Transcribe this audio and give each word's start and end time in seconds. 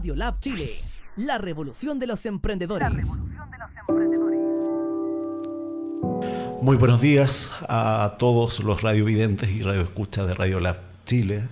Radio 0.00 0.16
Lab 0.16 0.40
Chile, 0.40 0.76
la 1.16 1.36
revolución 1.36 1.98
de 1.98 2.06
los 2.06 2.24
emprendedores. 2.24 3.06
Muy 6.62 6.78
buenos 6.78 7.02
días 7.02 7.54
a 7.68 8.16
todos 8.18 8.60
los 8.60 8.80
radiovidentes 8.80 9.50
y 9.50 9.62
radioescuchas 9.62 10.26
de 10.26 10.32
Radio 10.32 10.58
Lab 10.58 10.78
Chile. 11.04 11.42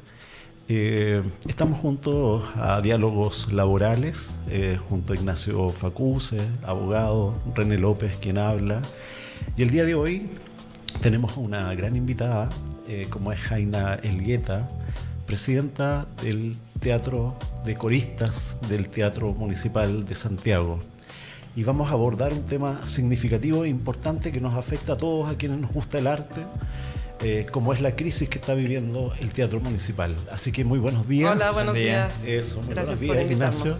Eh, 0.66 1.22
estamos 1.46 1.78
junto 1.78 2.42
a 2.54 2.80
Diálogos 2.80 3.52
Laborales, 3.52 4.34
eh, 4.48 4.78
junto 4.88 5.12
a 5.12 5.16
Ignacio 5.16 5.68
Facuse, 5.68 6.40
abogado, 6.62 7.38
René 7.54 7.76
López, 7.76 8.16
quien 8.16 8.38
habla. 8.38 8.80
Y 9.58 9.62
el 9.62 9.70
día 9.70 9.84
de 9.84 9.94
hoy 9.94 10.30
tenemos 11.02 11.36
una 11.36 11.74
gran 11.74 11.96
invitada, 11.96 12.48
eh, 12.88 13.08
como 13.10 13.30
es 13.30 13.40
Jaina 13.40 13.96
Elgueta, 13.96 14.70
presidenta 15.26 16.06
del 16.22 16.56
Teatro 16.80 17.36
de 17.64 17.74
Coristas 17.76 18.58
del 18.68 18.88
Teatro 18.88 19.32
Municipal 19.32 20.04
de 20.04 20.14
Santiago. 20.14 20.80
Y 21.56 21.64
vamos 21.64 21.90
a 21.90 21.92
abordar 21.92 22.32
un 22.32 22.44
tema 22.44 22.86
significativo 22.86 23.64
e 23.64 23.68
importante 23.68 24.30
que 24.32 24.40
nos 24.40 24.54
afecta 24.54 24.92
a 24.94 24.96
todos 24.96 25.30
a 25.30 25.36
quienes 25.36 25.58
nos 25.58 25.72
gusta 25.72 25.98
el 25.98 26.06
arte, 26.06 26.42
eh, 27.22 27.46
como 27.50 27.72
es 27.72 27.80
la 27.80 27.96
crisis 27.96 28.28
que 28.28 28.38
está 28.38 28.54
viviendo 28.54 29.12
el 29.20 29.32
Teatro 29.32 29.60
Municipal. 29.60 30.16
Así 30.30 30.52
que 30.52 30.64
muy 30.64 30.78
buenos 30.78 31.08
días. 31.08 31.32
Hola, 31.32 31.50
buenos 31.50 31.74
días. 31.74 32.24
Eso, 32.24 32.62
muy 32.62 32.74
Gracias 32.74 33.00
buenos 33.00 33.16
días, 33.16 33.30
Ignacio. 33.30 33.78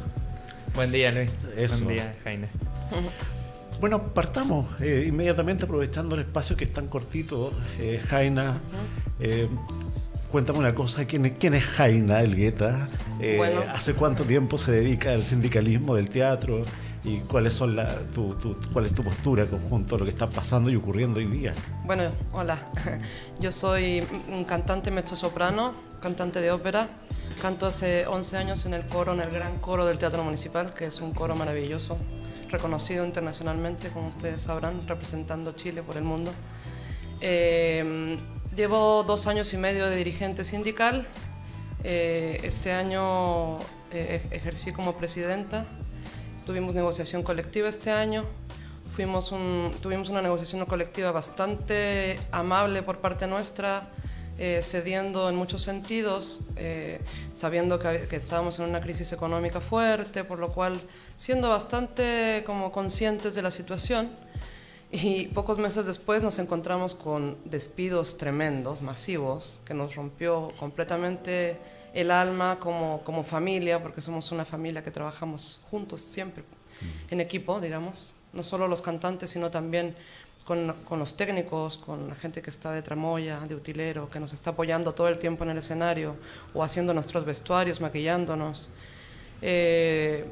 Buen 0.74 0.92
día, 0.92 1.12
Luis. 1.12 1.30
Eso. 1.56 1.84
Buen 1.84 1.96
día, 1.96 2.14
Jaime. 2.24 2.48
Bueno, 3.80 4.12
partamos 4.12 4.66
eh, 4.80 5.04
inmediatamente 5.06 5.64
aprovechando 5.64 6.16
el 6.16 6.22
espacio 6.22 6.56
que 6.56 6.64
es 6.64 6.72
tan 6.72 6.88
cortito. 6.88 7.52
Eh, 7.78 8.02
Jaina, 8.08 8.58
eh, 9.20 9.48
cuéntame 10.30 10.58
una 10.58 10.74
cosa, 10.74 11.04
¿quién 11.06 11.26
es, 11.26 11.32
quién 11.38 11.54
es 11.54 11.64
Jaina 11.64 12.20
Elgueta? 12.20 12.88
Eh, 13.20 13.34
Bueno. 13.36 13.62
¿Hace 13.72 13.94
cuánto 13.94 14.24
tiempo 14.24 14.58
se 14.58 14.72
dedica 14.72 15.10
al 15.12 15.22
sindicalismo 15.22 15.94
del 15.94 16.08
teatro? 16.10 16.64
¿Y 17.04 17.18
cuáles 17.20 17.54
son 17.54 17.76
la, 17.76 17.96
tu, 18.14 18.34
tu- 18.34 18.56
cuál 18.72 18.86
es 18.86 18.92
tu 18.92 19.02
postura 19.04 19.46
conjunto 19.46 19.94
a 19.94 19.98
lo 19.98 20.04
que 20.04 20.10
está 20.10 20.28
pasando 20.28 20.68
y 20.68 20.76
ocurriendo 20.76 21.20
hoy 21.20 21.26
día? 21.26 21.54
Bueno, 21.84 22.10
hola. 22.32 22.58
Yo 23.40 23.52
soy 23.52 24.02
un 24.30 24.44
cantante 24.44 24.90
mezzo-soprano, 24.90 25.74
cantante 26.02 26.40
de 26.40 26.50
ópera. 26.50 26.88
Canto 27.40 27.66
hace 27.66 28.06
11 28.06 28.36
años 28.36 28.66
en 28.66 28.74
el 28.74 28.84
coro, 28.86 29.14
en 29.14 29.20
el 29.20 29.30
gran 29.30 29.58
coro 29.58 29.86
del 29.86 29.96
Teatro 29.96 30.24
Municipal, 30.24 30.74
que 30.74 30.86
es 30.86 31.00
un 31.00 31.12
coro 31.14 31.36
maravilloso, 31.36 31.96
reconocido 32.50 33.06
internacionalmente, 33.06 33.90
como 33.90 34.08
ustedes 34.08 34.42
sabrán, 34.42 34.80
representando 34.88 35.52
Chile 35.52 35.82
por 35.84 35.96
el 35.96 36.02
mundo. 36.02 36.32
Eh, 37.20 38.18
llevo 38.58 39.04
dos 39.04 39.28
años 39.28 39.54
y 39.54 39.56
medio 39.56 39.86
de 39.86 39.94
dirigente 39.94 40.44
sindical. 40.44 41.06
Eh, 41.84 42.40
este 42.42 42.72
año 42.72 43.60
eh, 43.92 44.20
ej- 44.20 44.32
ejercí 44.32 44.72
como 44.72 44.94
presidenta. 44.96 45.64
Tuvimos 46.44 46.74
negociación 46.74 47.22
colectiva 47.22 47.68
este 47.68 47.92
año. 47.92 48.24
Fuimos 48.96 49.30
un- 49.30 49.72
tuvimos 49.80 50.08
una 50.08 50.20
negociación 50.22 50.66
colectiva 50.66 51.12
bastante 51.12 52.18
amable 52.32 52.82
por 52.82 52.98
parte 52.98 53.28
nuestra, 53.28 53.90
eh, 54.38 54.58
cediendo 54.60 55.28
en 55.28 55.36
muchos 55.36 55.62
sentidos, 55.62 56.40
eh, 56.56 57.00
sabiendo 57.34 57.78
que, 57.78 58.08
que 58.10 58.16
estábamos 58.16 58.58
en 58.58 58.64
una 58.68 58.80
crisis 58.80 59.12
económica 59.12 59.60
fuerte, 59.60 60.24
por 60.24 60.40
lo 60.40 60.48
cual 60.52 60.80
siendo 61.16 61.48
bastante 61.48 62.42
como 62.44 62.72
conscientes 62.72 63.36
de 63.36 63.42
la 63.42 63.52
situación. 63.52 64.10
Y 64.90 65.26
pocos 65.26 65.58
meses 65.58 65.84
después 65.84 66.22
nos 66.22 66.38
encontramos 66.38 66.94
con 66.94 67.36
despidos 67.44 68.16
tremendos, 68.16 68.80
masivos, 68.80 69.60
que 69.66 69.74
nos 69.74 69.94
rompió 69.96 70.52
completamente 70.58 71.58
el 71.92 72.10
alma 72.10 72.58
como, 72.58 73.02
como 73.04 73.22
familia, 73.22 73.82
porque 73.82 74.00
somos 74.00 74.32
una 74.32 74.46
familia 74.46 74.82
que 74.82 74.90
trabajamos 74.90 75.60
juntos 75.70 76.00
siempre, 76.00 76.42
en 77.10 77.20
equipo, 77.20 77.60
digamos. 77.60 78.14
No 78.32 78.42
solo 78.42 78.66
los 78.66 78.80
cantantes, 78.80 79.30
sino 79.30 79.50
también 79.50 79.94
con, 80.46 80.74
con 80.88 80.98
los 80.98 81.18
técnicos, 81.18 81.76
con 81.76 82.08
la 82.08 82.14
gente 82.14 82.40
que 82.40 82.48
está 82.48 82.72
de 82.72 82.80
tramoya, 82.80 83.40
de 83.40 83.54
utilero, 83.54 84.08
que 84.08 84.20
nos 84.20 84.32
está 84.32 84.50
apoyando 84.50 84.92
todo 84.92 85.08
el 85.08 85.18
tiempo 85.18 85.44
en 85.44 85.50
el 85.50 85.58
escenario 85.58 86.16
o 86.54 86.62
haciendo 86.62 86.94
nuestros 86.94 87.26
vestuarios, 87.26 87.82
maquillándonos. 87.82 88.70
Eh, 89.42 90.24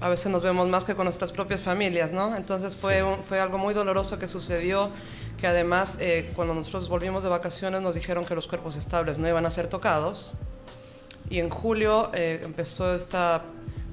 a 0.00 0.08
veces 0.08 0.30
nos 0.30 0.42
vemos 0.42 0.68
más 0.68 0.84
que 0.84 0.94
con 0.94 1.04
nuestras 1.04 1.32
propias 1.32 1.62
familias, 1.62 2.12
¿no? 2.12 2.36
Entonces 2.36 2.76
fue, 2.76 3.02
un- 3.02 3.22
fue 3.22 3.40
algo 3.40 3.58
muy 3.58 3.72
doloroso 3.74 4.18
que 4.18 4.28
sucedió, 4.28 4.90
que 5.38 5.46
además 5.46 5.98
eh, 6.00 6.32
cuando 6.36 6.54
nosotros 6.54 6.88
volvimos 6.88 7.22
de 7.22 7.28
vacaciones 7.28 7.80
nos 7.82 7.94
dijeron 7.94 8.24
que 8.24 8.34
los 8.34 8.46
cuerpos 8.46 8.76
estables 8.76 9.18
no 9.18 9.28
iban 9.28 9.46
a 9.46 9.50
ser 9.50 9.68
tocados. 9.68 10.34
Y 11.30 11.38
en 11.40 11.48
julio 11.50 12.10
eh, 12.14 12.40
empezó 12.44 12.94
esta 12.94 13.42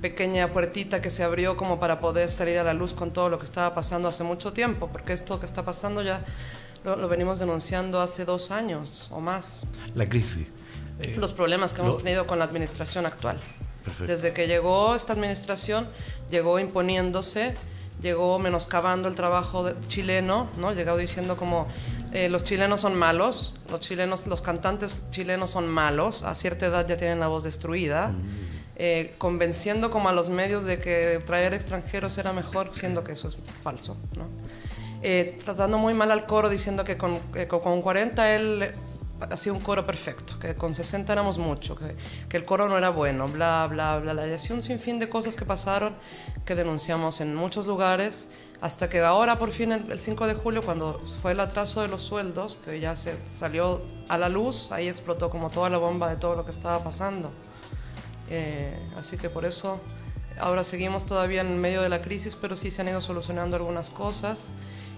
pequeña 0.01 0.49
puertita 0.51 1.01
que 1.01 1.09
se 1.09 1.23
abrió 1.23 1.55
como 1.55 1.79
para 1.79 1.99
poder 2.01 2.29
salir 2.29 2.57
a 2.59 2.63
la 2.63 2.73
luz 2.73 2.93
con 2.93 3.11
todo 3.11 3.29
lo 3.29 3.39
que 3.39 3.45
estaba 3.45 3.73
pasando 3.73 4.09
hace 4.09 4.23
mucho 4.23 4.51
tiempo, 4.53 4.89
porque 4.91 5.13
esto 5.13 5.39
que 5.39 5.45
está 5.45 5.63
pasando 5.63 6.01
ya 6.01 6.25
lo, 6.83 6.97
lo 6.97 7.07
venimos 7.07 7.39
denunciando 7.39 8.01
hace 8.01 8.25
dos 8.25 8.51
años 8.51 9.07
o 9.11 9.21
más. 9.21 9.65
La 9.95 10.07
crisis. 10.09 10.45
Eh, 10.99 11.15
Los 11.17 11.31
problemas 11.31 11.71
que 11.73 11.81
hemos 11.81 11.95
lo- 11.95 12.01
tenido 12.01 12.27
con 12.27 12.37
la 12.39 12.45
administración 12.45 13.05
actual. 13.05 13.39
Perfecto. 13.83 14.11
Desde 14.11 14.33
que 14.33 14.47
llegó 14.47 14.95
esta 14.95 15.13
administración, 15.13 15.87
llegó 16.29 16.59
imponiéndose, 16.59 17.55
llegó 18.01 18.39
menoscabando 18.39 19.07
el 19.07 19.15
trabajo 19.15 19.69
chileno, 19.87 20.49
¿no? 20.57 20.73
Llegó 20.73 20.95
diciendo 20.97 21.35
como 21.37 21.67
eh, 22.13 22.29
los 22.29 22.43
chilenos 22.43 22.81
son 22.81 22.95
malos, 22.95 23.55
los 23.69 23.79
chilenos, 23.79 24.27
los 24.27 24.41
cantantes 24.41 25.07
chilenos 25.09 25.49
son 25.51 25.67
malos, 25.67 26.23
a 26.23 26.35
cierta 26.35 26.65
edad 26.67 26.87
ya 26.87 26.97
tienen 26.97 27.19
la 27.19 27.27
voz 27.27 27.43
destruida, 27.43 28.11
eh, 28.75 29.13
convenciendo 29.17 29.91
como 29.91 30.09
a 30.09 30.13
los 30.13 30.29
medios 30.29 30.63
de 30.63 30.79
que 30.79 31.21
traer 31.25 31.53
extranjeros 31.53 32.17
era 32.17 32.33
mejor, 32.33 32.71
siendo 32.73 33.03
que 33.03 33.11
eso 33.13 33.27
es 33.27 33.37
falso, 33.63 33.97
¿no? 34.15 34.25
Eh, 35.05 35.37
tratando 35.43 35.77
muy 35.77 35.93
mal 35.93 36.11
al 36.11 36.25
coro, 36.25 36.49
diciendo 36.49 36.83
que 36.85 36.95
con, 36.97 37.19
que 37.33 37.47
con- 37.47 37.59
con 37.59 37.81
40 37.81 38.35
él 38.35 38.71
hacía 39.29 39.53
un 39.53 39.59
coro 39.59 39.85
perfecto, 39.85 40.37
que 40.39 40.55
con 40.55 40.73
60 40.73 41.11
éramos 41.11 41.37
mucho, 41.37 41.75
que, 41.75 41.95
que 42.29 42.37
el 42.37 42.45
coro 42.45 42.67
no 42.67 42.77
era 42.77 42.89
bueno, 42.89 43.27
bla, 43.27 43.67
bla, 43.69 43.99
bla, 43.99 44.13
bla. 44.13 44.27
Y 44.27 44.33
así 44.33 44.53
un 44.53 44.61
sinfín 44.61 44.99
de 44.99 45.09
cosas 45.09 45.35
que 45.35 45.45
pasaron, 45.45 45.95
que 46.45 46.55
denunciamos 46.55 47.21
en 47.21 47.35
muchos 47.35 47.67
lugares, 47.67 48.31
hasta 48.61 48.89
que 48.89 49.01
ahora, 49.01 49.37
por 49.37 49.51
fin, 49.51 49.71
el, 49.71 49.91
el 49.91 49.99
5 49.99 50.27
de 50.27 50.35
julio, 50.35 50.61
cuando 50.63 51.01
fue 51.21 51.33
el 51.33 51.39
atraso 51.39 51.81
de 51.81 51.87
los 51.87 52.01
sueldos, 52.01 52.57
que 52.63 52.79
ya 52.79 52.95
se 52.95 53.17
salió 53.25 53.81
a 54.07 54.17
la 54.17 54.29
luz, 54.29 54.71
ahí 54.71 54.87
explotó 54.87 55.29
como 55.29 55.49
toda 55.49 55.69
la 55.69 55.77
bomba 55.77 56.09
de 56.09 56.15
todo 56.15 56.35
lo 56.35 56.45
que 56.45 56.51
estaba 56.51 56.83
pasando. 56.83 57.31
Eh, 58.29 58.73
así 58.97 59.17
que 59.17 59.29
por 59.29 59.45
eso 59.45 59.79
ahora 60.39 60.63
seguimos 60.63 61.05
todavía 61.05 61.41
en 61.41 61.59
medio 61.59 61.81
de 61.81 61.89
la 61.89 62.01
crisis, 62.01 62.35
pero 62.35 62.55
sí 62.57 62.71
se 62.71 62.81
han 62.81 62.87
ido 62.87 63.01
solucionando 63.01 63.55
algunas 63.55 63.89
cosas 63.89 64.51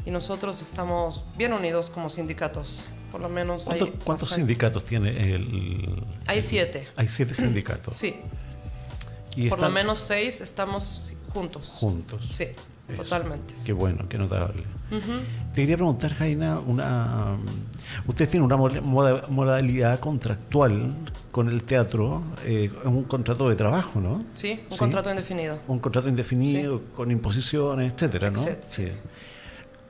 y 0.06 0.12
nosotros 0.12 0.62
estamos 0.62 1.24
bien 1.36 1.52
unidos 1.54 1.90
como 1.90 2.10
sindicatos, 2.10 2.82
por 3.16 3.22
lo 3.22 3.30
menos. 3.30 3.66
hay 3.70 3.80
¿Cuántos, 4.04 4.30
sindicatos 4.32 4.84
tiene 4.84 5.34
el...? 5.36 6.04
Hay 6.28 6.42
siete. 6.42 6.86
Hay 6.98 7.08
siete 7.08 7.34
sindicatos. 7.34 7.96
Sí, 7.96 8.14
Y 9.38 9.48
por 9.50 9.60
lo 9.60 9.70
menos 9.70 10.00
seis 10.00 10.42
estamos 10.42 11.14
juntos. 11.30 11.68
juntos. 11.80 12.28
Sí, 12.30 12.48
Eso. 12.90 13.04
totalmente. 13.04 13.54
Qué 13.66 13.72
bueno, 13.72 14.06
qué 14.10 14.18
notable. 14.18 14.64
Te 14.90 15.62
quería 15.62 15.78
preguntar, 15.78 16.14
Jaina, 16.14 16.60
una, 16.60 17.38
ustedes 18.06 18.30
tienen 18.32 18.46
una 18.46 18.58
moda- 18.58 18.82
moda- 18.82 19.24
modalidad 19.30 20.00
contractual 20.02 20.94
con 21.32 21.48
el 21.50 21.64
teatro, 21.64 22.22
eh, 22.44 22.70
un 22.84 23.04
contrato 23.06 23.48
de 23.50 23.56
trabajo, 23.56 24.02
¿no? 24.02 24.26
Sí, 24.34 24.52
un 24.66 24.72
Sí. 24.74 24.78
contrato 24.80 25.10
indefinido. 25.10 25.58
Un 25.70 25.80
contrato 25.80 26.10
indefinido, 26.10 26.82
con 26.98 27.12
imposiciones, 27.12 27.94
etcétera, 27.94 28.30
¿no? 28.30 28.40
Etcétera. 28.42 28.68
Sí. 28.68 28.88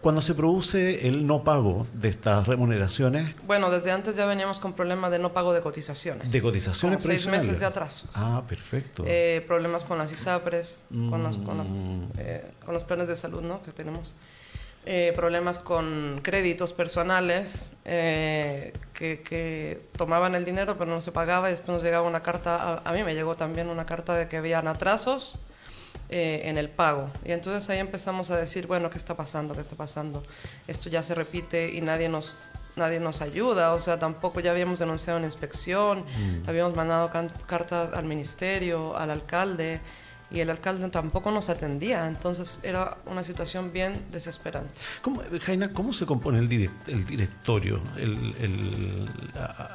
Cuando 0.06 0.22
se 0.22 0.36
produce 0.36 1.08
el 1.08 1.26
no 1.26 1.44
pago 1.44 1.88
de 1.94 2.10
estas 2.10 2.48
remuneraciones, 2.48 3.34
Bueno, 3.48 3.72
desde 3.72 3.92
antes 3.92 4.16
ya 4.16 4.28
veníamos 4.28 4.60
con 4.60 4.74
problemas 4.74 5.10
de 5.10 5.18
no 5.18 5.34
pago 5.34 5.52
de 5.52 5.62
cotizaciones. 5.62 6.32
de 6.32 6.42
cotizaciones 6.44 7.02
Como 7.02 7.12
seis 7.12 7.26
meses 7.26 7.60
de 7.60 7.66
atrasos. 7.66 8.12
Ah, 8.14 8.44
perfecto. 8.48 9.04
Eh, 9.08 9.44
problemas 9.48 9.84
con 9.84 9.98
las 9.98 10.12
ISAPRES, 10.12 10.84
con, 11.10 11.24
los, 11.24 11.38
con, 11.40 11.58
las, 11.58 11.70
Mm. 11.72 12.04
eh, 12.20 12.52
con 12.64 12.76
los 12.76 12.84
planes 12.84 13.08
de 13.08 13.16
salud 13.16 13.42
¿no? 13.42 13.64
que 13.64 13.72
tenemos. 13.72 14.14
Eh, 14.86 15.12
problemas 15.16 15.58
con 15.58 16.20
créditos 16.22 16.72
personales 16.72 17.72
eh, 17.84 18.74
que, 18.94 19.22
que 19.24 19.82
tomaban 19.98 20.36
el 20.36 20.46
dinero 20.46 20.78
pero 20.78 20.92
no 20.92 21.02
se 21.02 21.12
pagaba 21.12 21.48
y 21.50 21.54
después 21.54 21.70
nos 21.74 21.82
llegaba 21.82 22.08
una 22.08 22.22
carta, 22.22 22.58
a, 22.62 22.82
a 22.88 22.94
mí 22.94 23.02
me 23.04 23.16
llegó 23.16 23.36
también 23.36 23.70
una 23.70 23.88
carta 23.88 24.14
de 24.14 24.28
que 24.28 24.38
habían 24.38 24.68
atrasos 24.68 25.40
eh, 26.10 26.42
en 26.46 26.58
el 26.58 26.70
pago. 26.70 27.10
Y 27.24 27.32
entonces 27.32 27.70
ahí 27.70 27.80
empezamos 27.80 28.30
a 28.30 28.38
decir, 28.38 28.68
bueno, 28.68 28.90
¿qué 28.90 28.98
está 28.98 29.16
pasando? 29.16 29.54
¿Qué 29.54 29.62
está 29.62 29.76
pasando? 29.76 30.22
Esto 30.68 30.90
ya 30.90 31.02
se 31.02 31.16
repite 31.16 31.72
y 31.74 31.82
nadie 31.82 32.10
nos, 32.10 32.50
nadie 32.76 33.00
nos 33.00 33.22
ayuda, 33.22 33.74
o 33.74 33.80
sea, 33.80 33.98
tampoco 33.98 34.40
ya 34.40 34.52
habíamos 34.52 34.80
denunciado 34.80 35.18
una 35.18 35.28
inspección, 35.28 36.06
habíamos 36.48 36.76
mandado 36.76 37.12
cartas 37.48 37.94
al 37.94 38.06
ministerio, 38.06 38.96
al 38.98 39.12
alcalde, 39.12 39.82
y 40.32 40.40
el 40.40 40.50
alcalde 40.50 40.88
tampoco 40.90 41.32
nos 41.32 41.50
atendía, 41.50 42.08
entonces 42.08 42.60
era 42.64 42.98
una 43.06 43.24
situación 43.24 43.72
bien 43.72 44.06
desesperante. 44.12 44.72
¿Cómo, 45.02 45.22
Jaina, 45.42 45.72
¿cómo 45.72 45.94
se 45.94 46.06
compone 46.06 46.40
el, 46.40 46.70
el 46.88 47.06
directorio? 47.06 47.80
El, 47.98 49.10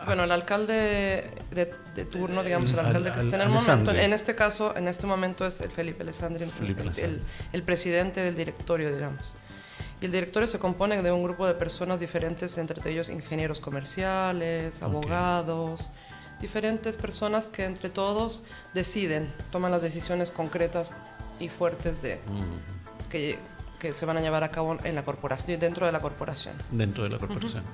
bueno, 0.07 0.25
el 0.25 0.33
alcalde 0.33 1.31
de, 1.53 2.05
turno, 2.05 2.43
digamos, 2.43 2.73
el 2.73 2.81
alcalde 2.81 3.13
que 3.13 3.21
está 3.21 3.37
en 3.37 3.43
el 3.43 3.49
momento, 3.49 3.93
en 3.93 4.13
este 4.13 4.35
caso, 4.35 4.77
en 4.77 4.89
este 4.89 5.07
momento 5.07 5.47
es 5.47 5.61
el 5.61 5.71
Felipe 5.71 6.03
Alessandri, 6.03 6.45
el, 6.45 7.23
el, 7.53 7.63
presidente 7.63 8.21
del 8.21 8.37
directorio, 8.37 8.93
digamos. 8.93 9.35
Y 10.01 10.07
el 10.07 10.13
directorio 10.13 10.49
se 10.49 10.59
compone 10.59 11.01
de 11.03 11.13
un 11.13 11.23
grupo 11.23 11.47
de 11.47 11.55
personas 11.55 12.01
diferentes, 12.01 12.57
entre 12.59 12.91
ellos 12.91 13.09
ingenieros 13.09 13.61
comerciales, 13.61 14.83
abogados, 14.83 15.91
diferentes 16.41 16.97
personas 16.97 17.47
que 17.47 17.65
entre 17.65 17.89
todos 17.89 18.45
deciden, 18.75 19.33
toman 19.51 19.71
las 19.71 19.83
decisiones 19.83 20.31
concretas 20.31 21.01
y 21.39 21.49
fuertes 21.49 22.03
de, 22.03 22.21
que, 23.11 23.39
que, 23.79 23.95
se 23.95 24.07
van 24.07 24.17
a 24.17 24.21
llevar 24.21 24.45
a 24.45 24.51
cabo 24.51 24.79
en 24.85 24.95
la 24.95 25.05
corporación, 25.05 25.61
dentro 25.61 25.87
de 25.87 25.93
la 25.93 26.01
corporación. 26.01 26.55
Dentro 26.71 27.05
de 27.05 27.11
la 27.11 27.19
corporación. 27.19 27.65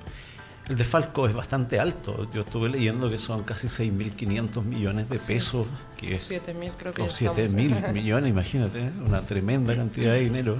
El 0.69 0.75
desfalco 0.75 1.27
es 1.27 1.33
bastante 1.33 1.79
alto. 1.79 2.29
Yo 2.33 2.41
estuve 2.41 2.67
leyendo 2.67 3.09
que 3.09 3.17
son 3.17 3.43
casi 3.43 3.67
6.500 3.67 4.63
millones 4.63 5.07
de 5.09 5.17
pesos. 5.17 5.65
Que 5.95 6.17
7.000 6.17 6.71
creo 6.77 6.93
que 6.93 7.03
O 7.03 7.07
7.000 7.07 7.93
millones, 7.93 8.29
imagínate, 8.29 8.91
una 9.05 9.21
tremenda 9.21 9.75
cantidad 9.75 10.11
de 10.11 10.19
dinero. 10.19 10.57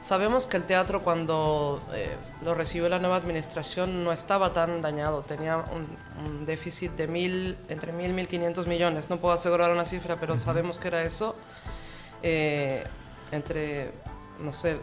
Sabemos 0.00 0.46
que 0.46 0.56
el 0.56 0.64
teatro 0.64 1.02
cuando 1.02 1.82
eh, 1.94 2.14
lo 2.44 2.54
recibió 2.54 2.88
la 2.88 2.98
nueva 2.98 3.16
administración 3.16 4.04
no 4.04 4.12
estaba 4.12 4.52
tan 4.52 4.82
dañado, 4.82 5.22
tenía 5.22 5.56
un, 5.56 6.46
déficit 6.46 6.92
de 6.92 7.08
mil, 7.08 7.56
entre 7.68 7.92
mil 7.92 8.10
y 8.10 8.12
mil 8.12 8.28
quinientos 8.28 8.66
millones, 8.66 9.10
no 9.10 9.16
puedo 9.16 9.34
asegurar 9.34 9.70
una 9.70 9.84
cifra, 9.84 10.16
pero 10.20 10.36
sabemos 10.36 10.78
que 10.78 10.88
era 10.88 11.02
eso, 11.02 11.34
eh, 12.22 12.84
entre, 13.32 13.90
no 14.40 14.52
sé, 14.52 14.72
eh, 14.72 14.78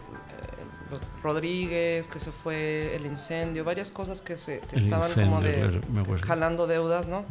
Rodríguez, 1.22 2.08
que 2.08 2.20
se 2.20 2.32
fue, 2.32 2.96
el 2.96 3.06
incendio, 3.06 3.64
varias 3.64 3.92
cosas 3.92 4.22
que, 4.22 4.38
se, 4.38 4.62
estaban 4.74 5.10
como 5.14 5.42
de 5.42 5.82
jalando 6.22 6.68
deudas, 6.68 7.08
¿no? 7.08 7.26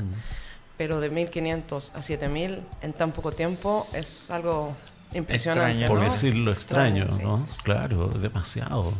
Pero 0.79 1.01
de 1.01 1.13
1.500 1.13 1.93
a 1.95 2.01
7.000 2.01 2.61
en 2.81 2.93
tan 2.93 3.13
poco 3.13 3.33
tiempo 3.33 3.87
es 3.93 4.31
algo 4.31 4.75
Impresionante. 5.15 5.87
Por 5.87 6.01
decirlo 6.01 6.53
extraño, 6.53 7.07
¿no? 7.23 7.47
claro, 7.65 8.09
demasiado. 8.09 8.93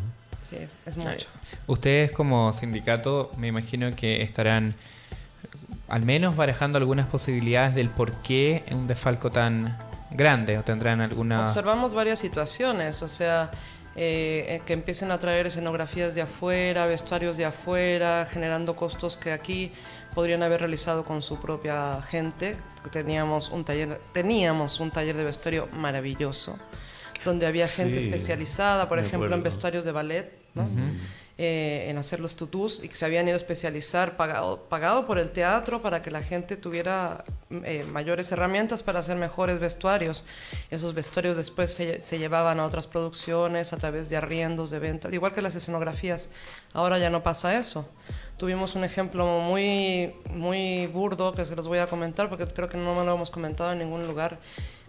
Sí, 0.49 0.57
es, 0.85 0.97
mucho. 0.97 1.27
Ustedes 1.67 2.11
como 2.11 2.53
sindicato 2.53 3.31
me 3.37 3.47
imagino 3.47 3.91
que 3.95 4.21
estarán 4.21 4.75
al 5.87 6.03
menos 6.03 6.35
barajando 6.35 6.77
algunas 6.77 7.07
posibilidades 7.07 7.75
del 7.75 7.89
por 7.89 8.11
qué 8.21 8.63
un 8.71 8.87
desfalco 8.87 9.31
tan 9.31 9.77
grande 10.11 10.57
o 10.57 10.63
tendrán 10.63 11.01
alguna... 11.01 11.45
Observamos 11.45 11.93
varias 11.93 12.19
situaciones, 12.19 13.01
o 13.01 13.09
sea, 13.09 13.51
eh, 13.95 14.61
que 14.65 14.73
empiecen 14.73 15.11
a 15.11 15.17
traer 15.17 15.47
escenografías 15.47 16.15
de 16.15 16.21
afuera, 16.21 16.85
vestuarios 16.85 17.37
de 17.37 17.45
afuera, 17.45 18.27
generando 18.31 18.75
costos 18.75 19.17
que 19.17 19.31
aquí 19.31 19.71
podrían 20.13 20.43
haber 20.43 20.61
realizado 20.61 21.03
con 21.03 21.21
su 21.21 21.37
propia 21.39 22.01
gente. 22.01 22.55
Teníamos 22.91 23.49
un 23.49 23.63
taller, 23.63 23.99
teníamos 24.13 24.79
un 24.79 24.91
taller 24.91 25.15
de 25.15 25.23
vestuario 25.23 25.67
maravilloso, 25.73 26.57
donde 27.23 27.45
había 27.45 27.67
gente 27.67 27.99
especializada, 27.99 28.87
por 28.87 28.99
ejemplo, 28.99 29.33
en 29.33 29.43
vestuarios 29.43 29.85
de 29.85 29.91
ballet, 29.91 30.31
eh, 31.39 31.87
en 31.89 31.97
hacer 31.97 32.19
los 32.19 32.35
tutús 32.35 32.83
y 32.83 32.89
que 32.89 32.95
se 32.95 33.05
habían 33.05 33.27
ido 33.27 33.33
a 33.33 33.37
especializar, 33.37 34.15
pagado, 34.17 34.65
pagado 34.69 35.07
por 35.07 35.17
el 35.17 35.31
teatro 35.31 35.81
para 35.81 36.03
que 36.03 36.11
la 36.11 36.21
gente 36.21 36.57
tuviera 36.57 37.25
eh, 37.49 37.83
mayores 37.91 38.31
herramientas 38.31 38.83
para 38.83 38.99
hacer 38.99 39.17
mejores 39.17 39.59
vestuarios. 39.59 40.25
Esos 40.69 40.93
vestuarios 40.93 41.35
después 41.35 41.73
se, 41.73 42.03
se, 42.03 42.19
llevaban 42.19 42.59
a 42.59 42.65
otras 42.65 42.85
producciones 42.85 43.73
a 43.73 43.77
través 43.77 44.09
de 44.09 44.17
arriendos, 44.17 44.69
de 44.69 44.77
ventas, 44.77 45.11
igual 45.11 45.33
que 45.33 45.41
las 45.41 45.55
escenografías. 45.55 46.29
Ahora 46.71 46.99
ya 46.99 47.09
no 47.09 47.23
pasa 47.23 47.57
eso. 47.57 47.89
Tuvimos 48.37 48.75
un 48.75 48.83
ejemplo 48.83 49.39
muy, 49.39 50.15
muy 50.31 50.87
burdo 50.87 51.33
que 51.33 51.45
se 51.45 51.55
los 51.55 51.67
voy 51.67 51.79
a 51.79 51.87
comentar 51.87 52.29
porque 52.29 52.47
creo 52.47 52.67
que 52.67 52.77
no 52.77 52.95
me 52.95 53.05
lo 53.05 53.13
hemos 53.13 53.29
comentado 53.29 53.71
en 53.71 53.79
ningún 53.79 54.05
lugar 54.07 54.39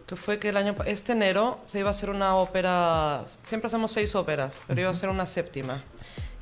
que 0.07 0.17
fue 0.17 0.39
que 0.39 0.51
el 0.51 0.57
año 0.57 0.75
este 0.87 1.13
enero 1.13 1.61
se 1.65 1.79
iba 1.79 1.89
a 1.89 1.93
hacer 1.93 2.11
una 2.11 2.37
ópera, 2.37 3.25
siempre 3.43 3.69
hacemos 3.69 3.91
seis 3.91 4.15
óperas, 4.15 4.59
pero 4.67 4.83
iba 4.83 4.91
a 4.91 4.95
ser 4.95 5.09
una 5.09 5.27
séptima. 5.27 5.83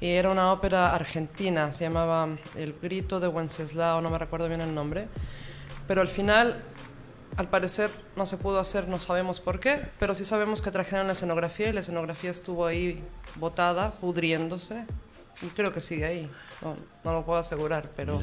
Y 0.00 0.08
era 0.10 0.30
una 0.30 0.52
ópera 0.52 0.92
argentina, 0.92 1.72
se 1.72 1.84
llamaba 1.84 2.28
El 2.56 2.74
grito 2.82 3.20
de 3.20 3.28
Wenceslao, 3.28 4.00
no 4.00 4.10
me 4.10 4.18
recuerdo 4.18 4.48
bien 4.48 4.60
el 4.60 4.74
nombre. 4.74 5.06
Pero 5.86 6.00
al 6.00 6.08
final, 6.08 6.60
al 7.36 7.48
parecer, 7.48 7.88
no 8.16 8.26
se 8.26 8.36
pudo 8.36 8.58
hacer, 8.58 8.88
no 8.88 8.98
sabemos 8.98 9.38
por 9.38 9.60
qué, 9.60 9.80
pero 10.00 10.16
sí 10.16 10.24
sabemos 10.24 10.60
que 10.60 10.72
trajeron 10.72 11.06
la 11.06 11.12
escenografía 11.12 11.68
y 11.68 11.72
la 11.72 11.80
escenografía 11.80 12.32
estuvo 12.32 12.66
ahí 12.66 13.00
botada, 13.36 13.92
pudriéndose, 13.92 14.86
creo 15.54 15.72
que 15.72 15.80
sigue 15.80 16.04
ahí, 16.04 16.30
no, 16.62 16.76
no 17.04 17.12
lo 17.12 17.24
puedo 17.24 17.38
asegurar, 17.38 17.90
pero... 17.96 18.22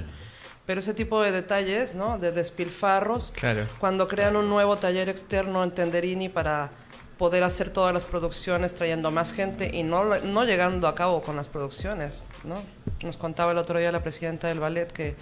Pero 0.66 0.82
ese 0.82 0.94
tipo 0.94 1.20
de 1.24 1.32
detalles, 1.32 1.96
¿no? 1.96 2.20
De 2.20 2.32
despilfarros. 2.32 3.34
Claro. 3.36 3.66
Cuando 3.80 4.08
crean 4.08 4.36
un 4.36 4.48
nuevo 4.50 4.78
taller 4.78 5.10
externo 5.10 5.64
en 5.64 5.72
Tenderini 5.72 6.30
para 6.30 6.70
poder 7.18 7.44
hacer 7.44 7.72
todas 7.72 7.92
las 7.92 8.06
producciones 8.06 8.76
trayendo 8.76 9.10
más 9.10 9.34
gente 9.34 9.72
y 9.74 9.82
no, 9.82 10.20
no 10.20 10.44
llegando 10.44 10.88
a 10.88 10.94
cabo 10.94 11.24
con 11.24 11.36
las 11.36 11.48
producciones, 11.48 12.30
¿no? 12.44 12.62
Nos 13.04 13.18
contaba 13.18 13.52
el 13.52 13.58
otro 13.58 13.80
día 13.80 13.92
la 13.92 14.04
presidenta 14.04 14.48
del 14.48 14.60
ballet 14.60 14.92
que 14.92 15.16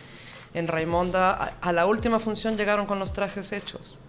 en 0.53 0.67
Raimonda 0.67 1.31
a, 1.31 1.53
a 1.61 1.71
la 1.71 1.85
última 1.85 2.19
función 2.19 2.57
llegaron 2.57 2.85
con 2.85 2.99
los 2.99 3.13
trajes 3.13 3.53
hechos 3.53 3.99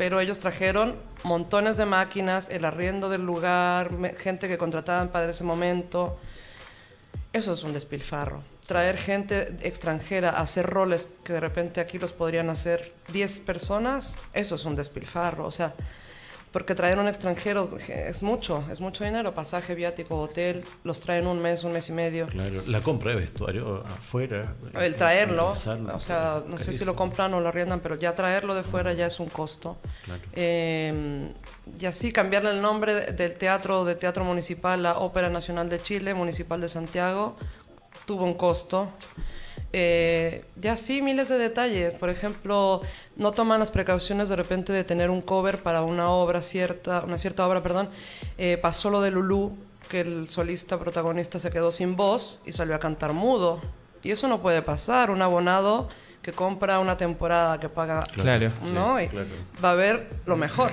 pero 0.00 0.18
ellos 0.18 0.38
trajeron 0.38 0.96
montones 1.24 1.76
de 1.76 1.84
máquinas, 1.84 2.48
el 2.48 2.64
arriendo 2.64 3.10
del 3.10 3.20
lugar, 3.20 3.90
gente 4.16 4.48
que 4.48 4.56
contrataban 4.56 5.10
para 5.10 5.28
ese 5.28 5.44
momento. 5.44 6.18
Eso 7.32 7.52
es 7.52 7.62
un 7.62 7.72
despilfarro 7.72 8.42
traer 8.70 8.98
gente 8.98 9.56
extranjera 9.64 10.30
a 10.30 10.42
hacer 10.42 10.64
roles 10.64 11.04
que 11.24 11.32
de 11.32 11.40
repente 11.40 11.80
aquí 11.80 11.98
los 11.98 12.12
podrían 12.12 12.50
hacer 12.50 12.92
10 13.12 13.40
personas, 13.40 14.16
eso 14.32 14.54
es 14.54 14.64
un 14.64 14.76
despilfarro. 14.76 15.44
O 15.44 15.50
sea, 15.50 15.74
porque 16.52 16.74
traer 16.74 16.98
un 16.98 17.06
extranjero 17.06 17.68
es 17.88 18.22
mucho, 18.22 18.64
es 18.70 18.80
mucho 18.80 19.04
dinero, 19.04 19.34
pasaje, 19.34 19.74
viático, 19.74 20.18
hotel, 20.18 20.64
los 20.82 21.00
traen 21.00 21.26
un 21.26 21.40
mes, 21.40 21.62
un 21.62 21.72
mes 21.72 21.88
y 21.88 21.92
medio. 21.92 22.26
Claro, 22.26 22.62
la 22.66 22.80
compra 22.80 23.12
de 23.12 23.18
vestuario 23.18 23.84
afuera. 23.86 24.54
El 24.74 24.96
traerlo, 24.96 25.48
o 25.48 25.54
sea, 25.54 26.42
no 26.46 26.58
sé 26.58 26.72
si 26.72 26.84
lo 26.84 26.96
compran 26.96 27.32
o 27.34 27.40
lo 27.40 27.48
arriendan, 27.48 27.80
pero 27.80 27.94
ya 27.96 28.14
traerlo 28.14 28.54
de 28.54 28.64
fuera 28.64 28.92
ya 28.92 29.06
es 29.06 29.20
un 29.20 29.28
costo. 29.28 29.78
Em, 30.32 31.32
y 31.78 31.86
así 31.86 32.10
cambiarle 32.10 32.50
el 32.50 32.60
nombre 32.60 33.12
del 33.12 33.34
teatro, 33.34 33.84
de 33.84 33.94
Teatro 33.94 34.24
Municipal 34.24 34.84
a 34.86 34.98
Ópera 34.98 35.30
Nacional 35.30 35.68
de 35.68 35.80
Chile, 35.80 36.14
Municipal 36.14 36.60
de 36.60 36.68
Santiago, 36.68 37.36
tuvo 38.06 38.24
un 38.24 38.34
costo. 38.34 38.90
Eh, 39.72 40.44
ya 40.56 40.76
sí, 40.76 41.00
miles 41.02 41.28
de 41.28 41.38
detalles. 41.38 41.94
Por 41.94 42.10
ejemplo, 42.10 42.80
no 43.16 43.32
toman 43.32 43.60
las 43.60 43.70
precauciones 43.70 44.28
de 44.28 44.36
repente 44.36 44.72
de 44.72 44.84
tener 44.84 45.10
un 45.10 45.22
cover 45.22 45.62
para 45.62 45.82
una 45.82 46.10
obra 46.10 46.42
cierta, 46.42 47.02
una 47.04 47.18
cierta 47.18 47.46
obra, 47.46 47.62
perdón. 47.62 47.88
Eh, 48.38 48.58
pasó 48.60 48.90
lo 48.90 49.00
de 49.00 49.10
Lulú, 49.10 49.56
que 49.88 50.00
el 50.00 50.28
solista 50.28 50.78
protagonista 50.78 51.38
se 51.38 51.50
quedó 51.50 51.70
sin 51.70 51.96
voz 51.96 52.40
y 52.44 52.52
salió 52.52 52.74
a 52.74 52.78
cantar 52.78 53.12
mudo. 53.12 53.60
Y 54.02 54.10
eso 54.10 54.28
no 54.28 54.40
puede 54.40 54.62
pasar. 54.62 55.10
Un 55.10 55.22
abonado 55.22 55.88
que 56.22 56.32
compra 56.32 56.78
una 56.78 56.96
temporada 56.96 57.58
que 57.60 57.68
paga, 57.68 58.04
claro, 58.12 58.50
¿no? 58.74 58.96
va 59.62 59.70
a 59.70 59.74
ver 59.74 60.08
lo 60.26 60.36
mejor. 60.36 60.72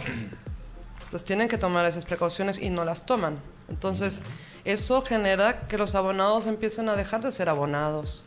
Entonces 1.04 1.24
tienen 1.24 1.48
que 1.48 1.58
tomar 1.58 1.86
esas 1.86 2.04
precauciones 2.06 2.60
y 2.62 2.70
no 2.70 2.84
las 2.84 3.06
toman. 3.06 3.38
Entonces 3.70 4.24
eso 4.66 5.02
genera 5.02 5.68
que 5.68 5.78
los 5.78 5.96
abonados 5.96 6.48
empiecen 6.48 6.90
a 6.90 6.96
dejar 6.96 7.22
de 7.22 7.32
ser 7.32 7.48
abonados. 7.48 8.26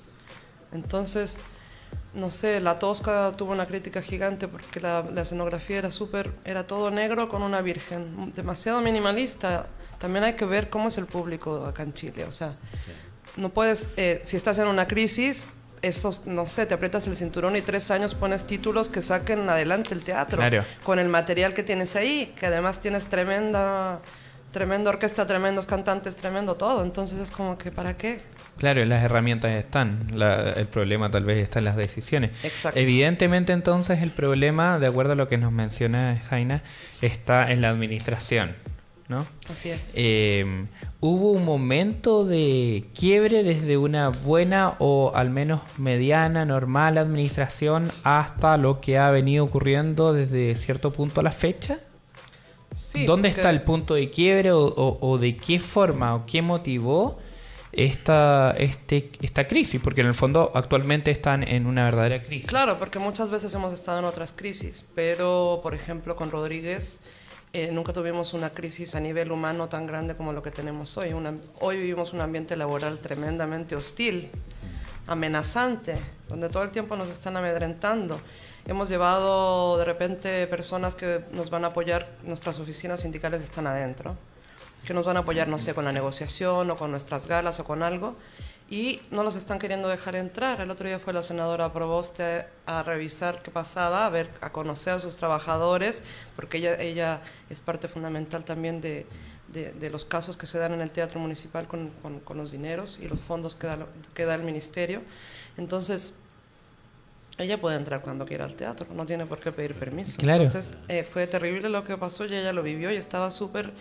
Entonces, 0.73 1.41
no 2.15 2.31
sé, 2.31 2.61
la 2.61 2.79
Tosca 2.79 3.33
tuvo 3.37 3.53
una 3.53 3.67
crítica 3.67 4.03
gigante 4.03 4.49
porque 4.49 4.81
la, 4.81 5.05
escenografía 5.17 5.79
era 5.79 5.91
súper, 5.91 6.33
era 6.45 6.67
todo 6.67 6.91
negro 6.91 7.29
con 7.29 7.43
una 7.43 7.61
virgen, 7.61 8.33
demasiado 8.35 8.81
minimalista. 8.81 9.67
También 9.99 10.25
hay 10.25 10.33
que 10.35 10.45
ver 10.45 10.71
cómo 10.71 10.89
es 10.89 10.99
el 10.99 11.07
público 11.07 11.67
acá 11.67 11.83
en 11.83 11.93
Chile. 11.93 12.25
O 12.25 12.33
sea, 12.33 12.55
no 13.37 13.51
puedes, 13.51 13.93
eh, 13.97 14.21
si 14.25 14.37
estás 14.37 14.59
en 14.59 14.67
una 14.67 14.89
crisis, 14.89 15.47
esos, 15.83 16.27
no 16.27 16.47
sé, 16.47 16.67
te 16.67 16.75
aprietas 16.75 17.07
el 17.07 17.17
cinturón 17.17 17.57
y 17.57 17.63
tres 17.63 17.91
años 17.91 18.15
pones 18.15 18.47
títulos 18.47 18.89
que 18.89 19.03
saquen 19.03 19.49
adelante 19.49 19.95
el 19.95 20.03
teatro. 20.03 20.43
Con 20.83 20.99
el 20.99 21.09
material 21.09 21.55
que 21.55 21.63
tienes 21.63 21.97
ahí, 21.97 22.35
que 22.39 22.47
además 22.47 22.81
tienes 22.81 23.07
tremenda 23.07 24.01
tremenda 24.53 24.91
orquesta, 24.91 25.27
tremendos 25.27 25.67
cantantes, 25.67 26.17
tremendo 26.17 26.57
todo. 26.57 26.83
Entonces 26.83 27.19
es 27.19 27.31
como 27.31 27.57
que, 27.57 27.71
¿para 27.71 27.97
qué? 27.97 28.21
Claro, 28.59 28.85
las 28.85 29.03
herramientas 29.03 29.53
están. 29.53 30.09
el 30.57 30.67
problema 30.67 31.11
tal 31.11 31.25
vez 31.25 31.39
está 31.39 31.61
en 31.61 31.65
las 31.65 31.77
decisiones. 31.77 32.33
Exacto. 32.43 32.79
Evidentemente, 32.79 33.53
entonces, 33.53 34.03
el 34.03 34.11
problema, 34.11 34.79
de 34.79 34.87
acuerdo 34.87 35.13
a 35.13 35.17
lo 35.17 35.29
que 35.29 35.39
nos 35.39 35.53
menciona 35.53 36.21
Jaina, 36.29 36.63
está 37.01 37.51
en 37.51 37.63
la 37.63 37.71
administración. 37.71 38.55
¿no? 39.09 39.27
Así 39.51 39.71
es. 39.71 39.93
Eh, 39.97 40.67
¿Hubo 41.01 41.33
un 41.33 41.45
momento 41.45 42.25
de 42.25 42.85
quiebre 42.95 43.43
desde 43.43 43.77
una 43.77 44.11
buena 44.11 44.77
o 44.79 45.11
al 45.15 45.31
menos 45.31 45.63
mediana, 45.79 46.45
normal 46.45 46.97
administración 46.97 47.91
hasta 48.05 48.57
lo 48.57 48.81
que 48.81 48.99
ha 48.99 49.11
venido 49.11 49.45
ocurriendo 49.45 50.13
desde 50.13 50.55
cierto 50.55 50.93
punto 50.93 51.21
a 51.21 51.25
la 51.25 51.33
fecha? 51.33 51.81
Sí, 52.75 53.05
¿Dónde 53.07 53.29
porque- 53.29 53.41
está 53.41 53.51
el 53.51 53.63
punto 53.63 53.95
de 53.95 54.09
quiebre 54.09 54.53
o, 54.53 54.61
o- 54.65 54.99
o 55.01 55.19
de 55.19 55.37
qué 55.37 55.59
forma 55.61 56.15
o 56.15 56.25
qué 56.27 56.41
motivó 56.43 57.19
esta, 57.73 58.53
este, 58.59 59.11
esta 59.21 59.47
crisis? 59.47 59.81
Porque 59.83 60.01
en 60.01 60.07
el 60.09 60.15
fondo 60.15 60.51
actualmente 60.55 61.11
están 61.11 61.43
en 61.43 61.67
una 61.67 61.85
verdadera 61.85 62.19
crisis. 62.19 62.47
Claro, 62.47 62.79
porque 62.79 62.99
muchas 62.99 63.31
veces 63.31 63.55
hemos 63.55 63.73
estado 63.73 63.99
en 63.99 64.05
otras 64.05 64.33
crisis, 64.33 64.85
pero 64.95 65.61
por 65.63 65.75
ejemplo 65.75 66.17
con 66.17 66.31
Rodríguez 66.31 67.03
eh, 67.53 67.71
nunca 67.73 67.93
tuvimos 67.93 68.33
una 68.33 68.51
crisis 68.51 68.95
a 68.95 69.01
nivel 69.01 69.33
humano 69.33 69.69
tan 69.69 69.85
grande 69.87 70.15
como 70.15 70.33
lo 70.33 70.41
que 70.43 70.53
tenemos 70.53 70.97
hoy. 70.97 71.13
Una- 71.13 71.35
hoy 71.61 71.77
vivimos 71.79 72.13
un 72.13 72.21
ambiente 72.21 72.57
laboral 72.57 72.99
tremendamente 73.01 73.75
hostil, 73.75 74.31
amenazante, 75.07 75.97
donde 76.29 76.49
todo 76.49 76.63
el 76.63 76.71
tiempo 76.71 76.95
nos 76.97 77.09
están 77.09 77.37
amedrentando. 77.37 78.21
Hemos 78.71 78.89
llevado 78.89 79.79
de 79.79 79.85
repente 79.85 80.47
personas 80.47 80.95
que 80.95 81.25
nos 81.33 81.51
van 81.51 81.65
a 81.65 81.69
apoyar, 81.69 82.09
nuestras 82.23 82.61
oficinas 82.61 83.01
sindicales 83.01 83.43
están 83.43 83.67
adentro, 83.67 84.17
que 84.87 84.95
nos 84.95 85.05
van 85.05 85.17
a 85.17 85.21
apoyar, 85.21 85.49
no 85.49 85.59
sé, 85.59 85.75
con 85.75 85.85
la 85.85 85.91
negociación 85.91 86.71
o 86.71 86.77
con 86.77 86.93
nuestras 86.93 87.27
galas 87.27 87.59
o 87.59 87.65
con 87.65 87.83
algo, 87.83 88.15
y 88.71 89.03
no 89.11 89.25
los 89.25 89.35
están 89.35 89.59
queriendo 89.59 89.89
dejar 89.89 90.15
entrar. 90.15 90.61
El 90.61 90.71
otro 90.71 90.87
día 90.87 91.01
fue 91.01 91.13
la 91.13 91.25
senadora 91.25 91.73
Proboste 91.73 92.47
a 92.65 92.85
revisar 92.85 93.43
qué 93.43 93.51
pasaba, 93.51 94.07
a 94.07 94.09
ver, 94.09 94.31
a 94.41 94.53
conocer 94.53 94.93
a 94.93 94.99
sus 95.01 95.17
trabajadores, 95.17 96.05
porque 96.37 96.59
ella, 96.59 96.81
ella 96.81 97.23
es 97.49 97.61
parte 97.61 97.89
fundamental 97.89 98.45
también 98.45 98.81
de, 98.81 99.05
de, 99.49 99.73
de 99.73 99.91
los 99.91 100.05
casos 100.05 100.37
que 100.37 100.47
se 100.47 100.61
dan 100.61 100.75
en 100.75 100.81
el 100.81 100.93
teatro 100.93 101.19
municipal 101.19 101.67
con, 101.67 101.91
con, 102.03 102.21
con 102.21 102.37
los 102.37 102.53
dineros 102.53 103.01
y 103.03 103.09
los 103.09 103.19
fondos 103.19 103.57
que 103.57 103.67
da, 103.67 103.79
que 104.15 104.27
da 104.27 104.37
el 104.37 104.45
ministerio. 104.45 105.03
Entonces, 105.57 106.15
ella 107.43 107.61
puede 107.61 107.77
entrar 107.77 108.01
cuando 108.03 108.27
quiera 108.27 108.45
al 108.45 108.55
teatro, 108.55 108.87
no 108.95 109.07
tiene 109.07 109.27
por 109.27 109.39
qué 109.41 109.53
pedir 109.53 109.75
permiso. 109.75 110.19
Claro. 110.19 110.45
Entonces, 110.45 110.77
eh, 110.89 111.05
fue 111.05 111.27
terrible 111.27 111.69
lo 111.69 111.85
que 111.85 111.97
pasó 111.97 112.25
y 112.27 112.35
ella 112.35 112.53
lo 112.53 112.63
vivió 112.63 112.91
y 112.91 112.97
estaba 112.97 113.31
súper 113.31 113.73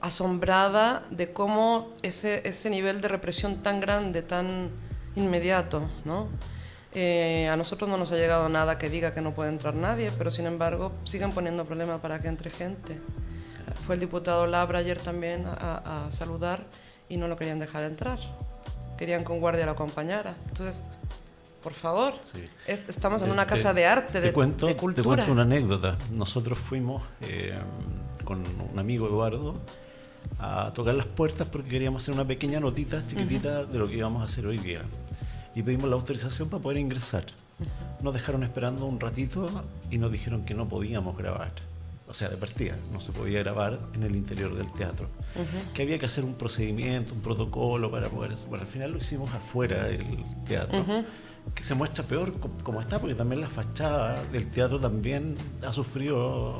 asombrada 0.00 1.02
de 1.10 1.32
cómo 1.32 1.92
ese, 2.02 2.46
ese 2.48 2.70
nivel 2.70 3.00
de 3.00 3.08
represión 3.08 3.62
tan 3.62 3.80
grande, 3.80 4.22
tan 4.22 4.70
inmediato, 5.16 5.88
¿no? 6.04 6.28
Eh, 6.94 7.48
a 7.52 7.56
nosotros 7.56 7.88
no 7.88 7.96
nos 7.96 8.10
ha 8.12 8.16
llegado 8.16 8.48
nada 8.48 8.78
que 8.78 8.88
diga 8.88 9.12
que 9.12 9.20
no 9.20 9.34
puede 9.34 9.50
entrar 9.50 9.74
nadie, 9.74 10.10
pero 10.16 10.30
sin 10.30 10.46
embargo 10.46 10.92
siguen 11.04 11.32
poniendo 11.32 11.64
problemas 11.64 12.00
para 12.00 12.20
que 12.20 12.28
entre 12.28 12.50
gente. 12.50 12.98
Fue 13.86 13.94
el 13.94 14.00
diputado 14.00 14.46
Labra 14.46 14.78
ayer 14.78 14.98
también 14.98 15.46
a, 15.46 16.06
a 16.06 16.10
saludar 16.10 16.64
y 17.08 17.16
no 17.16 17.28
lo 17.28 17.36
querían 17.36 17.58
dejar 17.58 17.82
entrar. 17.84 18.18
Querían 18.96 19.24
que 19.24 19.32
un 19.32 19.40
guardia 19.40 19.66
lo 19.66 19.72
acompañara. 19.72 20.34
Entonces, 20.48 20.84
por 21.68 21.74
favor, 21.76 22.14
Sí. 22.24 22.38
es- 22.66 22.88
estamos 22.88 23.20
en 23.20 23.28
Te- 23.28 23.32
una 23.34 23.44
te- 23.46 23.50
casa 23.54 23.74
de 23.74 23.84
arte, 23.86 24.12
te 24.12 24.20
de, 24.22 24.32
cuento, 24.32 24.64
de 24.66 24.72
Te 24.72 24.80
cultura. 24.80 25.04
cuento 25.16 25.32
una 25.32 25.42
anécdota. 25.42 25.98
Nosotros 26.12 26.56
fuimos 26.58 27.02
eh, 27.20 27.58
con 28.24 28.42
un 28.72 28.78
amigo 28.78 29.06
Eduardo 29.06 29.56
a 30.38 30.72
tocar 30.72 30.94
las 30.94 31.04
puertas 31.06 31.46
porque 31.48 31.68
queríamos 31.68 32.02
hacer 32.02 32.14
una 32.14 32.24
pequeña 32.26 32.58
notita 32.58 33.06
chiquitita 33.06 33.66
de 33.66 33.78
lo 33.78 33.86
que 33.86 33.96
íbamos 33.96 34.22
a 34.22 34.24
hacer 34.24 34.46
hoy 34.46 34.56
día. 34.56 34.80
Y 35.54 35.62
pedimos 35.62 35.90
la 35.90 35.96
autorización 35.96 36.48
para 36.48 36.62
poder 36.62 36.78
ingresar. 36.78 37.24
Nos 38.00 38.14
dejaron 38.14 38.44
esperando 38.44 38.86
un 38.86 38.98
ratito 38.98 39.50
y 39.90 39.98
nos 39.98 40.10
dijeron 40.10 40.46
que 40.46 40.54
no 40.54 40.66
podíamos 40.68 41.18
grabar. 41.18 41.52
O 42.10 42.14
sea, 42.14 42.30
de 42.30 42.38
partida, 42.38 42.74
no 42.90 43.00
se 43.00 43.12
podía 43.12 43.40
grabar 43.40 43.78
en 43.92 44.02
el 44.02 44.16
interior 44.16 44.54
del 44.56 44.72
teatro. 44.72 45.08
Que 45.74 45.82
había 45.82 45.98
que 45.98 46.06
hacer 46.06 46.24
un 46.24 46.32
procedimiento, 46.36 47.12
un 47.12 47.20
protocolo 47.20 47.90
para 47.90 48.08
poder 48.08 48.32
eso. 48.32 48.46
Bueno, 48.46 48.64
al 48.64 48.70
final 48.70 48.92
lo 48.92 48.96
hicimos 48.98 49.30
afuera 49.34 49.84
del 49.84 50.24
teatro 50.46 50.82
que 51.54 51.62
se 51.62 51.74
muestra 51.74 52.04
peor 52.04 52.38
co- 52.38 52.50
como 52.62 52.80
está, 52.80 52.98
porque 52.98 53.14
también 53.14 53.40
la 53.40 53.48
fachada 53.48 54.22
del 54.32 54.50
teatro 54.50 54.78
también 54.80 55.36
ha 55.66 55.72
sufrido, 55.72 56.58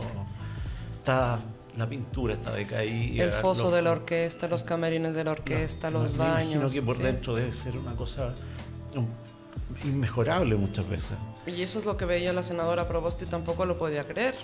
está, 0.99 1.41
la 1.77 1.89
pintura 1.89 2.35
está 2.35 2.53
decaída. 2.53 3.25
El 3.25 3.33
foso 3.33 3.65
los- 3.65 3.73
de 3.75 3.83
la 3.83 3.93
orquesta, 3.93 4.49
los 4.49 4.63
camerines 4.65 5.15
de 5.15 5.25
la 5.25 5.33
orquesta, 5.33 5.91
no, 5.91 6.03
los 6.05 6.13
me 6.13 6.19
baños. 6.19 6.55
imagino 6.55 6.69
que 6.71 6.83
por 6.83 6.97
sí. 6.97 7.03
dentro 7.03 7.35
debe 7.35 7.53
ser 7.53 7.77
una 7.77 7.95
cosa 7.95 8.35
um, 8.97 9.07
inmejorable 9.89 10.57
muchas 10.57 10.89
veces. 10.89 11.17
Y 11.47 11.63
eso 11.63 11.79
es 11.79 11.87
lo 11.87 11.97
que 11.97 12.05
veía 12.05 12.33
la 12.35 12.43
senadora 12.43 12.89
Proboste 12.89 13.25
y 13.25 13.29
tampoco 13.29 13.65
lo 13.65 13.79
podía 13.79 14.05
creer, 14.07 14.35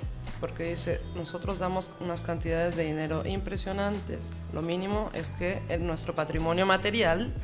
porque 0.41 0.71
dice, 0.71 1.01
nosotros 1.17 1.59
damos 1.59 1.91
unas 2.01 2.23
cantidades 2.23 2.77
de 2.77 2.85
dinero 2.85 3.27
impresionantes. 3.27 4.33
Lo 4.55 4.63
mínimo 4.63 5.11
es 5.13 5.29
que 5.31 5.61
el- 5.69 5.87
nuestro 5.87 6.15
patrimonio 6.15 6.65
material 6.67 7.35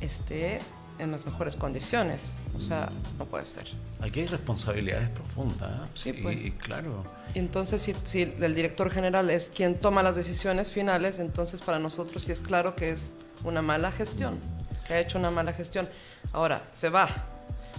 esté 0.00 0.60
en 1.00 1.10
las 1.10 1.26
mejores 1.26 1.56
condiciones. 1.56 2.34
O 2.56 2.60
sea, 2.60 2.90
no 3.18 3.24
puede 3.24 3.46
ser. 3.46 3.66
Aquí 4.00 4.20
hay 4.20 4.26
responsabilidades 4.26 5.08
profundas. 5.10 5.70
¿eh? 5.70 5.90
Sí, 5.94 6.12
pues. 6.12 6.44
y 6.44 6.50
claro. 6.52 7.04
Entonces, 7.34 7.82
si, 7.82 7.94
si 8.04 8.22
el 8.22 8.54
director 8.54 8.90
general 8.90 9.30
es 9.30 9.50
quien 9.50 9.76
toma 9.76 10.02
las 10.02 10.16
decisiones 10.16 10.70
finales, 10.70 11.18
entonces 11.18 11.62
para 11.62 11.78
nosotros 11.78 12.24
sí 12.24 12.32
es 12.32 12.40
claro 12.40 12.76
que 12.76 12.90
es 12.90 13.14
una 13.44 13.62
mala 13.62 13.92
gestión, 13.92 14.38
que 14.86 14.94
ha 14.94 15.00
hecho 15.00 15.18
una 15.18 15.30
mala 15.30 15.52
gestión. 15.52 15.88
Ahora, 16.32 16.66
se 16.70 16.88
va, 16.88 17.08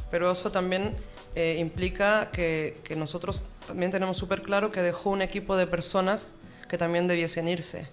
pero 0.09 0.31
eso 0.31 0.51
también 0.51 0.95
eh, 1.35 1.57
implica 1.59 2.29
que, 2.31 2.79
que 2.83 2.95
nosotros 2.95 3.45
también 3.67 3.91
tenemos 3.91 4.17
súper 4.17 4.41
claro 4.41 4.71
que 4.71 4.81
dejó 4.81 5.09
un 5.11 5.21
equipo 5.21 5.55
de 5.55 5.67
personas 5.67 6.33
que 6.67 6.77
también 6.77 7.07
debiesen 7.07 7.47
irse. 7.47 7.87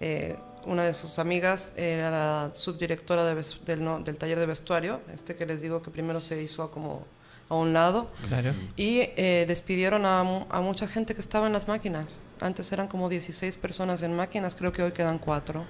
Eh, 0.00 0.36
una 0.66 0.84
de 0.84 0.92
sus 0.94 1.18
amigas 1.18 1.72
era 1.76 2.10
la 2.10 2.50
subdirectora 2.54 3.24
de 3.24 3.42
del, 3.64 3.82
no- 3.84 4.00
del 4.00 4.16
taller 4.18 4.38
de 4.38 4.46
vestuario, 4.46 5.00
este 5.14 5.34
que 5.34 5.46
les 5.46 5.62
digo 5.62 5.80
que 5.82 5.90
primero 5.90 6.20
se 6.20 6.42
hizo 6.42 6.70
como 6.70 7.04
a 7.48 7.54
un 7.54 7.72
lado, 7.72 8.10
Claro. 8.28 8.52
y 8.76 9.00
eh, 9.16 9.44
despidieron 9.46 10.04
a, 10.04 10.20
a 10.20 10.60
mucha 10.60 10.88
gente 10.88 11.14
que 11.14 11.20
estaba 11.20 11.46
en 11.46 11.52
las 11.52 11.68
máquinas. 11.68 12.24
Antes 12.40 12.72
eran 12.72 12.88
como 12.88 13.08
16 13.08 13.56
personas 13.56 14.02
en 14.02 14.14
máquinas, 14.16 14.54
creo 14.56 14.72
que 14.72 14.82
hoy 14.82 14.92
quedan 14.92 15.18
4. 15.18 15.64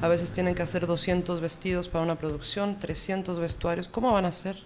A 0.00 0.08
veces 0.08 0.32
tienen 0.32 0.54
que 0.54 0.62
hacer 0.62 0.86
200 0.86 1.40
vestidos 1.40 1.88
para 1.88 2.02
una 2.04 2.14
producción, 2.14 2.76
300 2.78 3.38
vestuarios. 3.38 3.88
¿Cómo 3.88 4.12
van 4.12 4.24
a 4.24 4.28
hacer? 4.28 4.56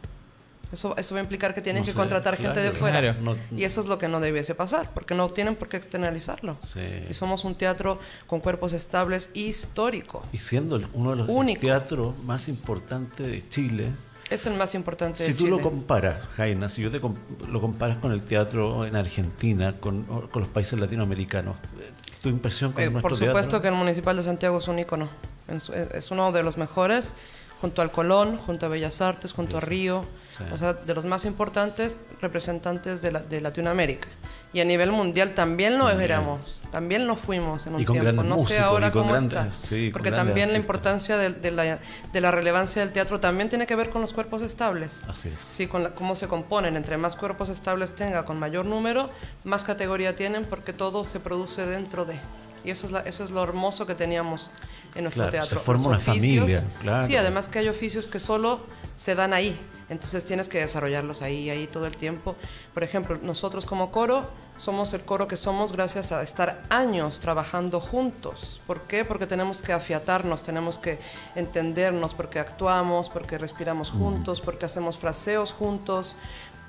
Eso, 0.73 0.97
eso 0.97 1.15
va 1.15 1.21
a 1.21 1.23
implicar 1.25 1.53
que 1.55 1.61
tienen 1.61 1.83
No 1.83 1.85
que 1.87 1.93
sé, 1.93 1.97
contratar 1.99 2.37
gente 2.37 2.61
de 2.61 2.71
claro. 2.71 2.79
fuera. 2.79 3.01
Claro. 3.01 3.21
No- 3.21 3.37
Y 3.59 3.65
eso 3.65 3.81
es 3.83 3.87
lo 3.89 3.99
que 3.99 4.09
no 4.09 4.21
debiese 4.21 4.55
pasar, 4.55 4.91
porque 4.95 5.15
no 5.15 5.29
tienen 5.29 5.55
por 5.55 5.69
qué 5.69 5.77
externalizarlo. 5.77 6.57
Sí. 6.63 6.81
Y 7.11 7.13
somos 7.15 7.45
un 7.45 7.55
teatro 7.55 7.99
con 8.27 8.41
cuerpos 8.41 8.73
estables 8.73 9.31
histórico. 9.35 10.25
Y 10.33 10.39
siendo 10.39 10.81
uno 10.95 11.11
de 11.11 11.17
los 11.17 11.29
Único. 11.29 11.61
teatros 11.61 12.19
más 12.25 12.49
importantes 12.49 13.27
de 13.27 13.47
Chile, 13.49 13.93
Es 14.31 14.47
el 14.47 14.55
más 14.55 14.75
importante 14.75 15.19
Si 15.23 15.33
de 15.33 15.35
tú 15.39 15.47
lo 15.47 15.61
comparas, 15.61 16.17
Jaina, 16.37 16.71
si 16.71 16.81
yo 16.81 16.91
te 16.91 17.01
com- 17.03 17.15
lo 17.51 17.61
comparas 17.61 17.99
con 17.99 18.13
el 18.13 18.23
teatro 18.23 18.87
en 18.87 18.97
Argentina, 18.97 19.75
con, 19.79 20.05
con 20.05 20.41
los 20.41 20.49
países 20.51 20.81
latinoamericanos, 20.81 21.57
eh, 21.79 21.91
tu 22.23 22.31
impresión 22.31 22.73
con 22.73 22.83
Eh, 22.83 22.87
nuestro 22.89 23.11
por 23.11 23.19
supuesto 23.19 23.41
teatro? 23.51 23.61
que 23.61 23.69
el 23.69 23.75
Municipal 23.75 24.17
de 24.17 24.23
Santiago 24.23 24.57
es 24.57 24.69
un 24.69 24.79
ícono. 24.79 25.11
Es, 25.49 25.69
es 25.69 26.11
uno 26.11 26.33
de 26.33 26.43
los 26.43 26.57
mejores, 26.57 27.15
junto 27.63 27.81
al 27.81 27.91
Colón, 27.91 28.37
junto 28.37 28.67
a 28.67 28.69
Bellas 28.69 29.01
Artes, 29.01 29.33
junto 29.33 29.57
a 29.57 29.61
Sí, 29.61 29.67
sí. 29.67 29.71
Río. 29.71 30.05
Sí. 30.37 30.45
O 30.53 30.57
sea, 30.59 30.73
de 30.73 30.95
los 30.95 31.05
más 31.05 31.25
importantes 31.27 32.05
representantes 32.21 33.01
de, 33.03 33.13
la- 33.13 33.21
de 33.21 33.41
Latinoamérica. 33.41 34.09
Y 34.55 34.61
a 34.61 34.65
nivel 34.65 34.91
mundial 34.91 35.35
también 35.35 35.79
lo 35.79 35.89
éramos, 35.89 36.65
también 36.73 37.07
lo 37.07 37.17
fuimos 37.17 37.67
en 37.67 37.75
un 37.77 37.81
Y 37.83 37.85
con 37.85 37.99
tiempo. 38.01 38.23
No 38.23 38.37
sé 38.39 38.43
músicos, 38.43 38.59
ahora 38.65 38.91
cómo 38.93 39.11
grandes- 39.13 39.39
está. 39.39 39.49
sí, 39.67 39.91
Porque 39.93 40.11
también 40.11 40.51
la 40.53 40.59
importancia 40.59 41.17
de, 41.17 41.31
de 41.31 41.51
la, 41.53 41.79
de 42.13 42.21
la 42.21 42.31
relevancia 42.31 42.83
del 42.83 42.93
teatro 42.93 43.21
también 43.21 43.49
tiene 43.49 43.67
que 43.67 43.77
ver 43.77 43.91
con 43.91 44.01
los 44.03 44.13
cuerpos 44.13 44.43
estables. 44.43 45.05
Así 45.09 45.29
es. 45.29 45.41
Sí, 45.41 45.67
con 45.69 45.85
la- 45.85 45.91
cómo 45.95 46.17
se 46.17 46.29
componen. 46.29 46.77
Entre 46.77 46.97
más 46.99 47.15
cuerpos 47.17 47.49
estables 47.49 47.95
tenga, 47.95 48.25
con 48.25 48.39
mayor 48.39 48.67
número, 48.67 49.09
más 49.45 49.63
categoría 49.65 50.17
tienen 50.17 50.45
porque 50.45 50.73
todo 50.73 51.05
se 51.05 51.21
produce 51.21 51.65
dentro 51.67 52.05
de. 52.05 52.19
Y 52.65 52.71
eso 52.71 52.87
es, 52.87 52.93
la- 52.93 53.01
eso 53.01 53.25
es 53.25 53.31
lo 53.31 53.43
hermoso 53.43 53.87
que 53.87 53.95
teníamos 53.95 54.51
en 54.95 55.05
nuestro 55.05 55.23
Claro, 55.25 55.33
teatro. 55.33 55.59
se 55.59 55.65
forma 55.65 55.79
Los 55.83 55.87
una 55.89 55.97
oficios- 55.99 56.39
familia, 56.41 56.65
claro. 56.81 57.07
Sí, 57.07 57.17
además 57.17 57.49
que 57.49 57.59
hay 57.61 57.69
oficios 57.69 58.07
que 58.07 58.21
solo 58.21 58.61
se 58.97 59.15
dan 59.15 59.33
ahí. 59.33 59.59
Entonces 59.89 60.25
tienes 60.25 60.49
que 60.49 60.59
desarrollarlos 60.59 61.21
ahí, 61.21 61.51
ahí 61.51 61.67
todo 61.67 61.87
el 61.87 61.95
tiempo. 61.97 62.35
Por 62.73 62.83
ejemplo, 62.83 63.19
nosotros 63.21 63.67
como 63.67 63.91
coro 63.91 64.25
somos 64.57 64.95
el 64.95 65.03
coro 65.03 65.29
que 65.29 65.37
somos 65.37 65.73
gracias 65.73 66.13
a 66.13 66.23
estar 66.23 66.63
años 66.71 67.21
trabajando 67.21 67.79
juntos. 67.79 68.61
¿Por 68.67 68.83
qué? 68.83 69.05
Porque 69.05 69.27
tenemos 69.27 69.61
que 69.61 69.73
afiatarnos, 69.75 70.43
tenemos 70.45 70.79
que 70.79 70.99
entendernos, 71.35 72.15
porque 72.15 72.39
actuamos, 72.39 73.09
porque 73.11 73.37
respiramos 73.37 73.91
juntos, 73.91 74.41
porque 74.41 74.65
hacemos 74.65 74.97
fraseos 74.99 75.53
juntos, 75.53 76.17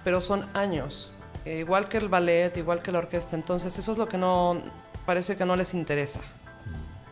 pero 0.03 0.19
son 0.19 0.45
años. 0.53 1.13
Eh, 1.45 1.59
igual 1.59 1.87
que 1.87 1.97
el 1.97 2.09
ballet, 2.09 2.55
igual 2.57 2.81
que 2.81 2.91
la 2.91 2.99
orquesta. 2.99 3.35
Entonces 3.37 3.77
eso 3.77 3.91
es 3.93 3.97
lo 3.97 4.07
que 4.09 4.17
no 4.17 4.61
parece 5.05 5.37
que 5.37 5.45
no 5.45 5.55
les 5.55 5.73
interesa. 5.73 6.19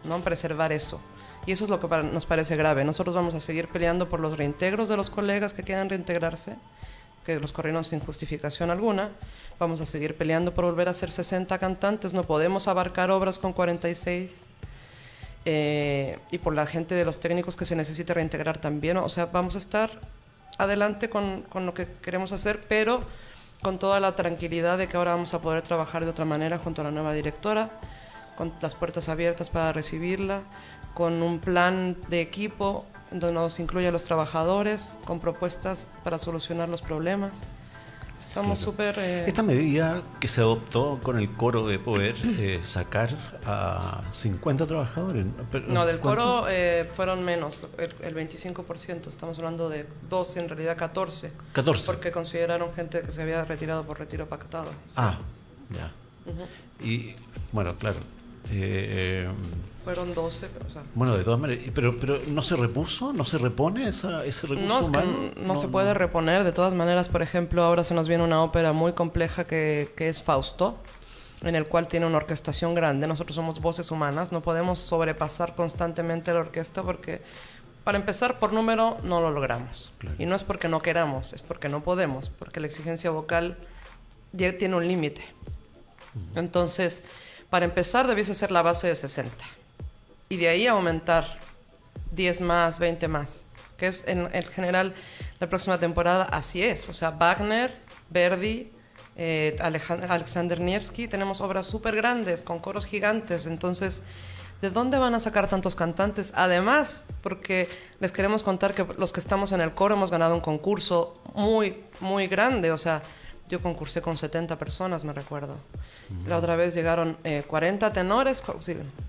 ¿No? 0.03 0.21
Preservar 0.21 0.71
eso. 0.71 0.99
Y 1.45 1.51
eso 1.51 1.63
es 1.63 1.69
lo 1.69 1.79
que 1.79 1.87
nos 2.03 2.25
parece 2.25 2.55
grave. 2.55 2.83
Nosotros 2.83 3.15
vamos 3.15 3.33
a 3.33 3.39
seguir 3.39 3.67
peleando 3.67 4.09
por 4.09 4.19
los 4.19 4.37
reintegros 4.37 4.89
de 4.89 4.97
los 4.97 5.09
colegas 5.09 5.53
que 5.53 5.63
quieran 5.63 5.89
reintegrarse 5.89 6.55
que 7.25 7.39
los 7.39 7.51
corrieron 7.51 7.83
sin 7.83 7.99
justificación 7.99 8.71
alguna. 8.71 9.09
Vamos 9.59 9.81
a 9.81 9.85
seguir 9.85 10.15
peleando 10.17 10.53
por 10.53 10.65
volver 10.65 10.89
a 10.89 10.93
ser 10.93 11.11
60 11.11 11.57
cantantes. 11.59 12.13
No 12.13 12.23
podemos 12.23 12.67
abarcar 12.67 13.11
obras 13.11 13.37
con 13.37 13.53
46. 13.53 14.45
Eh, 15.45 16.19
y 16.31 16.37
por 16.37 16.53
la 16.53 16.67
gente 16.67 16.93
de 16.93 17.03
los 17.03 17.19
técnicos 17.19 17.55
que 17.55 17.65
se 17.65 17.75
necesita 17.75 18.13
reintegrar 18.13 18.57
también. 18.57 18.97
O 18.97 19.09
sea, 19.09 19.27
vamos 19.27 19.55
a 19.55 19.59
estar 19.59 19.91
adelante 20.57 21.09
con, 21.09 21.43
con 21.43 21.65
lo 21.65 21.73
que 21.73 21.87
queremos 22.01 22.31
hacer, 22.31 22.63
pero 22.67 23.01
con 23.61 23.77
toda 23.77 23.99
la 23.99 24.15
tranquilidad 24.15 24.77
de 24.77 24.87
que 24.87 24.97
ahora 24.97 25.11
vamos 25.11 25.33
a 25.33 25.41
poder 25.41 25.61
trabajar 25.61 26.03
de 26.03 26.11
otra 26.11 26.25
manera 26.25 26.57
junto 26.57 26.81
a 26.81 26.85
la 26.85 26.91
nueva 26.91 27.13
directora, 27.13 27.69
con 28.41 28.51
las 28.59 28.73
puertas 28.73 29.07
abiertas 29.07 29.51
para 29.51 29.71
recibirla, 29.71 30.41
con 30.95 31.21
un 31.21 31.37
plan 31.37 31.95
de 32.07 32.21
equipo 32.21 32.87
donde 33.11 33.31
nos 33.33 33.59
incluye 33.59 33.87
a 33.87 33.91
los 33.91 34.05
trabajadores, 34.05 34.97
con 35.05 35.19
propuestas 35.19 35.91
para 36.03 36.17
solucionar 36.17 36.67
los 36.67 36.81
problemas. 36.81 37.43
Estamos 38.19 38.57
súper... 38.59 38.95
Eh, 38.97 39.25
Esta 39.27 39.43
medida 39.43 40.01
que 40.19 40.27
se 40.27 40.41
adoptó 40.41 40.99
con 41.03 41.19
el 41.19 41.31
coro 41.31 41.67
de 41.67 41.77
poder 41.77 42.15
eh, 42.39 42.61
sacar 42.63 43.09
a 43.45 44.01
50 44.09 44.65
trabajadores. 44.65 45.27
no, 45.67 45.85
del 45.85 45.99
coro 45.99 46.47
eh, 46.49 46.89
fueron 46.93 47.23
menos, 47.23 47.61
el, 47.77 48.15
25%. 48.15 49.05
Estamos 49.05 49.37
hablando 49.37 49.69
de 49.69 49.85
12, 50.09 50.39
en 50.39 50.49
realidad 50.49 50.75
14. 50.77 51.31
14. 51.53 51.85
Porque 51.85 52.11
consideraron 52.11 52.73
gente 52.73 53.03
que 53.03 53.11
se 53.11 53.21
había 53.21 53.45
retirado 53.45 53.83
por 53.83 53.99
retiro 53.99 54.27
pactado. 54.27 54.71
Ah, 54.95 55.19
ya. 55.69 55.91
Y 56.83 57.13
bueno, 57.51 57.75
claro. 57.77 57.97
Eh, 58.49 59.29
Fueron 59.83 60.13
12, 60.13 60.47
pero, 60.53 60.67
o 60.67 60.69
sea, 60.69 60.83
Bueno, 60.93 61.17
de 61.17 61.23
todas 61.23 61.39
maneras, 61.39 61.65
pero, 61.73 61.97
pero 61.97 62.19
¿no 62.27 62.43
se 62.43 62.55
repuso? 62.55 63.13
¿No 63.13 63.25
se 63.25 63.39
repone 63.39 63.87
esa, 63.87 64.23
ese 64.25 64.45
recurso 64.45 64.91
no, 64.91 65.31
no, 65.43 65.55
se 65.55 65.67
puede 65.67 65.95
reponer. 65.95 66.43
De 66.43 66.51
todas 66.51 66.73
maneras, 66.73 67.09
por 67.09 67.23
ejemplo, 67.23 67.63
ahora 67.63 67.83
se 67.83 67.95
nos 67.95 68.07
viene 68.07 68.23
una 68.23 68.43
ópera 68.43 68.73
muy 68.73 68.93
compleja 68.93 69.43
que, 69.43 69.91
que 69.95 70.07
es 70.07 70.21
Fausto, 70.21 70.77
en 71.41 71.55
el 71.55 71.65
cual 71.65 71.87
tiene 71.87 72.05
una 72.05 72.17
orquestación 72.17 72.75
grande. 72.75 73.07
Nosotros 73.07 73.35
somos 73.35 73.59
voces 73.59 73.89
humanas, 73.89 74.31
no 74.31 74.41
podemos 74.41 74.77
sobrepasar 74.77 75.55
constantemente 75.55 76.31
la 76.31 76.41
orquesta 76.41 76.83
porque, 76.83 77.23
para 77.83 77.97
empezar, 77.97 78.37
por 78.37 78.53
número 78.53 78.97
no 79.01 79.19
lo 79.19 79.31
logramos. 79.31 79.91
Y 80.19 80.27
no 80.27 80.35
es 80.35 80.43
porque 80.43 80.67
no 80.67 80.83
queramos, 80.83 81.33
es 81.33 81.41
porque 81.41 81.69
no 81.69 81.83
podemos, 81.83 82.29
porque 82.29 82.59
la 82.59 82.67
exigencia 82.67 83.09
vocal 83.09 83.57
ya 84.31 84.55
tiene 84.59 84.75
un 84.75 84.87
límite. 84.87 85.23
Entonces 86.35 87.05
para 87.51 87.65
empezar, 87.65 88.07
debiese 88.07 88.33
ser 88.33 88.49
la 88.49 88.61
base 88.61 88.87
de 88.87 88.95
60. 88.95 89.29
Y 90.29 90.37
de 90.37 90.47
ahí 90.47 90.67
aumentar 90.67 91.37
10 92.11 92.41
más, 92.41 92.79
20 92.79 93.09
más. 93.09 93.47
Que 93.77 93.87
es 93.87 94.05
en, 94.07 94.29
general 94.45 94.95
la 95.41 95.49
próxima 95.49 95.77
temporada 95.77 96.23
así 96.23 96.63
es. 96.63 96.87
O 96.87 96.93
sea, 96.93 97.11
Wagner, 97.11 97.77
Verdi, 98.09 98.71
eh, 99.17 99.57
Alexander 99.59 100.61
Nievsky, 100.61 101.09
tenemos 101.09 101.41
obras 101.41 101.67
súper 101.67 101.93
grandes, 101.93 102.41
con 102.41 102.59
coros 102.59 102.85
gigantes. 102.85 103.45
Entonces, 103.45 104.03
¿de 104.61 104.69
dónde 104.69 104.97
van 104.97 105.13
a 105.13 105.19
sacar 105.19 105.49
tantos 105.49 105.75
cantantes? 105.75 106.31
Además, 106.37 107.03
porque 107.21 107.67
les 107.99 108.13
queremos 108.13 108.43
contar 108.43 108.73
que 108.73 108.87
los 108.97 109.11
que 109.11 109.19
estamos 109.19 109.51
en 109.51 109.59
el 109.59 109.73
coro 109.73 109.95
hemos 109.95 110.09
ganado 110.09 110.35
un 110.35 110.41
concurso 110.41 111.21
muy, 111.33 111.83
muy 111.99 112.27
grande. 112.27 112.71
O 112.71 112.77
sea, 112.77 113.01
yo 113.51 113.61
concursé 113.61 114.01
con 114.01 114.17
70 114.17 114.57
personas, 114.57 115.03
me 115.03 115.11
recuerdo. 115.11 115.57
La 116.25 116.37
otra 116.37 116.55
vez 116.55 116.73
llegaron 116.73 117.17
40 117.47 117.85
eh, 117.85 117.91
tenores, 117.91 118.43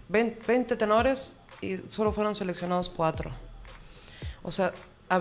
20, 0.08 0.76
tenores 0.76 1.38
y 1.61 1.78
solo 1.88 2.11
fueron 2.11 2.34
seleccionados 2.34 2.90
4. 2.90 3.30
O 4.42 4.50
sea, 4.50 4.72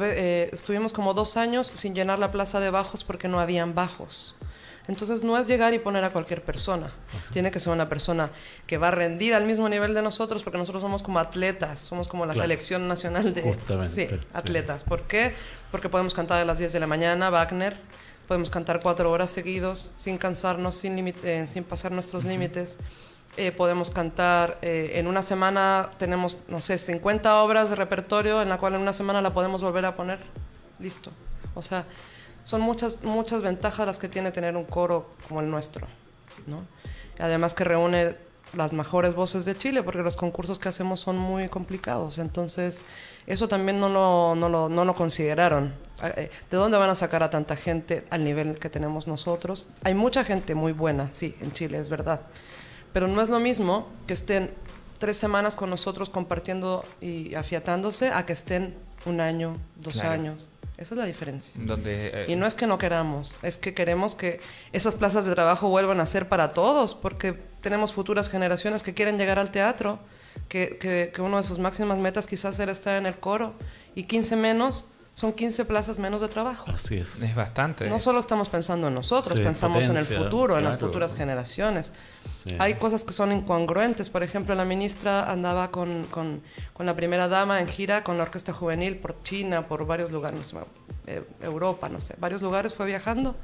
eh, 0.01 0.49
estuvimos 0.51 0.91
como 0.91 1.13
dos 1.13 1.37
años 1.37 1.71
sin 1.75 1.93
llenar 1.93 2.17
la 2.17 2.31
plaza 2.31 2.59
de 2.59 2.71
bajos 2.71 3.03
porque 3.03 3.27
no 3.27 3.39
habían 3.39 3.75
bajos. 3.75 4.39
Entonces 4.87 5.23
no 5.23 5.37
es 5.37 5.47
llegar 5.47 5.75
y 5.75 5.79
poner 5.79 6.03
a 6.03 6.09
cualquier 6.09 6.43
persona. 6.43 6.91
Tiene 7.31 7.51
que 7.51 7.59
ser 7.59 7.71
una 7.71 7.87
persona 7.87 8.31
que 8.65 8.79
va 8.79 8.87
a 8.87 8.91
rendir 8.91 9.35
al 9.35 9.45
mismo 9.45 9.69
nivel 9.69 9.93
de 9.93 10.01
nosotros 10.01 10.41
porque 10.41 10.57
nosotros 10.57 10.81
somos 10.81 11.03
como 11.03 11.19
atletas, 11.19 11.79
somos 11.79 12.07
como 12.07 12.25
la 12.25 12.33
selección 12.33 12.87
nacional 12.87 13.35
de 13.35 13.53
sí, 13.87 14.07
atletas. 14.33 14.83
¿Por 14.83 15.03
qué? 15.03 15.35
Porque 15.69 15.89
podemos 15.89 16.15
cantar 16.15 16.41
a 16.41 16.45
las 16.45 16.57
10 16.57 16.73
de 16.73 16.79
la 16.79 16.87
mañana, 16.87 17.29
Wagner, 17.29 17.77
podemos 18.31 18.49
cantar 18.49 18.79
cuatro 18.81 19.11
horas 19.11 19.29
seguidos 19.29 19.91
sin 19.97 20.17
cansarnos, 20.17 20.75
sin, 20.75 21.05
eh, 21.05 21.45
sin 21.47 21.65
pasar 21.65 21.91
nuestros 21.91 22.23
límites. 22.23 22.79
Eh, 23.35 23.51
podemos 23.51 23.91
cantar, 23.91 24.57
eh, 24.61 24.91
en 24.93 25.07
una 25.07 25.21
semana 25.21 25.89
tenemos, 25.97 26.45
no 26.47 26.61
sé, 26.61 26.77
50 26.77 27.43
obras 27.43 27.69
de 27.69 27.75
repertorio 27.75 28.41
en 28.41 28.47
la 28.47 28.57
cual 28.57 28.75
en 28.75 28.81
una 28.83 28.93
semana 28.93 29.21
la 29.21 29.33
podemos 29.33 29.61
volver 29.61 29.85
a 29.85 29.95
poner. 29.95 30.19
Listo. 30.79 31.11
O 31.55 31.61
sea, 31.61 31.83
son 32.45 32.61
muchas, 32.61 33.03
muchas 33.03 33.41
ventajas 33.41 33.85
las 33.85 33.99
que 33.99 34.07
tiene 34.07 34.31
tener 34.31 34.55
un 34.55 34.63
coro 34.63 35.11
como 35.27 35.41
el 35.41 35.49
nuestro. 35.49 35.85
¿no? 36.47 36.65
Además 37.19 37.53
que 37.53 37.65
reúne 37.65 38.15
las 38.53 38.73
mejores 38.73 39.15
voces 39.15 39.45
de 39.45 39.57
Chile, 39.57 39.83
porque 39.83 40.01
los 40.01 40.15
concursos 40.15 40.59
que 40.59 40.69
hacemos 40.69 40.99
son 40.99 41.17
muy 41.17 41.47
complicados. 41.47 42.17
Entonces, 42.17 42.83
eso 43.27 43.47
también 43.47 43.79
no 43.79 43.89
lo, 43.89 44.35
no 44.35 44.49
lo, 44.49 44.69
no 44.69 44.85
lo 44.85 44.93
consideraron. 44.93 45.73
Ah, 46.01 46.09
eh, 46.09 46.31
¿De 46.49 46.57
dónde 46.57 46.77
van 46.77 46.89
a 46.89 46.95
sacar 46.95 47.23
a 47.23 47.29
tanta 47.29 47.55
gente 47.55 48.05
al 48.09 48.23
nivel 48.23 48.59
que 48.59 48.69
tenemos 48.69 49.07
nosotros? 49.07 49.69
Hay 49.83 49.93
mucha 49.93 50.23
gente 50.23 50.55
muy 50.55 50.73
buena, 50.73 51.11
sí, 51.11 51.35
en 51.41 51.51
Chile, 51.53 51.77
es 51.77 51.89
verdad. 51.89 52.21
Pero 52.93 53.07
no 53.07 53.21
es 53.21 53.29
lo 53.29 53.39
mismo 53.39 53.87
que 54.05 54.13
estén 54.13 54.51
tres 54.97 55.17
semanas 55.17 55.55
con 55.55 55.69
nosotros 55.69 56.09
compartiendo 56.09 56.83
y 56.99 57.33
afiatándose 57.35 58.09
a 58.09 58.25
que 58.25 58.33
estén 58.33 58.75
un 59.05 59.19
año, 59.19 59.57
dos 59.77 60.03
años. 60.03 60.50
Esa 60.81 60.95
es 60.95 60.97
la 60.97 61.05
diferencia. 61.05 61.53
Donde, 61.63 62.07
eh, 62.07 62.25
y 62.27 62.35
no 62.35 62.47
es 62.47 62.55
que 62.55 62.65
no 62.65 62.79
queramos, 62.79 63.35
es 63.43 63.59
que 63.59 63.75
queremos 63.75 64.15
que 64.15 64.39
esas 64.73 64.95
plazas 64.95 65.27
de 65.27 65.35
trabajo 65.35 65.69
vuelvan 65.69 65.99
a 65.99 66.07
ser 66.07 66.27
para 66.27 66.53
todos, 66.53 66.95
porque 66.95 67.33
tenemos 67.61 67.93
futuras 67.93 68.29
generaciones 68.29 68.81
que 68.81 68.95
quieren 68.95 69.19
llegar 69.19 69.37
al 69.37 69.51
teatro, 69.51 69.99
que, 70.47 70.79
que, 70.79 71.11
que 71.13 71.21
una 71.21 71.37
de 71.37 71.43
sus 71.43 71.59
máximas 71.59 71.99
metas 71.99 72.25
quizás 72.25 72.59
era 72.59 72.71
estar 72.71 72.97
en 72.97 73.05
el 73.05 73.15
coro, 73.15 73.53
y 73.93 74.05
15 74.05 74.35
menos 74.37 74.87
son 75.13 75.33
15 75.33 75.65
plazas 75.65 75.99
menos 75.99 76.21
de 76.21 76.29
trabajo. 76.29 76.71
Así 76.71 76.97
es. 76.97 77.21
Es 77.21 77.35
bastante. 77.35 77.89
No 77.89 77.99
solo 77.99 78.19
estamos 78.19 78.47
pensando 78.47 78.87
en 78.87 78.93
nosotros, 78.93 79.37
pensamos 79.39 79.85
en 79.87 79.97
el 79.97 80.05
futuro, 80.05 80.57
en 80.57 80.63
las 80.63 80.77
futuras 80.77 81.15
generaciones. 81.15 81.91
Hay 82.59 82.75
cosas 82.75 83.03
que 83.03 83.11
son 83.11 83.31
incongruentes. 83.31 84.09
Por 84.09 84.23
ejemplo, 84.23 84.55
la 84.55 84.65
ministra 84.65 85.29
andaba 85.29 85.69
con, 85.69 86.05
con, 86.05 86.41
con, 86.73 86.85
la 86.85 86.95
primera 86.95 87.27
dama 87.27 87.59
en 87.59 87.67
gira 87.67 88.03
con 88.03 88.17
la 88.17 88.23
orquesta 88.23 88.53
juvenil 88.53 88.97
por 88.97 89.21
China, 89.21 89.67
por 89.67 89.85
varios 89.85 90.11
lugares, 90.11 90.53
eh, 91.07 91.21
Europa, 91.41 91.89
no 91.89 91.99
sé, 91.99 92.15
varios 92.17 92.41
lugares 92.41 92.73
fue 92.73 92.85
viajando. 92.85 93.35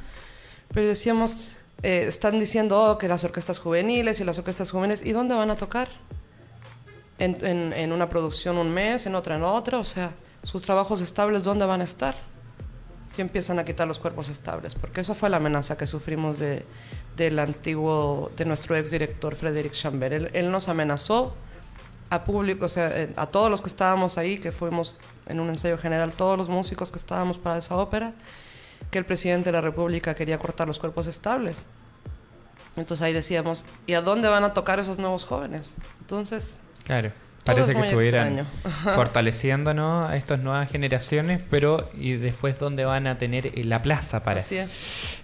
Pero 0.73 0.87
decíamos, 0.87 1.37
eh, 1.83 2.05
están 2.07 2.39
diciendo 2.39 2.81
oh, 2.81 2.97
que 2.97 3.07
las 3.07 3.23
orquestas 3.23 3.59
juveniles 3.59 4.19
y 4.19 4.23
las 4.23 4.37
orquestas 4.39 4.71
jóvenes, 4.71 5.05
¿y 5.05 5.11
dónde 5.11 5.35
van 5.35 5.51
a 5.51 5.55
tocar? 5.55 5.89
En, 7.19 7.35
en, 7.45 7.73
en 7.73 7.91
una 7.91 8.09
producción 8.09 8.57
un 8.57 8.73
mes, 8.73 9.05
en 9.05 9.15
otra 9.15 9.35
en 9.35 9.43
otra, 9.43 9.79
o 9.79 9.83
sea 9.83 10.11
sus 10.43 10.63
trabajos 10.63 11.01
estables, 11.01 11.43
¿dónde 11.43 11.65
van 11.65 11.81
a 11.81 11.83
estar? 11.83 12.15
Si 13.09 13.21
empiezan 13.21 13.59
a 13.59 13.65
quitar 13.65 13.87
los 13.87 13.99
cuerpos 13.99 14.29
estables, 14.29 14.75
porque 14.75 15.01
eso 15.01 15.15
fue 15.15 15.29
la 15.29 15.37
amenaza 15.37 15.77
que 15.77 15.87
sufrimos 15.87 16.39
de, 16.39 16.65
del 17.15 17.39
antiguo, 17.39 18.31
de 18.37 18.45
nuestro 18.45 18.75
exdirector 18.75 19.35
Frederick 19.35 19.73
Chambert. 19.73 20.35
Él, 20.35 20.51
nos 20.51 20.69
amenazó 20.69 21.33
a 22.09 22.23
público, 22.23 22.65
o 22.65 22.69
sea, 22.69 23.09
a 23.15 23.25
todos 23.27 23.49
los 23.49 23.61
que 23.61 23.67
estábamos 23.67 24.17
ahí, 24.17 24.37
que 24.37 24.51
fuimos 24.51 24.97
en 25.25 25.39
un 25.39 25.49
ensayo 25.49 25.77
general, 25.77 26.13
todos 26.13 26.37
los 26.37 26.47
músicos 26.47 26.91
que 26.91 26.97
estábamos 26.97 27.37
para 27.37 27.57
esa 27.57 27.75
ópera, 27.75 28.13
que 28.91 28.97
el 28.97 29.05
presidente 29.05 29.45
de 29.45 29.53
la 29.53 29.61
República 29.61 30.15
quería 30.15 30.37
cortar 30.37 30.67
los 30.67 30.79
cuerpos 30.79 31.07
estables. 31.07 31.65
Entonces 32.77 33.01
ahí 33.01 33.13
decíamos, 33.13 33.65
¿y 33.87 33.93
a 33.93 34.01
dónde 34.01 34.29
van 34.29 34.43
a 34.43 34.53
tocar 34.53 34.79
esos 34.79 34.99
nuevos 34.99 35.25
jóvenes? 35.25 35.75
Entonces... 35.99 36.59
Claro. 36.83 37.11
Parece 37.47 37.73
que 37.73 37.81
estuvieran 37.81 38.45
fortaleciéndonos 38.93 40.09
a 40.09 40.17
estas 40.17 40.39
nuevas 40.39 40.69
generaciones, 40.69 41.41
pero 41.49 41.89
y 41.93 42.13
después 42.13 42.59
dónde 42.59 42.83
van 42.83 43.07
a 43.07 43.17
tener 43.17 43.47
eh, 43.47 43.63
la 43.63 43.81
plaza 43.81 44.23
para. 44.23 44.39
Así 44.39 44.57
es. 44.57 45.21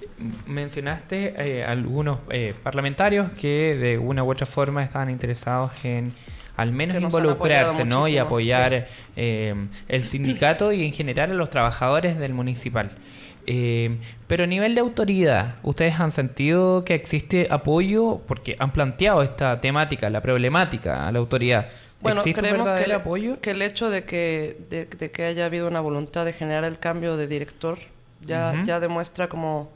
Mencionaste 0.48 1.34
eh, 1.38 1.66
algunos 1.66 2.20
eh, 2.30 2.54
parlamentarios 2.64 3.32
que 3.34 3.76
de 3.76 3.98
una 3.98 4.24
u 4.24 4.32
otra 4.32 4.46
forma 4.46 4.84
estaban 4.84 5.10
interesados 5.10 5.72
en 5.84 6.14
al 6.56 6.72
menos 6.72 7.02
involucrarse 7.02 7.84
¿no? 7.84 8.08
y 8.08 8.20
apoyar 8.20 8.88
el 9.16 10.04
sindicato 10.04 10.72
y 10.72 10.86
en 10.86 10.94
general 10.94 11.32
a 11.32 11.34
los 11.34 11.50
trabajadores 11.50 12.20
del 12.20 12.36
municipal. 12.36 12.92
pero 14.28 14.44
a 14.44 14.48
nivel 14.48 14.76
de 14.76 14.82
autoridad, 14.82 15.56
¿ustedes 15.64 16.00
han 16.00 16.12
sentido 16.12 16.86
que 16.86 16.94
existe 16.94 17.48
apoyo? 17.50 18.22
Porque 18.28 18.56
han 18.60 18.72
planteado 18.72 19.24
esta 19.24 19.60
temática, 19.62 20.12
la 20.12 20.22
problemática 20.22 21.08
a 21.08 21.12
la 21.12 21.18
autoridad. 21.18 21.70
Bueno, 22.04 22.24
creemos 22.24 22.72
que 22.72 22.84
el, 22.84 22.92
apoyo? 22.92 23.40
que 23.42 23.52
el 23.52 23.62
hecho 23.62 23.90
de 23.90 24.04
que, 24.04 24.58
de, 24.70 25.12
que 25.12 25.24
haya 25.24 25.46
habido 25.46 25.68
una 25.68 25.80
voluntad 25.80 26.26
de 26.26 26.34
generar 26.34 26.66
el 26.66 26.78
cambio 26.78 27.18
de 27.18 27.28
director 27.28 27.80
ya, 28.22 28.64
ya 28.66 28.80
demuestra 28.80 29.28
como 29.28 29.72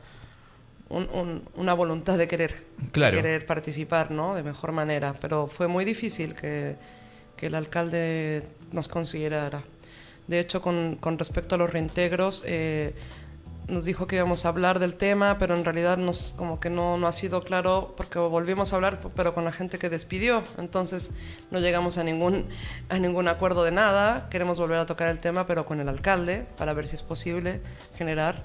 una 0.89 1.73
voluntad 1.73 2.17
de 2.17 2.27
querer, 2.27 2.53
querer 2.93 3.45
participar 3.45 4.11
¿no? 4.11 4.35
de 4.35 4.43
mejor 4.43 4.71
manera. 4.71 5.15
Pero 5.19 5.47
fue 5.47 5.67
muy 5.67 5.85
difícil 5.85 6.33
que, 6.33 6.75
que 7.35 7.47
el 7.47 7.55
alcalde 7.55 8.43
nos 8.71 8.87
considerara. 8.87 9.63
De 10.27 10.39
hecho, 10.39 10.61
con, 10.61 10.97
con 10.99 11.17
respecto 11.17 11.55
a 11.55 11.57
los 11.57 11.71
reintegros, 11.71 12.43
eh, 12.45 12.93
nos 13.67 13.83
dijo 13.83 14.07
que 14.07 14.15
íbamos 14.15 14.45
a 14.45 14.49
hablar 14.49 14.79
del 14.79 14.95
tema, 14.95 15.37
pero 15.37 15.55
en 15.55 15.65
realidad 15.65 15.97
nos, 15.97 16.33
como 16.37 16.59
que 16.59 16.69
no, 16.69 16.97
no 16.97 17.07
ha 17.07 17.11
sido 17.11 17.43
claro 17.43 17.93
porque 17.97 18.17
volvimos 18.17 18.71
a 18.71 18.77
hablar, 18.77 18.99
pero 19.15 19.33
con 19.33 19.43
la 19.43 19.51
gente 19.51 19.77
que 19.77 19.89
despidió. 19.89 20.43
Entonces 20.57 21.11
no 21.51 21.59
llegamos 21.59 21.97
a 21.97 22.03
ningún, 22.03 22.47
a 22.89 22.97
ningún 22.97 23.27
acuerdo 23.27 23.63
de 23.63 23.71
nada. 23.71 24.29
Queremos 24.29 24.57
volver 24.57 24.79
a 24.79 24.85
tocar 24.85 25.09
el 25.09 25.19
tema, 25.19 25.47
pero 25.47 25.65
con 25.65 25.79
el 25.79 25.89
alcalde, 25.89 26.45
para 26.57 26.73
ver 26.73 26.87
si 26.87 26.95
es 26.95 27.03
posible 27.03 27.61
generar 27.97 28.41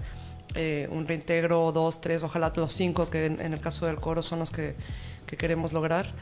eh, 0.54 0.88
un 0.90 1.06
reintegro, 1.06 1.70
dos, 1.72 2.00
tres, 2.00 2.22
ojalá 2.22 2.52
los 2.56 2.72
cinco, 2.72 3.08
que 3.08 3.26
en, 3.26 3.40
en 3.40 3.52
el 3.52 3.60
caso 3.60 3.86
del 3.86 3.96
coro 3.96 4.22
son 4.22 4.40
los 4.40 4.50
que, 4.50 4.74
que 5.26 5.36
queremos 5.36 5.72
lograr 5.72 6.12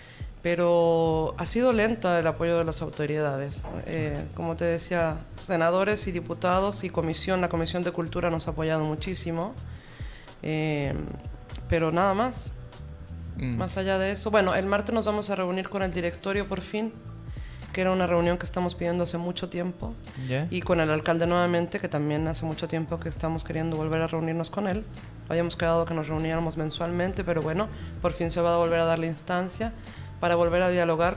pero 0.43 1.35
ha 1.37 1.45
sido 1.45 1.73
lenta 1.73 2.19
el 2.19 2.27
apoyo 2.27 2.57
de 2.59 2.65
las 2.65 2.81
autoridades. 2.81 3.63
Eh, 3.87 4.25
como 4.35 4.57
te 4.57 4.65
decía, 4.65 5.17
senadores 5.37 6.07
y 6.07 6.13
diputados 6.13 6.83
y 6.85 6.91
comisión, 6.91 7.41
la 7.41 7.49
Comisión 7.49 7.85
de 7.85 7.93
Cultura 7.93 8.31
nos 8.31 8.49
ha 8.49 8.53
apoyado 8.53 8.85
muchísimo, 8.85 9.55
eh, 10.43 10.95
pero 11.69 11.93
nada 11.93 12.15
más. 12.15 12.55
Mm. 13.37 13.57
Más 13.57 13.77
allá 13.77 13.99
de 13.99 14.13
eso, 14.13 14.31
bueno, 14.31 14.55
el 14.55 14.67
martes 14.67 14.95
nos 14.95 15.07
vamos 15.07 15.29
a 15.31 15.37
reunir 15.37 15.69
con 15.69 15.83
el 15.83 15.93
directorio 15.93 16.47
por 16.47 16.63
fin, 16.63 16.93
que 17.75 17.83
era 17.83 17.93
una 17.93 18.07
reunión 18.07 18.39
que 18.39 18.45
estamos 18.45 18.75
pidiendo 18.75 19.05
hace 19.05 19.19
mucho 19.19 19.49
tiempo, 19.49 19.95
y 20.51 20.61
con 20.63 20.81
el 20.81 20.91
alcalde 20.91 21.27
nuevamente, 21.27 21.79
que 21.79 21.89
también 21.89 22.27
hace 22.27 22.45
mucho 22.45 22.67
tiempo 22.67 22.99
que 22.99 23.09
estamos 23.09 23.45
queriendo 23.45 23.77
volver 23.77 24.03
a 24.03 24.07
reunirnos 24.09 24.51
con 24.51 24.67
él. 24.67 24.85
Habíamos 25.29 25.57
quedado 25.57 25.85
que 25.85 25.95
nos 25.95 26.09
reuniéramos 26.09 26.57
mensualmente, 26.57 27.23
pero 27.23 27.43
bueno, 27.43 27.69
por 28.03 28.13
fin 28.13 28.31
se 28.33 28.41
va 28.41 28.55
a 28.55 28.59
volver 28.59 28.81
a 28.81 28.85
dar 28.87 28.99
la 28.99 29.07
instancia 29.07 29.73
para 30.21 30.35
volver 30.35 30.63
a 30.63 30.69
dialogar, 30.69 31.17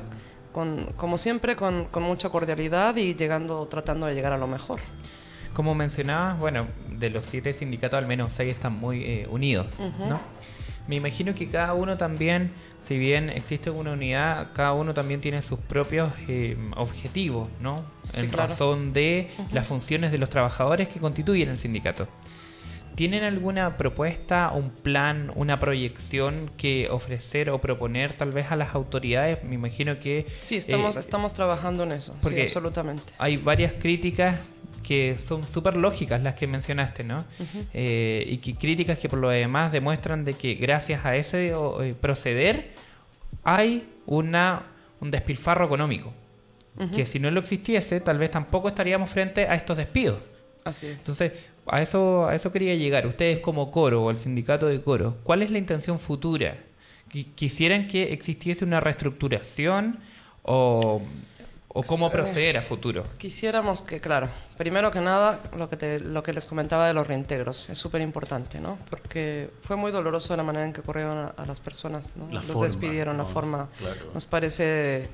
con, 0.52 0.94
como 0.96 1.18
siempre, 1.18 1.56
con, 1.56 1.86
con 1.86 2.04
mucha 2.04 2.30
cordialidad 2.30 2.96
y 2.96 3.16
llegando, 3.16 3.68
tratando 3.68 4.08
de 4.08 4.16
llegar 4.16 4.34
a 4.34 4.38
lo 4.38 4.48
mejor. 4.48 4.80
Como 5.54 5.76
mencionabas, 5.76 6.40
bueno, 6.40 6.68
de 6.90 7.10
los 7.10 7.26
siete 7.26 7.54
sindicatos 7.54 8.00
al 8.00 8.08
menos 8.08 8.34
seis 8.34 8.54
están 8.54 8.74
muy 8.74 9.04
eh, 9.04 9.28
unidos, 9.30 9.68
¿no? 10.00 10.20
Me 10.88 10.96
imagino 10.96 11.34
que 11.34 11.48
cada 11.48 11.74
uno 11.74 11.98
también, 11.98 12.52
si 12.82 12.98
bien 12.98 13.30
existe 13.30 13.70
una 13.70 13.94
unidad, 13.94 14.50
cada 14.54 14.74
uno 14.74 14.94
también 14.94 15.22
tiene 15.22 15.42
sus 15.42 15.60
propios 15.60 16.12
eh, 16.28 16.58
objetivos, 16.76 17.50
¿no? 17.62 17.86
en 18.16 18.32
razón 18.32 18.92
de 18.92 19.30
las 19.54 19.66
funciones 19.66 20.12
de 20.12 20.18
los 20.18 20.30
trabajadores 20.30 20.90
que 20.90 21.00
constituyen 21.00 21.50
el 21.50 21.58
sindicato. 21.58 22.08
¿Tienen 22.96 23.24
alguna 23.24 23.78
propuesta, 23.78 24.52
un 24.52 24.70
plan, 24.70 25.32
una 25.36 25.60
proyección 25.60 26.52
que 26.58 26.88
ofrecer 26.92 27.50
o 27.50 27.60
proponer 27.60 28.14
tal 28.14 28.32
vez 28.32 28.52
a 28.52 28.56
las 28.56 28.76
autoridades? 28.76 29.44
Me 29.44 29.56
imagino 29.56 30.00
que... 30.00 30.28
Sí, 30.42 30.58
estamos, 30.58 30.96
eh, 30.96 31.00
estamos 31.00 31.34
trabajando 31.34 31.84
en 31.84 31.94
eso, 31.94 32.16
porque 32.22 32.44
absolutamente. 32.44 33.14
Hay 33.18 33.38
varias 33.38 33.74
críticas 33.74 34.48
que 34.84 35.18
son 35.18 35.48
súper 35.48 35.76
lógicas 35.76 36.22
las 36.22 36.36
que 36.36 36.46
mencionaste, 36.46 37.04
¿no? 37.04 37.26
Eh, 37.74 38.26
y 38.28 38.38
que 38.38 38.56
críticas 38.56 39.00
que 39.00 39.10
por 39.10 39.20
lo 39.20 39.30
demás 39.30 39.72
demuestran 39.72 40.24
de 40.26 40.34
que 40.34 40.56
gracias 40.56 41.06
a 41.06 41.16
ese 41.16 41.52
eh, 41.52 41.96
proceder 42.00 42.74
hay 43.44 43.90
una, 44.06 44.64
un 45.00 45.10
despilfarro 45.10 45.66
económico. 45.66 46.14
Que 46.96 47.06
si 47.06 47.20
no 47.20 47.30
lo 47.30 47.40
existiese, 47.40 48.02
tal 48.02 48.18
vez 48.18 48.32
tampoco 48.32 48.68
estaríamos 48.68 49.08
frente 49.08 49.46
a 49.46 49.54
estos 49.54 49.78
despidos. 49.78 50.18
Así 50.66 50.88
es. 50.88 50.98
Entonces, 50.98 51.32
a 51.68 51.82
eso, 51.82 52.28
a 52.28 52.36
eso 52.36 52.52
quería 52.52 52.76
llegar. 52.76 53.08
Ustedes 53.08 53.40
como 53.40 53.72
coro 53.72 54.04
o 54.04 54.12
el 54.12 54.18
sindicato 54.18 54.68
de 54.68 54.82
coro, 54.82 55.18
¿cuál 55.24 55.42
es 55.42 55.52
la 55.52 55.58
intención 55.58 56.00
futura? 56.00 56.58
¿Quisieran 57.36 57.88
que 57.88 58.12
existiese 58.12 58.66
una 58.66 58.80
reestructuración 58.80 60.00
o, 60.42 61.02
o 61.68 61.84
cómo 61.84 62.10
proceder 62.10 62.58
a 62.58 62.62
futuro? 62.62 63.04
Quisiéramos 63.18 63.82
que, 63.82 64.00
claro, 64.00 64.30
primero 64.58 64.90
que 64.92 65.00
nada, 65.00 65.40
lo 65.56 65.70
que, 65.70 66.00
lo 66.00 66.24
que 66.24 66.34
les 66.34 66.46
comentaba 66.46 66.88
de 66.88 66.94
los 66.94 67.06
reintegros 67.06 67.70
es 67.70 67.78
súper 67.78 68.02
importante, 68.02 68.60
¿no? 68.60 68.78
Porque 68.90 69.50
fue 69.62 69.76
muy 69.76 69.92
doloroso 69.92 70.36
la 70.36 70.44
manera 70.44 70.66
en 70.66 70.74
que 70.74 70.82
corrieron 70.82 71.32
a, 71.36 71.46
las 71.46 71.60
personas, 71.60 72.16
¿no? 72.16 72.28
Los 72.32 72.62
despidieron, 72.62 73.18
la 73.18 73.26
forma. 73.26 73.70
Nos 74.14 74.26
parece 74.26 75.08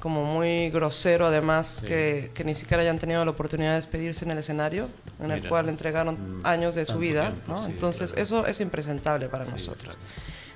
como 0.00 0.24
muy 0.24 0.70
grosero 0.70 1.26
además 1.26 1.82
que, 1.86 2.30
que, 2.34 2.44
ni 2.44 2.54
siquiera 2.54 2.82
hayan 2.82 2.98
tenido 2.98 3.24
la 3.24 3.30
oportunidad 3.30 3.70
de 3.70 3.76
despedirse 3.76 4.24
en 4.24 4.30
el 4.32 4.38
escenario 4.38 4.88
en 5.20 5.30
el 5.30 5.48
cual 5.48 5.68
entregaron 5.68 6.40
mm, 6.40 6.46
años 6.46 6.74
de 6.74 6.84
su 6.86 6.98
vida 6.98 7.32
¿no? 7.46 7.64
entonces 7.66 8.14
eso 8.16 8.46
es 8.46 8.60
impresentable 8.60 9.28
para 9.28 9.44
nosotros. 9.44 9.96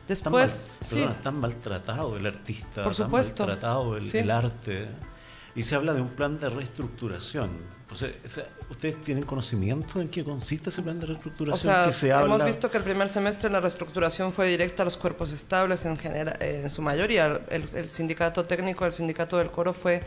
después 0.07 0.79
tan, 1.22 1.37
maltratado 1.37 2.16
el 2.16 2.26
artista 2.26 2.85
por 2.85 2.94
supuesto. 2.94 3.46
tan 3.46 3.48
maltratado 3.48 3.96
el, 3.96 4.16
el 4.16 4.31
arte 4.31 4.88
y 5.55 5.63
se 5.63 5.75
habla 5.75 5.95
de 5.95 6.01
un 6.01 6.09
plan 6.09 6.39
de 6.39 6.49
reestructuración. 6.49 7.51
Entonces, 7.83 8.15
¿ustedes 8.71 9.01
tienen 9.01 9.25
conocimiento 9.25 10.01
en 10.01 10.09
qué 10.09 10.23
consiste 10.23 10.71
ese 10.71 10.83
plan 10.83 11.01
de 11.01 11.07
reestructuración? 11.07 11.89
O 11.89 11.93
sea, 11.93 12.21
hemos 12.21 12.45
visto 12.45 12.71
que 12.71 12.79
el 12.79 12.85
primer 12.85 13.09
semestre 13.09 13.51
la 13.51 13.59
reestructuración 13.59 14.33
fue 14.33 14.47
directa 14.47 14.83
a 14.83 14.85
los 14.85 14.97
cuerpos 14.97 15.33
estables 15.33 15.85
en, 15.85 15.99
general, 15.99 16.37
en 16.41 16.71
su 16.71 16.83
mayoría. 16.83 17.41
El, 17.51 17.67
sindicato 17.91 18.45
técnico, 18.45 18.87
el 18.87 18.93
sindicato 18.93 19.39
del 19.39 19.51
coro 19.51 19.73
fue... 19.73 20.01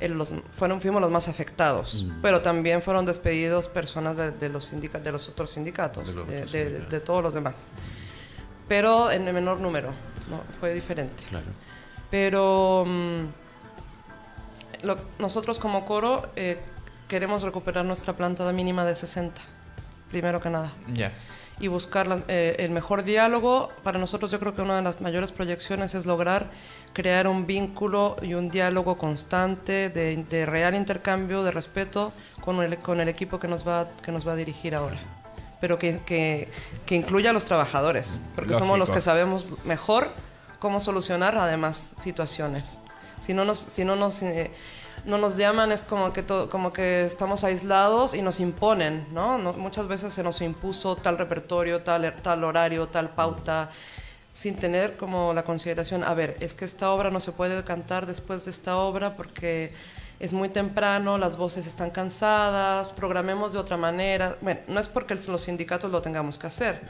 los, 0.00 0.34
fueron, 0.52 0.80
fuimos 0.80 1.02
los 1.02 1.10
más 1.10 1.26
afectados, 1.26 2.04
mm. 2.04 2.22
pero 2.22 2.40
también 2.42 2.80
fueron 2.80 3.04
despedidos 3.04 3.66
personas 3.66 4.16
de, 4.16 4.48
los, 4.48 4.72
de 4.80 5.12
los 5.12 5.28
otros 5.28 5.50
sindicatos, 5.50 6.14
de, 6.14 7.00
todos 7.04 7.24
los 7.24 7.34
demás. 7.34 7.54
Pero 8.68 9.10
en 9.10 9.26
el 9.26 9.34
menor 9.34 9.58
número, 9.58 9.90
¿no? 10.30 10.42
fue 10.60 10.74
diferente. 10.74 11.24
Claro. 11.28 11.46
Pero... 12.08 12.86
Mm, 14.82 15.22
nosotros 15.22 15.58
como 15.58 15.84
coro 15.84 16.28
eh, 16.36 16.58
queremos 17.08 17.42
recuperar 17.42 17.84
nuestra 17.84 18.14
planta 18.14 18.50
mínima 18.52 18.84
de 18.84 18.94
60, 18.94 19.40
primero 20.10 20.40
que 20.40 20.50
nada. 20.50 20.72
Ya. 20.92 21.12
Y 21.58 21.68
buscar 21.68 22.22
eh, 22.28 22.56
el 22.58 22.70
mejor 22.70 23.02
diálogo. 23.02 23.70
Para 23.82 23.98
nosotros 23.98 24.30
yo 24.30 24.38
creo 24.38 24.54
que 24.54 24.62
una 24.62 24.76
de 24.76 24.82
las 24.82 25.00
mayores 25.00 25.32
proyecciones 25.32 25.94
es 25.94 26.04
lograr 26.04 26.50
crear 26.92 27.28
un 27.28 27.46
vínculo 27.46 28.16
y 28.20 28.34
un 28.34 28.50
diálogo 28.50 28.98
constante 28.98 29.88
de, 29.88 30.46
real 30.46 30.74
intercambio, 30.74 31.42
de 31.42 31.50
respeto 31.50 32.12
con 32.42 32.62
el, 32.62 32.76
con 32.78 33.00
el 33.00 33.08
equipo 33.08 33.38
que 33.38 33.48
nos, 33.48 33.66
va, 33.66 33.86
que 34.02 34.12
nos 34.12 34.26
va 34.26 34.32
a 34.32 34.36
dirigir 34.36 34.74
ahora. 34.74 34.98
Pero 35.60 35.78
que, 35.78 36.00
que, 36.04 36.50
que 36.84 36.94
incluya 36.94 37.30
a 37.30 37.32
los 37.32 37.46
trabajadores, 37.46 38.20
porque 38.34 38.54
somos 38.54 38.78
los 38.78 38.90
que 38.90 39.00
sabemos 39.00 39.48
mejor 39.64 40.12
cómo 40.58 40.80
solucionar 40.80 41.36
además 41.38 41.92
situaciones. 41.98 42.78
Si 43.26 43.34
no 43.34 43.44
nos, 43.44 43.58
si 43.58 43.84
no 43.84 43.96
nos, 43.96 44.22
eh, 44.22 44.52
no 45.04 45.18
nos 45.18 45.36
llaman 45.36 45.72
es 45.72 45.82
como 45.82 46.12
que, 46.12 46.22
como 46.22 46.72
que 46.72 47.04
estamos 47.04 47.42
aislados 47.42 48.14
y 48.14 48.22
nos 48.22 48.38
imponen, 48.38 49.04
¿no? 49.12 49.36
Muchas 49.38 49.88
veces 49.88 50.14
se 50.14 50.22
nos 50.22 50.40
impuso 50.42 50.94
tal 50.94 51.18
repertorio, 51.18 51.82
tal, 51.82 52.14
tal 52.22 52.44
horario, 52.44 52.86
tal 52.86 53.08
pauta, 53.08 53.70
sin 54.30 54.54
tener 54.54 54.96
como 54.96 55.34
la 55.34 55.42
consideración, 55.42 56.04
a 56.04 56.14
ver, 56.14 56.36
es 56.38 56.54
que 56.54 56.64
esta 56.64 56.92
obra 56.92 57.10
no 57.10 57.18
se 57.18 57.32
puede 57.32 57.64
cantar 57.64 58.06
después 58.06 58.44
de 58.44 58.52
esta 58.52 58.76
obra 58.76 59.16
porque 59.16 59.72
es 60.20 60.32
muy 60.32 60.48
temprano, 60.48 61.18
las 61.18 61.36
voces 61.36 61.66
están 61.66 61.90
cansadas, 61.90 62.90
programemos 62.90 63.52
de 63.52 63.58
otra 63.58 63.76
manera. 63.76 64.36
Bueno, 64.40 64.60
no 64.68 64.78
es 64.78 64.86
porque 64.86 65.16
los 65.26 65.42
sindicatos 65.42 65.90
lo 65.90 66.00
tengamos 66.00 66.38
que 66.38 66.46
hacer, 66.46 66.80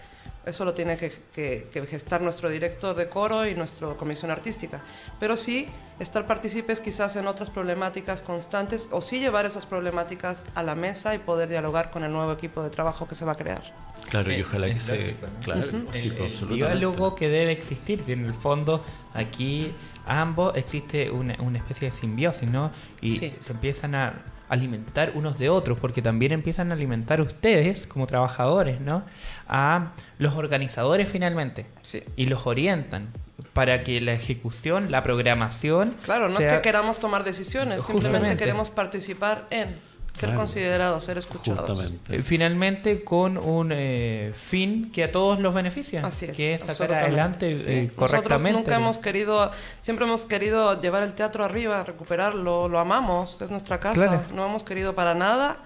eso 0.46 0.64
lo 0.64 0.74
tiene 0.74 0.96
que, 0.96 1.86
gestar 1.90 2.22
nuestro 2.22 2.48
director 2.48 2.94
de 2.94 3.08
coro 3.08 3.46
y 3.46 3.54
nuestra 3.54 3.88
comisión 3.94 4.30
artística. 4.30 4.80
Pero 5.18 5.36
sí 5.36 5.66
estar 5.98 6.26
partícipes 6.26 6.80
quizás 6.80 7.16
en 7.16 7.26
otras 7.26 7.50
problemáticas 7.50 8.22
constantes 8.22 8.88
o 8.92 9.02
sí 9.02 9.18
llevar 9.18 9.44
esas 9.44 9.66
problemáticas 9.66 10.44
a 10.54 10.62
la 10.62 10.76
mesa 10.76 11.14
y 11.16 11.18
poder 11.18 11.48
dialogar 11.48 11.90
con 11.90 12.04
el 12.04 12.12
nuevo 12.12 12.32
equipo 12.32 12.62
de 12.62 12.70
trabajo 12.70 13.08
que 13.08 13.16
se 13.16 13.24
va 13.24 13.32
a 13.32 13.34
crear. 13.34 13.62
Claro, 14.08 14.32
y 14.32 14.40
ojalá 14.40 14.68
que 14.68 14.78
se... 14.78 15.16
Claro, 15.42 15.64
el, 15.92 16.48
diálogo 16.48 17.16
que 17.16 17.28
debe 17.28 17.50
existir, 17.50 18.04
en 18.06 18.24
el 18.24 18.34
fondo 18.34 18.84
aquí 19.14 19.72
ambos 20.06 20.56
existe 20.56 21.10
una, 21.10 21.34
una 21.40 21.58
especie 21.58 21.90
de 21.90 21.96
simbiosis, 21.96 22.48
¿no? 22.48 22.70
Y 23.00 23.16
se 23.16 23.34
empiezan 23.48 23.96
a 23.96 24.14
alimentar 24.48 25.12
unos 25.14 25.38
de 25.38 25.48
otros, 25.48 25.78
porque 25.80 26.02
también 26.02 26.32
empiezan 26.32 26.70
a 26.70 26.74
alimentar 26.74 27.20
ustedes 27.20 27.86
como 27.86 28.06
trabajadores, 28.06 28.80
¿no? 28.80 29.04
A 29.48 29.92
los 30.18 30.34
organizadores 30.34 31.08
finalmente. 31.08 31.66
Sí. 31.82 32.02
Y 32.16 32.26
los 32.26 32.46
orientan 32.46 33.08
para 33.52 33.82
que 33.82 34.00
la 34.00 34.12
ejecución, 34.12 34.90
la 34.90 35.02
programación... 35.02 35.94
Claro, 36.02 36.28
no 36.28 36.38
es 36.38 36.46
que 36.46 36.60
queramos 36.60 36.98
tomar 36.98 37.24
decisiones, 37.24 37.84
simplemente 37.84 38.36
queremos 38.36 38.70
participar 38.70 39.46
en 39.50 39.76
ser 40.16 40.34
considerados, 40.34 41.04
ser 41.04 41.18
escuchados. 41.18 41.90
Eh, 42.08 42.22
finalmente 42.22 43.04
con 43.04 43.36
un 43.36 43.70
eh, 43.72 44.32
fin 44.34 44.90
que 44.90 45.04
a 45.04 45.12
todos 45.12 45.38
los 45.38 45.54
beneficia, 45.54 46.04
Así 46.04 46.28
que 46.28 46.54
es 46.54 46.62
sacar 46.62 47.04
adelante 47.04 47.52
eh, 47.52 47.90
correctamente. 47.94 48.28
Nosotros 48.28 48.42
nunca 48.52 48.76
hemos 48.76 48.98
querido, 48.98 49.50
siempre 49.80 50.06
hemos 50.06 50.24
querido 50.26 50.80
llevar 50.80 51.02
el 51.02 51.12
teatro 51.12 51.44
arriba, 51.44 51.82
recuperarlo, 51.84 52.68
lo 52.68 52.78
amamos, 52.78 53.40
es 53.42 53.50
nuestra 53.50 53.78
casa, 53.78 54.24
no 54.34 54.44
hemos 54.44 54.64
querido 54.64 54.94
para 54.94 55.14
nada 55.14 55.58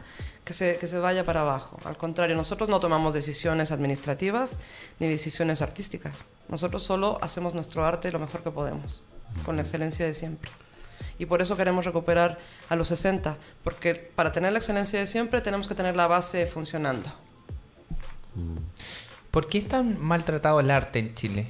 que 0.44 0.52
se, 0.52 0.76
que 0.78 0.88
se 0.88 0.98
vaya 0.98 1.24
para 1.24 1.42
abajo. 1.42 1.78
Al 1.84 1.96
contrario, 1.96 2.34
nosotros 2.34 2.68
no 2.68 2.80
tomamos 2.80 3.14
decisiones 3.14 3.70
administrativas 3.70 4.56
ni 4.98 5.06
decisiones 5.06 5.62
artísticas. 5.62 6.24
Nosotros 6.48 6.82
solo 6.82 7.18
hacemos 7.22 7.54
nuestro 7.54 7.86
arte 7.86 8.10
lo 8.10 8.18
mejor 8.18 8.42
que 8.42 8.50
podemos, 8.50 9.02
con 9.44 9.54
la 9.54 9.62
excelencia 9.62 10.06
de 10.06 10.14
siempre 10.14 10.50
y 11.18 11.26
por 11.26 11.42
eso 11.42 11.56
queremos 11.56 11.84
recuperar 11.84 12.38
a 12.68 12.76
los 12.76 12.88
60, 12.88 13.36
porque 13.64 13.94
para 13.94 14.32
tener 14.32 14.52
la 14.52 14.58
excelencia 14.58 14.98
de 14.98 15.06
siempre 15.06 15.40
tenemos 15.40 15.68
que 15.68 15.74
tener 15.74 15.96
la 15.96 16.06
base 16.06 16.46
funcionando. 16.46 17.10
¿Por 19.30 19.48
qué 19.48 19.58
es 19.58 19.68
tan 19.68 20.00
maltratado 20.00 20.60
el 20.60 20.70
arte 20.70 20.98
en 20.98 21.14
Chile? 21.14 21.46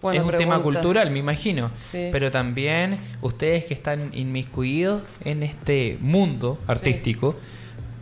Buena 0.00 0.20
es 0.20 0.24
un 0.26 0.32
tema 0.32 0.56
pregunta. 0.56 0.80
cultural, 0.80 1.10
me 1.10 1.20
imagino. 1.20 1.70
Sí. 1.74 2.08
Pero 2.10 2.30
también 2.30 2.98
ustedes 3.20 3.64
que 3.64 3.74
están 3.74 4.10
inmiscuidos 4.12 5.02
en 5.24 5.44
este 5.44 5.96
mundo 6.00 6.58
artístico, 6.66 7.36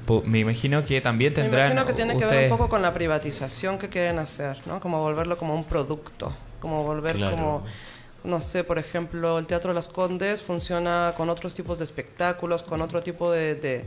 po- 0.06 0.22
me 0.24 0.38
imagino 0.38 0.82
que 0.84 1.00
también 1.02 1.32
Me 1.32 1.42
tendrán. 1.42 1.72
imagino 1.72 1.86
que 1.86 1.92
tiene 1.92 2.12
que 2.14 2.20
ver 2.24 2.26
ustedes- 2.28 2.50
un 2.52 2.56
poco 2.56 2.70
con 2.70 2.80
la 2.82 2.94
privatización 2.94 3.78
que 3.78 3.90
quieren 3.90 4.18
hacer, 4.18 4.56
¿no? 4.66 4.80
Como 4.80 5.00
volverlo 5.02 5.36
como 5.36 5.54
un 5.54 5.64
producto, 5.64 6.34
como 6.58 6.84
volver 6.84 7.16
Claro. 7.16 7.36
como, 7.36 7.64
no 8.24 8.40
sé, 8.40 8.64
por 8.64 8.78
ejemplo, 8.78 9.38
el 9.38 9.46
Teatro 9.46 9.72
Las 9.72 9.88
Condes 9.88 10.42
funciona 10.42 11.14
con 11.16 11.30
otros 11.30 11.54
tipos 11.54 11.78
de 11.78 11.84
espectáculos, 11.84 12.62
con 12.62 12.80
otro 12.82 13.02
tipo 13.02 13.30
de, 13.30 13.54
de, 13.54 13.84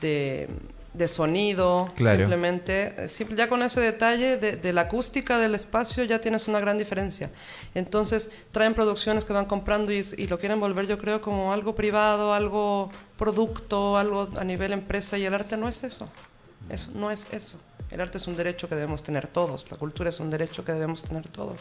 de- 0.00 0.48
de 0.92 1.06
sonido, 1.06 1.88
Claro. 1.94 2.18
simplemente, 2.18 2.94
eh, 2.98 3.06
ya 3.36 3.48
con 3.48 3.62
ese 3.62 3.80
detalle 3.80 4.36
de, 4.38 4.56
de 4.56 4.72
la 4.72 4.80
acústica 4.82 5.38
del 5.38 5.54
espacio 5.54 6.02
ya 6.02 6.20
tienes 6.20 6.48
una 6.48 6.58
gran 6.58 6.78
diferencia. 6.78 7.30
Entonces 7.76 8.32
traen 8.50 8.74
producciones 8.74 9.24
que 9.24 9.32
van 9.32 9.44
comprando 9.46 9.92
y, 9.92 10.04
y 10.18 10.26
lo 10.26 10.36
quieren 10.40 10.58
volver 10.58 10.88
yo 10.88 10.98
creo 10.98 11.20
como 11.20 11.52
algo 11.52 11.76
privado, 11.76 12.34
algo 12.34 12.90
producto, 13.16 13.96
algo 13.98 14.28
a 14.36 14.42
nivel 14.42 14.72
empresa 14.72 15.16
y 15.16 15.24
el 15.24 15.32
arte 15.32 15.56
no 15.56 15.68
es 15.68 15.84
eso. 15.84 16.08
Eso 16.68 16.90
no 16.94 17.12
es 17.12 17.28
eso. 17.30 17.60
El 17.92 18.00
arte 18.00 18.18
es 18.18 18.26
un 18.26 18.36
derecho 18.36 18.68
que 18.68 18.74
debemos 18.74 19.04
tener 19.04 19.28
todos, 19.28 19.70
la 19.70 19.76
cultura 19.76 20.08
es 20.10 20.18
un 20.18 20.28
derecho 20.30 20.64
que 20.64 20.72
debemos 20.72 21.04
tener 21.04 21.28
todos. 21.28 21.60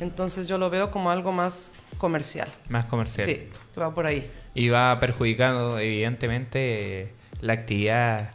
Entonces 0.00 0.48
yo 0.48 0.58
lo 0.58 0.70
veo 0.70 0.90
como 0.90 1.10
algo 1.10 1.32
más 1.32 1.74
comercial. 1.98 2.48
Más 2.68 2.84
comercial. 2.86 3.28
Sí, 3.28 3.48
que 3.72 3.80
va 3.80 3.94
por 3.94 4.06
ahí. 4.06 4.30
Y 4.54 4.68
va 4.68 4.98
perjudicando, 5.00 5.78
evidentemente, 5.78 7.12
la 7.40 7.54
actividad 7.54 8.32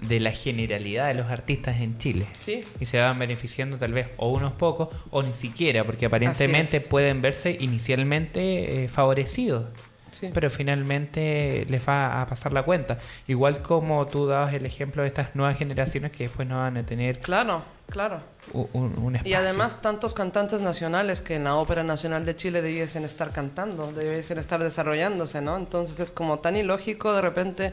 de 0.00 0.20
la 0.20 0.32
generalidad 0.32 1.08
de 1.08 1.14
los 1.14 1.30
artistas 1.30 1.80
en 1.80 1.98
Chile. 1.98 2.26
Sí. 2.36 2.64
Y 2.80 2.86
se 2.86 2.98
van 2.98 3.18
beneficiando 3.18 3.78
tal 3.78 3.92
vez 3.92 4.08
o 4.16 4.28
unos 4.28 4.52
pocos 4.52 4.88
o 5.10 5.22
ni 5.22 5.32
siquiera, 5.32 5.84
porque 5.84 6.06
aparentemente 6.06 6.80
pueden 6.80 7.22
verse 7.22 7.56
inicialmente 7.58 8.84
eh, 8.84 8.88
favorecidos. 8.88 9.66
Sí. 10.14 10.30
Pero 10.32 10.48
finalmente 10.48 11.66
les 11.68 11.86
va 11.86 12.22
a 12.22 12.26
pasar 12.26 12.52
la 12.52 12.62
cuenta. 12.62 12.98
Igual 13.26 13.62
como 13.62 14.06
tú 14.06 14.26
dabas 14.26 14.54
el 14.54 14.64
ejemplo 14.64 15.02
de 15.02 15.08
estas 15.08 15.34
nuevas 15.34 15.58
generaciones 15.58 16.12
que 16.12 16.24
después 16.24 16.46
no 16.46 16.58
van 16.58 16.76
a 16.76 16.86
tener 16.86 17.18
Claro, 17.18 17.64
claro. 17.88 18.20
un, 18.52 18.94
un 18.96 19.14
Y 19.14 19.16
espacio. 19.16 19.38
además 19.38 19.82
tantos 19.82 20.14
cantantes 20.14 20.60
nacionales 20.60 21.20
que 21.20 21.34
en 21.34 21.44
la 21.44 21.56
Ópera 21.56 21.82
Nacional 21.82 22.24
de 22.24 22.36
Chile 22.36 22.62
debiesen 22.62 23.04
estar 23.04 23.32
cantando, 23.32 23.90
debiesen 23.92 24.38
estar 24.38 24.62
desarrollándose, 24.62 25.40
¿no? 25.40 25.56
Entonces 25.56 25.98
es 25.98 26.10
como 26.12 26.38
tan 26.38 26.54
ilógico 26.56 27.12
de 27.12 27.20
repente 27.20 27.72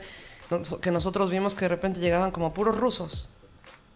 que 0.82 0.92
nosotros 0.92 1.30
vimos 1.30 1.54
que 1.54 1.66
de 1.66 1.70
repente 1.70 2.00
llegaban 2.00 2.32
como 2.32 2.54
puros 2.54 2.76
rusos. 2.78 3.30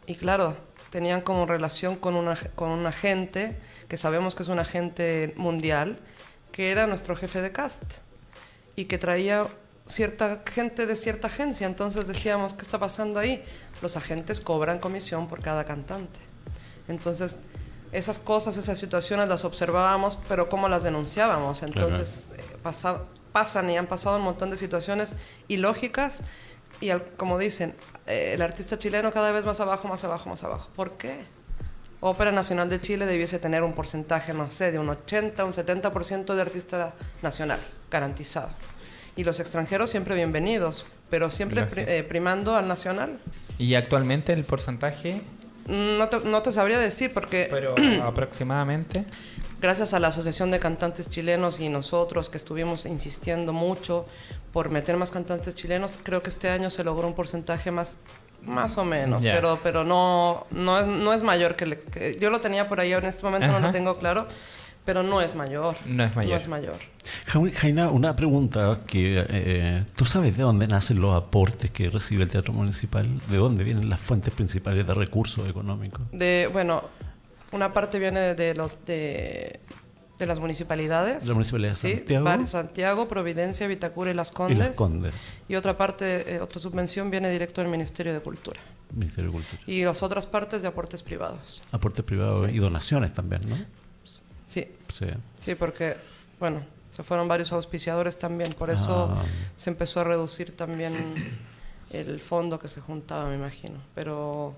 Y 0.05 0.15
claro, 0.15 0.55
tenían 0.91 1.21
como 1.21 1.45
relación 1.47 1.95
con 1.95 2.15
una, 2.15 2.35
con 2.55 2.69
un 2.69 2.85
agente, 2.85 3.57
que 3.89 3.97
sabemos 3.97 4.35
que 4.35 4.43
es 4.43 4.49
un 4.49 4.59
agente 4.59 5.33
mundial, 5.35 5.97
que 6.51 6.71
era 6.71 6.87
nuestro 6.87 7.15
jefe 7.17 7.41
de 7.41 7.51
cast 7.51 7.83
y 8.75 8.85
que 8.85 8.97
traía 8.97 9.47
cierta 9.87 10.41
gente 10.45 10.85
de 10.85 10.95
cierta 10.95 11.27
agencia. 11.27 11.67
Entonces 11.67 12.07
decíamos, 12.07 12.53
¿qué 12.53 12.63
está 12.63 12.79
pasando 12.79 13.19
ahí? 13.19 13.43
Los 13.81 13.97
agentes 13.97 14.39
cobran 14.41 14.79
comisión 14.79 15.27
por 15.27 15.41
cada 15.41 15.63
cantante. 15.65 16.17
Entonces, 16.87 17.37
esas 17.91 18.19
cosas, 18.19 18.57
esas 18.57 18.79
situaciones 18.79 19.27
las 19.27 19.45
observábamos, 19.45 20.17
pero 20.27 20.49
cómo 20.49 20.67
las 20.69 20.83
denunciábamos. 20.83 21.63
Entonces, 21.63 22.31
eh, 22.37 22.43
pasa- 22.63 23.01
pasan 23.31 23.69
y 23.69 23.77
han 23.77 23.87
pasado 23.87 24.17
un 24.17 24.23
montón 24.23 24.49
de 24.49 24.57
situaciones 24.57 25.15
ilógicas 25.47 26.21
y, 26.81 26.89
al- 26.89 27.03
como 27.17 27.37
dicen, 27.37 27.75
eh, 28.07 28.31
el 28.33 28.41
artista 28.41 28.77
chileno 28.79 29.11
cada 29.11 29.31
vez 29.31 29.45
más 29.45 29.59
abajo, 29.59 29.87
más 29.87 30.03
abajo, 30.03 30.29
más 30.29 30.43
abajo. 30.43 30.69
¿Por 30.75 30.91
qué? 30.97 31.19
Ópera 32.01 32.31
Nacional 32.31 32.69
de 32.69 32.79
Chile 32.79 33.05
debiese 33.05 33.39
tener 33.39 33.63
un 33.63 33.73
porcentaje, 33.73 34.33
no 34.33 34.51
sé, 34.51 34.71
de 34.71 34.79
un 34.79 34.89
80, 34.89 35.43
un 35.45 35.51
70% 35.51 36.35
de 36.35 36.41
artista 36.41 36.93
nacional, 37.21 37.59
garantizado. 37.89 38.49
Y 39.15 39.23
los 39.23 39.39
extranjeros 39.39 39.89
siempre 39.89 40.13
bienvenidos, 40.15 40.85
pero 41.09 41.31
siempre 41.31 41.63
pri- 41.65 41.85
eh, 41.87 42.03
primando 42.03 42.55
al 42.55 42.67
nacional. 42.67 43.19
Y 43.57 43.75
actualmente 43.75 44.33
el 44.33 44.43
porcentaje, 44.43 45.21
No 45.67 46.09
te, 46.09 46.19
no 46.19 46.41
te 46.41 46.51
sabría 46.51 46.77
decir 46.77 47.11
porque 47.13 47.47
pero 47.49 47.73
aproximadamente. 48.03 49.05
gracias 49.61 49.93
a 49.93 49.99
la 49.99 50.09
Asociación 50.09 50.51
de 50.51 50.59
Cantantes 50.59 51.09
Chilenos 51.09 51.59
y 51.59 51.69
nosotros 51.69 52.29
que 52.29 52.37
estuvimos 52.37 52.85
insistiendo 52.85 53.51
mucho 53.53 54.05
por 54.53 54.69
meter 54.69 54.95
más 54.97 55.11
cantantes 55.11 55.55
chilenos, 55.55 55.97
creo 56.03 56.21
que 56.21 56.29
este 56.29 56.49
año 56.49 56.69
se 56.69 56.83
logró 56.83 57.07
un 57.07 57.13
porcentaje 57.15 57.71
más 57.71 57.97
más 58.43 58.77
o 58.77 58.85
menos, 58.85 59.21
pero 59.23 59.59
pero 59.63 59.83
no 59.83 60.45
no 60.51 60.79
es 60.79 60.87
no 60.87 61.13
es 61.13 61.23
mayor 61.23 61.55
que, 61.55 61.63
el 61.65 61.73
ex- 61.73 61.87
que- 61.87 62.17
yo 62.19 62.29
lo 62.29 62.39
tenía 62.41 62.67
por 62.67 62.79
ahí 62.79 62.93
en 62.93 63.05
este 63.05 63.23
momento 63.23 63.47
no 63.47 63.59
lo 63.59 63.71
tengo 63.71 63.97
claro, 63.97 64.27
pero 64.85 65.01
no 65.03 65.21
es 65.21 65.33
mayor. 65.35 65.75
No 65.85 66.03
es 66.03 66.15
mayor. 66.15 66.31
No 66.33 66.37
es 66.37 66.47
mayor. 66.47 66.75
Jaina, 67.55 67.89
una 67.89 68.15
pregunta 68.15 68.81
que 68.85 69.25
eh, 69.29 69.83
tú 69.95 70.05
sabes 70.05 70.37
de 70.37 70.43
dónde 70.43 70.67
nacen 70.67 71.01
los 71.01 71.15
aportes 71.15 71.71
que 71.71 71.89
recibe 71.89 72.23
el 72.23 72.29
Teatro 72.29 72.53
Municipal, 72.53 73.07
de 73.29 73.37
dónde 73.37 73.63
vienen 73.63 73.89
las 73.89 73.99
fuentes 73.99 74.33
principales 74.33 74.85
de 74.85 74.93
recursos 74.93 75.47
económicos. 75.49 76.01
De 76.11 76.49
bueno, 76.53 76.83
una 77.51 77.73
parte 77.73 77.97
viene 77.99 78.19
de, 78.19 78.35
de 78.35 78.53
los 78.55 78.83
de 78.85 79.59
de 80.17 80.25
las 80.25 80.39
municipalidades. 80.39 81.23
De 81.23 81.29
la 81.29 81.33
Municipalidad 81.33 81.71
de 81.71 81.75
sí, 81.75 81.93
Santiago. 81.97 82.47
Santiago, 82.47 83.07
Providencia, 83.07 83.67
Vitacura 83.67 84.11
y 84.11 84.13
Las 84.13 84.31
Condes. 84.31 84.57
Y 84.57 84.61
las 84.61 84.75
Condes, 84.75 85.13
Y 85.49 85.55
otra 85.55 85.77
parte, 85.77 86.35
eh, 86.35 86.39
otra 86.41 86.59
subvención 86.59 87.09
viene 87.11 87.29
directo 87.29 87.61
del 87.61 87.69
Ministerio 87.69 88.13
de 88.13 88.19
Cultura. 88.21 88.59
Ministerio 88.93 89.31
de 89.31 89.37
Cultura. 89.37 89.61
Y 89.67 89.83
las 89.83 90.01
otras 90.03 90.25
partes 90.25 90.61
de 90.61 90.67
aportes 90.69 91.03
privados. 91.03 91.61
Aportes 91.71 92.05
privados 92.05 92.45
Sí. 92.49 92.55
y 92.55 92.59
donaciones 92.59 93.13
también, 93.13 93.41
¿no? 93.49 93.57
Sí, 94.47 94.67
Sí. 94.87 95.07
sí, 95.39 95.55
porque, 95.55 95.97
bueno, 96.39 96.63
se 96.89 97.03
fueron 97.03 97.27
varios 97.27 97.51
auspiciadores 97.51 98.17
también, 98.17 98.53
por 98.53 98.69
eso 98.69 99.09
Ah. 99.13 99.23
se 99.57 99.69
empezó 99.69 99.99
a 99.99 100.05
reducir 100.05 100.55
también 100.55 100.95
el 101.91 102.21
fondo 102.21 102.57
que 102.57 102.69
se 102.69 102.79
juntaba, 102.79 103.27
me 103.29 103.35
imagino. 103.35 103.75
Pero 103.93 104.55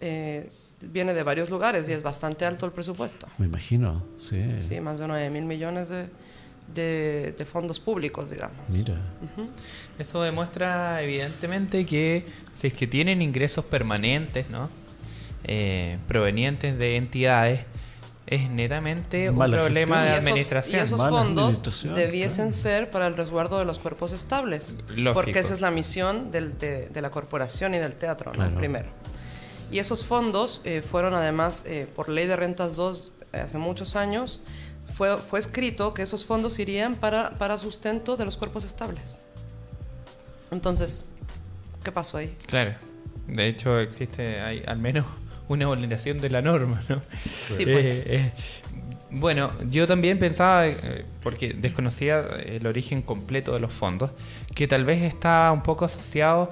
eh, 0.00 0.50
viene 0.90 1.14
de 1.14 1.22
varios 1.22 1.50
lugares 1.50 1.88
y 1.88 1.92
es 1.92 2.02
bastante 2.02 2.44
alto 2.44 2.66
el 2.66 2.72
presupuesto. 2.72 3.26
Me 3.38 3.46
imagino, 3.46 4.02
sí. 4.18 4.42
Sí, 4.60 4.80
más 4.80 4.98
de 4.98 5.06
9 5.08 5.30
mil 5.30 5.44
millones 5.44 5.88
de, 5.88 6.06
de, 6.74 7.34
de 7.36 7.44
fondos 7.44 7.80
públicos, 7.80 8.30
digamos. 8.30 8.56
Mira. 8.68 8.94
Eso 9.98 10.22
demuestra 10.22 11.02
evidentemente 11.02 11.84
que 11.86 12.26
si 12.54 12.68
es 12.68 12.74
que 12.74 12.86
tienen 12.86 13.22
ingresos 13.22 13.64
permanentes, 13.64 14.48
¿no? 14.50 14.68
Eh, 15.44 15.98
provenientes 16.08 16.78
de 16.78 16.96
entidades, 16.96 17.60
es 18.26 18.48
netamente 18.48 19.28
un 19.28 19.36
Mala 19.36 19.58
problema 19.58 19.96
gestión. 20.00 20.00
de 20.00 20.14
Y 20.14 20.18
esos- 20.18 20.26
administración. 20.30 20.80
Y 20.80 20.84
esos 20.84 20.98
fondos 21.00 21.44
administración, 21.44 21.94
debiesen 21.94 22.36
claro. 22.46 22.52
ser 22.54 22.90
para 22.90 23.06
el 23.08 23.16
resguardo 23.16 23.58
de 23.58 23.66
los 23.66 23.78
cuerpos 23.78 24.12
estables. 24.14 24.78
Lógico. 24.88 25.12
Porque 25.12 25.38
esa 25.40 25.52
es 25.52 25.60
la 25.60 25.70
misión 25.70 26.30
del- 26.30 26.58
de, 26.58 26.88
de 26.88 27.02
la 27.02 27.10
corporación 27.10 27.74
y 27.74 27.78
del 27.78 27.92
teatro, 27.92 28.30
¿no? 28.32 28.36
Claro. 28.38 28.56
primero. 28.56 28.86
Y 29.70 29.78
esos 29.78 30.04
fondos 30.04 30.62
eh, 30.64 30.82
fueron 30.82 31.14
además, 31.14 31.64
eh, 31.66 31.86
por 31.94 32.08
ley 32.08 32.26
de 32.26 32.36
rentas 32.36 32.76
2, 32.76 33.12
eh, 33.32 33.38
hace 33.38 33.58
muchos 33.58 33.96
años, 33.96 34.42
fue, 34.86 35.18
fue 35.18 35.38
escrito 35.38 35.94
que 35.94 36.02
esos 36.02 36.24
fondos 36.24 36.58
irían 36.58 36.94
para, 36.96 37.34
para 37.36 37.58
sustento 37.58 38.16
de 38.16 38.24
los 38.24 38.36
cuerpos 38.36 38.64
estables. 38.64 39.20
Entonces, 40.50 41.06
¿qué 41.82 41.90
pasó 41.90 42.18
ahí? 42.18 42.36
Claro. 42.46 42.74
De 43.26 43.48
hecho, 43.48 43.78
existe 43.80 44.40
hay 44.40 44.62
al 44.66 44.78
menos 44.78 45.06
una 45.48 45.66
vulneración 45.66 46.20
de 46.20 46.30
la 46.30 46.42
norma, 46.42 46.82
¿no? 46.88 47.02
Sí, 47.50 47.64
pues. 47.64 47.84
eh, 47.84 48.32
bueno, 49.10 49.52
yo 49.70 49.86
también 49.86 50.18
pensaba, 50.18 50.66
eh, 50.66 51.04
porque 51.22 51.52
desconocía 51.52 52.20
el 52.44 52.66
origen 52.66 53.00
completo 53.00 53.52
de 53.52 53.60
los 53.60 53.72
fondos, 53.72 54.10
que 54.54 54.66
tal 54.66 54.84
vez 54.84 55.02
está 55.02 55.52
un 55.52 55.62
poco 55.62 55.84
asociado 55.84 56.50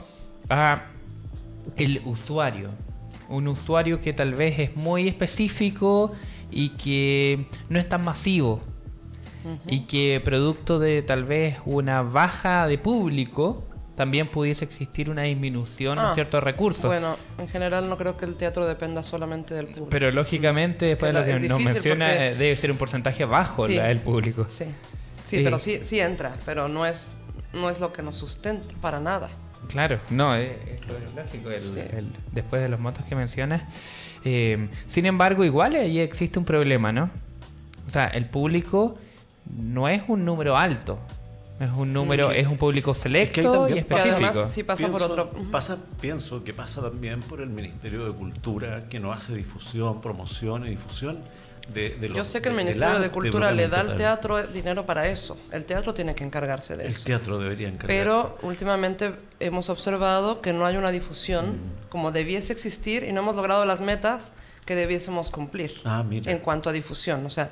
a 0.48 0.84
el 1.76 2.00
usuario. 2.04 2.70
Un 3.32 3.48
usuario 3.48 4.00
que 4.00 4.12
tal 4.12 4.34
vez 4.34 4.58
es 4.58 4.76
muy 4.76 5.08
específico 5.08 6.12
y 6.50 6.70
que 6.70 7.46
no 7.68 7.78
es 7.78 7.88
tan 7.88 8.04
masivo. 8.04 8.60
Y 9.66 9.80
que 9.80 10.20
producto 10.24 10.78
de 10.78 11.02
tal 11.02 11.24
vez 11.24 11.56
una 11.64 12.02
baja 12.02 12.66
de 12.68 12.78
público, 12.78 13.64
también 13.96 14.28
pudiese 14.28 14.64
existir 14.64 15.10
una 15.10 15.22
disminución 15.22 15.98
en 15.98 16.04
Ah, 16.06 16.14
ciertos 16.14 16.42
recursos. 16.44 16.84
Bueno, 16.84 17.16
en 17.38 17.48
general 17.48 17.88
no 17.88 17.98
creo 17.98 18.16
que 18.16 18.24
el 18.24 18.36
teatro 18.36 18.66
dependa 18.66 19.02
solamente 19.02 19.54
del 19.54 19.66
público. 19.66 19.88
Pero 19.90 20.10
lógicamente, 20.12 20.86
Es 20.86 20.92
después 20.94 21.12
de 21.12 21.18
lo 21.20 21.26
que 21.40 21.48
nos 21.48 21.60
menciona, 21.60 22.06
porque- 22.06 22.26
eh, 22.28 22.34
debe 22.36 22.56
ser 22.56 22.70
un 22.70 22.76
porcentaje 22.78 23.24
bajo 23.24 23.66
Sí. 23.66 23.74
la 23.76 23.84
del 23.88 23.98
público. 23.98 24.44
Sí, 24.48 24.64
sí, 25.26 25.38
Sí. 25.38 25.40
pero 25.42 25.58
sí, 25.58 25.80
sí 25.82 25.98
entra, 26.00 26.36
pero 26.46 26.68
no 26.68 26.86
es, 26.86 27.18
no 27.52 27.68
es 27.68 27.80
lo 27.80 27.92
que 27.92 28.02
nos 28.02 28.14
sustenta 28.14 28.68
para 28.80 29.00
nada. 29.00 29.30
Claro, 29.68 29.98
no, 30.10 30.34
es, 30.34 30.50
es 30.68 30.86
lo 30.86 30.94
lógico, 31.22 31.50
el- 31.50 31.60
Sí. 31.60 31.78
el- 31.80 32.12
después 32.32 32.60
de 32.62 32.68
los 32.68 32.78
montos 32.80 33.04
que 33.06 33.14
mencionas. 33.14 33.62
Eh, 34.24 34.68
sin 34.88 35.06
embargo, 35.06 35.44
igual 35.44 35.74
ahí 35.76 35.98
existe 35.98 36.38
un 36.38 36.44
problema, 36.44 36.92
¿no? 36.92 37.10
O 37.86 37.90
sea, 37.90 38.06
el 38.08 38.26
público 38.26 38.96
no 39.56 39.88
es 39.88 40.02
un 40.08 40.24
número 40.24 40.56
alto. 40.56 40.98
Es 41.60 41.70
un 41.70 41.92
número, 41.92 42.30
Que- 42.30 42.40
es 42.40 42.46
un 42.48 42.56
público 42.56 42.92
selecto 42.92 43.40
y 43.40 43.44
también 43.44 43.78
Que 43.78 43.84
pasa- 43.84 44.02
específico. 44.08 44.30
además 44.30 44.52
sí 44.54 44.62
pasa 44.64 44.88
por 44.88 44.98
Pienso- 45.00 45.12
otro. 45.12 45.30
Ujú. 45.40 45.50
Pasa, 45.50 45.78
pienso 46.00 46.42
que 46.44 46.52
pasa 46.54 46.82
también 46.82 47.20
por 47.20 47.40
el 47.40 47.50
Ministerio 47.50 48.04
de 48.04 48.12
Cultura, 48.12 48.88
que 48.88 48.98
no 48.98 49.12
hace 49.12 49.34
difusión, 49.34 50.00
promoción 50.00 50.66
y 50.66 50.70
difusión 50.70 51.18
de, 51.72 51.90
de 51.90 52.08
los 52.08 52.16
Yo 52.16 52.24
sé 52.24 52.40
que 52.42 52.48
el 52.48 52.54
Ministerio 52.54 52.98
de 53.00 53.10
Cultura 53.10 53.50
le 53.52 53.68
da 53.68 53.80
al 53.80 53.96
teatro 53.96 54.46
dinero 54.46 54.84
para 54.86 55.06
eso. 55.08 55.38
El 55.50 55.64
teatro 55.64 55.94
tiene 55.94 56.14
que 56.14 56.24
encargarse 56.24 56.76
de 56.76 56.84
El 56.86 56.92
eso. 56.92 57.04
teatro 57.04 57.38
debería 57.38 57.68
encargarse. 57.68 57.96
Pero 57.98 58.38
últimamente 58.42 59.14
hemos 59.40 59.68
observado 59.70 60.40
que 60.40 60.52
no 60.52 60.66
hay 60.66 60.76
una 60.76 60.90
difusión 60.90 61.46
Mm. 61.52 61.88
como 61.88 62.12
debiese 62.12 62.52
existir 62.52 63.04
y 63.04 63.12
no 63.12 63.20
hemos 63.20 63.36
logrado 63.36 63.64
las 63.64 63.80
metas 63.80 64.32
que 64.64 64.74
debiésemos 64.74 65.30
cumplir 65.30 65.80
Ah, 65.84 66.02
mira. 66.02 66.30
en 66.30 66.38
cuanto 66.38 66.70
a 66.70 66.72
difusión. 66.72 67.24
O 67.26 67.30
sea, 67.30 67.50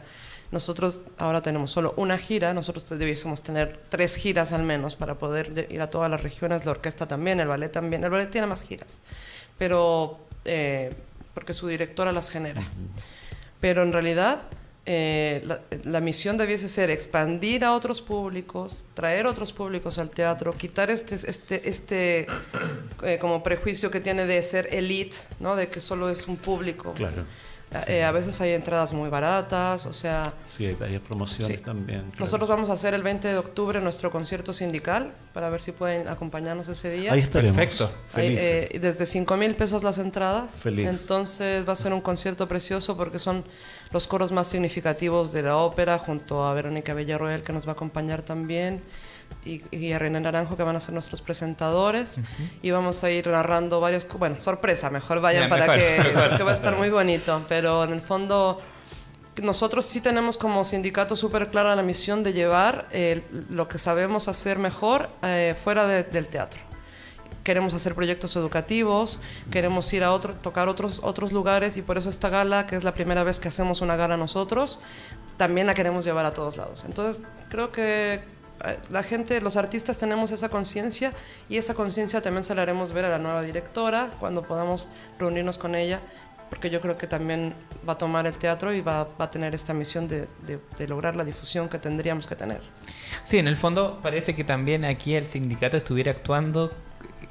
nosotros 0.52 1.02
ahora 1.18 1.42
tenemos 1.42 1.70
solo 1.70 1.94
una 1.96 2.18
gira, 2.18 2.52
nosotros 2.52 2.88
debiésemos 2.88 3.42
tener 3.42 3.80
tres 3.88 4.16
giras 4.16 4.52
al 4.52 4.62
menos 4.64 4.96
para 4.96 5.14
poder 5.16 5.52
de- 5.54 5.66
ir 5.70 5.80
a 5.80 5.90
todas 5.90 6.10
las 6.10 6.22
regiones, 6.22 6.64
la 6.64 6.72
orquesta 6.72 7.06
también, 7.06 7.38
el 7.40 7.46
ballet 7.48 7.70
también. 7.70 8.02
El 8.04 8.10
ballet 8.10 8.30
tiene 8.30 8.46
más 8.48 8.62
giras, 8.62 8.98
pero 9.58 10.18
eh, 10.44 10.90
porque 11.34 11.52
su 11.54 11.68
directora 11.68 12.10
las 12.12 12.30
genera. 12.30 12.62
Pero 13.60 13.82
en 13.82 13.92
realidad 13.92 14.42
eh, 14.86 15.42
la, 15.44 15.60
la 15.84 16.00
misión 16.00 16.38
debiese 16.38 16.68
ser 16.68 16.90
expandir 16.90 17.64
a 17.64 17.74
otros 17.74 18.00
públicos, 18.00 18.84
traer 18.94 19.26
otros 19.26 19.52
públicos 19.52 19.98
al 19.98 20.10
teatro, 20.10 20.52
quitar 20.52 20.90
este, 20.90 21.14
este, 21.14 21.68
este 21.68 22.26
eh, 23.04 23.18
como 23.20 23.42
prejuicio 23.42 23.90
que 23.90 24.00
tiene 24.00 24.24
de 24.24 24.42
ser 24.42 24.72
elite, 24.72 25.16
¿no? 25.38 25.54
de 25.54 25.68
que 25.68 25.80
solo 25.80 26.08
es 26.08 26.26
un 26.26 26.36
público. 26.36 26.92
Claro. 26.94 27.24
Eh, 27.86 28.02
a 28.02 28.10
veces 28.10 28.40
hay 28.40 28.50
entradas 28.52 28.92
muy 28.92 29.08
baratas, 29.10 29.86
o 29.86 29.92
sea, 29.92 30.24
Sí, 30.48 30.66
hay 30.66 30.74
varias 30.74 31.02
promociones 31.02 31.56
Sí. 31.58 31.62
también. 31.64 32.00
claro. 32.10 32.16
nosotros 32.24 32.48
vamos 32.48 32.68
a 32.68 32.72
hacer 32.72 32.94
el 32.94 33.02
20 33.04 33.28
de 33.28 33.38
octubre 33.38 33.80
nuestro 33.80 34.10
concierto 34.10 34.52
sindical 34.52 35.12
para 35.32 35.48
ver 35.50 35.62
si 35.62 35.70
pueden 35.70 36.08
acompañarnos 36.08 36.66
ese 36.68 36.90
día. 36.90 37.12
Ahí 37.12 37.20
estaremos. 37.20 37.56
Perfecto. 37.56 37.88
Felices. 38.08 38.42
eh, 38.72 38.78
desde 38.80 39.06
5 39.06 39.36
mil 39.36 39.54
pesos 39.54 39.84
las 39.84 39.98
entradas. 39.98 40.50
Feliz. 40.52 40.88
Entonces 40.88 41.66
va 41.68 41.74
a 41.74 41.76
ser 41.76 41.92
un 41.92 42.00
concierto 42.00 42.48
precioso 42.48 42.96
porque 42.96 43.20
son 43.20 43.44
los 43.92 44.06
coros 44.08 44.32
más 44.32 44.48
significativos 44.48 45.30
de 45.32 45.42
la 45.42 45.56
ópera, 45.56 45.98
junto 45.98 46.44
a 46.44 46.54
Verónica 46.54 46.92
Villarroel, 46.94 47.42
que 47.44 47.52
nos 47.52 47.66
va 47.66 47.70
a 47.70 47.74
acompañar 47.74 48.22
también, 48.22 48.82
y, 49.44 49.62
y 49.74 49.92
a 49.92 49.98
René 49.98 50.20
Naranjo, 50.20 50.56
que 50.56 50.62
van 50.62 50.76
a 50.76 50.80
ser 50.80 50.94
nuestros 50.94 51.22
presentadores. 51.22 52.20
Y 52.62 52.70
vamos 52.70 53.02
a 53.04 53.10
ir 53.10 53.26
narrando 53.26 53.80
varios. 53.80 54.06
Bueno, 54.18 54.38
sorpresa, 54.38 54.90
mejor 54.90 55.20
vayan 55.20 55.44
Ya, 55.44 55.48
para 55.48 55.66
mejor, 55.66 55.78
que. 55.78 55.98
mejor. 56.14 56.28
Porque 56.28 56.42
va 56.42 56.50
a 56.50 56.54
estar 56.54 56.76
muy 56.76 56.90
bonito. 56.90 57.42
Pero 57.48 57.84
en 57.84 57.90
el 57.90 58.00
fondo. 58.00 58.60
Nosotros 59.42 59.86
sí 59.86 60.00
tenemos 60.02 60.36
como 60.36 60.64
sindicato 60.64 61.16
súper 61.16 61.48
clara 61.48 61.74
la 61.74 61.82
misión 61.82 62.22
de 62.22 62.32
llevar 62.34 62.86
eh, 62.90 63.22
lo 63.48 63.68
que 63.68 63.78
sabemos 63.78 64.28
hacer 64.28 64.58
mejor 64.58 65.08
eh, 65.22 65.54
fuera 65.62 65.86
de- 65.86 66.02
del 66.02 66.26
teatro 66.26 66.60
queremos 67.44 67.72
hacer 67.72 67.94
proyectos 67.94 68.36
educativos, 68.36 69.18
queremos 69.50 69.90
ir 69.94 70.04
a 70.04 70.12
otro, 70.12 70.34
tocar 70.34 70.68
otros, 70.68 71.00
otros 71.02 71.32
lugares 71.32 71.78
y 71.78 71.82
por 71.82 71.96
eso 71.96 72.10
esta 72.10 72.28
gala, 72.28 72.66
que 72.66 72.76
es 72.76 72.84
la 72.84 72.92
primera 72.92 73.24
vez 73.24 73.40
que 73.40 73.48
hacemos 73.48 73.80
una 73.80 73.96
gala 73.96 74.18
nosotros, 74.18 74.80
también 75.38 75.66
la 75.66 75.72
queremos 75.74 76.04
llevar 76.04 76.26
a 76.26 76.34
todos 76.34 76.58
lados. 76.58 76.84
Entonces, 76.84 77.22
creo 77.48 77.70
que 77.72 78.20
la 78.90 79.02
gente, 79.02 79.40
los 79.40 79.56
artistas 79.56 79.98
tenemos 79.98 80.30
esa 80.30 80.48
conciencia 80.48 81.12
y 81.48 81.56
esa 81.56 81.74
conciencia 81.74 82.20
también 82.20 82.44
se 82.44 82.54
la 82.54 82.62
haremos 82.62 82.92
ver 82.92 83.04
a 83.04 83.08
la 83.08 83.18
nueva 83.18 83.42
directora 83.42 84.10
cuando 84.20 84.42
podamos 84.42 84.88
reunirnos 85.18 85.56
con 85.58 85.74
ella, 85.74 86.00
porque 86.50 86.68
yo 86.68 86.80
creo 86.80 86.98
que 86.98 87.06
también 87.06 87.54
va 87.88 87.92
a 87.94 87.98
tomar 87.98 88.26
el 88.26 88.36
teatro 88.36 88.72
y 88.74 88.80
va, 88.80 89.06
a 89.18 89.30
tener 89.30 89.54
esta 89.54 89.72
misión 89.72 90.08
de- 90.08 90.26
de 90.46 90.88
lograr 90.88 91.14
la 91.16 91.24
difusión 91.24 91.68
que 91.68 91.78
tendríamos 91.78 92.26
que 92.26 92.34
tener. 92.36 92.60
Sí, 93.24 93.38
en 93.38 93.46
el 93.48 93.56
fondo 93.56 94.00
parece 94.02 94.34
que 94.34 94.44
también 94.44 94.84
aquí 94.84 95.14
el 95.14 95.26
sindicato 95.26 95.76
estuviera 95.76 96.10
actuando 96.10 96.72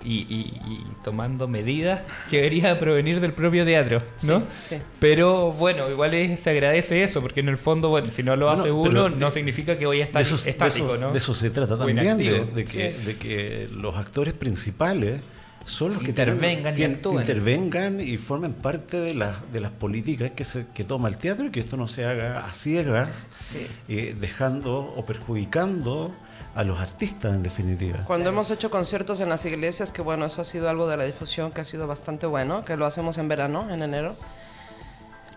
y, 0.04 0.20
y- 0.34 0.54
y 0.66 0.84
tomando 1.04 1.48
medidas 1.50 2.02
que 2.30 2.38
debería 2.38 2.80
provenir 2.80 3.20
del 3.20 3.34
propio 3.34 3.66
teatro, 3.66 4.02
¿no? 4.24 4.40
Sí, 4.40 4.46
sí. 4.70 4.76
Pero 5.00 5.52
bueno, 5.52 5.90
igual 5.90 6.14
es- 6.14 6.40
se 6.40 6.50
agradece 6.52 7.04
eso, 7.04 7.20
porque 7.20 7.42
en 7.42 7.50
el 7.50 7.58
fondo, 7.58 7.90
bueno, 7.90 8.10
si 8.10 8.24
no 8.24 8.36
lo 8.38 8.50
hace 8.50 8.72
uno, 8.72 9.10
de- 9.10 9.18
no 9.18 9.30
significa 9.32 9.78
que 9.78 9.86
voy 9.86 10.00
a 10.00 10.06
estar 10.06 10.24
de 10.24 10.28
eso, 10.34 10.42
de 10.42 10.50
estático, 10.52 10.94
eso- 10.94 10.98
¿no? 10.98 11.12
de 11.12 11.18
eso 11.18 11.34
se 11.34 11.50
trata 11.50 11.78
también, 11.78 12.18
de, 12.18 12.64
que, 12.64 12.68
Sí. 12.96 13.06
de 13.06 13.18
que 13.18 13.68
los 13.76 13.98
actores 13.98 14.34
principales 14.34 15.20
son 15.66 15.94
los 15.96 16.02
que 16.02 16.14
tienen- 16.14 16.36
Intervengan 16.36 16.80
y 16.80 16.84
actúen. 16.86 17.20
intervengan 17.20 18.02
y 18.02 18.18
formen 18.18 18.54
parte 18.54 19.00
de, 19.02 19.14
las 19.14 19.36
de 19.52 19.60
las 19.60 19.72
políticas 19.72 20.32
que, 20.32 20.46
se, 20.46 20.66
que 20.74 20.86
toma 20.86 21.10
el 21.10 21.18
teatro 21.18 21.48
y 21.48 21.52
que 21.52 21.60
esto 21.60 21.76
no 21.76 21.88
se 21.88 22.06
haga 22.06 22.46
a 22.46 22.54
ciegas, 22.54 23.28
Sí. 23.36 23.68
eh, 23.90 24.16
dejando 24.20 24.78
o 24.96 25.06
perjudicando 25.06 26.12
a 26.60 26.64
los 26.66 26.78
artistas 26.78 27.34
en 27.34 27.42
definitiva. 27.42 28.04
Cuando 28.06 28.28
hemos 28.28 28.52
hecho 28.52 28.70
conciertos 28.70 29.22
en 29.22 29.30
las 29.30 29.46
iglesias, 29.46 29.94
que 29.94 30.02
bueno, 30.02 30.26
eso 30.26 30.42
ha 30.42 30.46
sido 30.46 30.70
algo 30.70 30.90
de 30.90 30.98
la 30.98 31.06
difusión 31.06 31.52
que 31.52 31.62
ha 31.62 31.66
sido 31.66 31.88
bastante 31.88 32.26
bueno, 32.26 32.66
que 32.66 32.76
lo 32.76 32.86
hacemos 32.86 33.18
en 33.18 33.30
verano, 33.30 33.72
en 33.72 33.82
enero. 33.82 34.18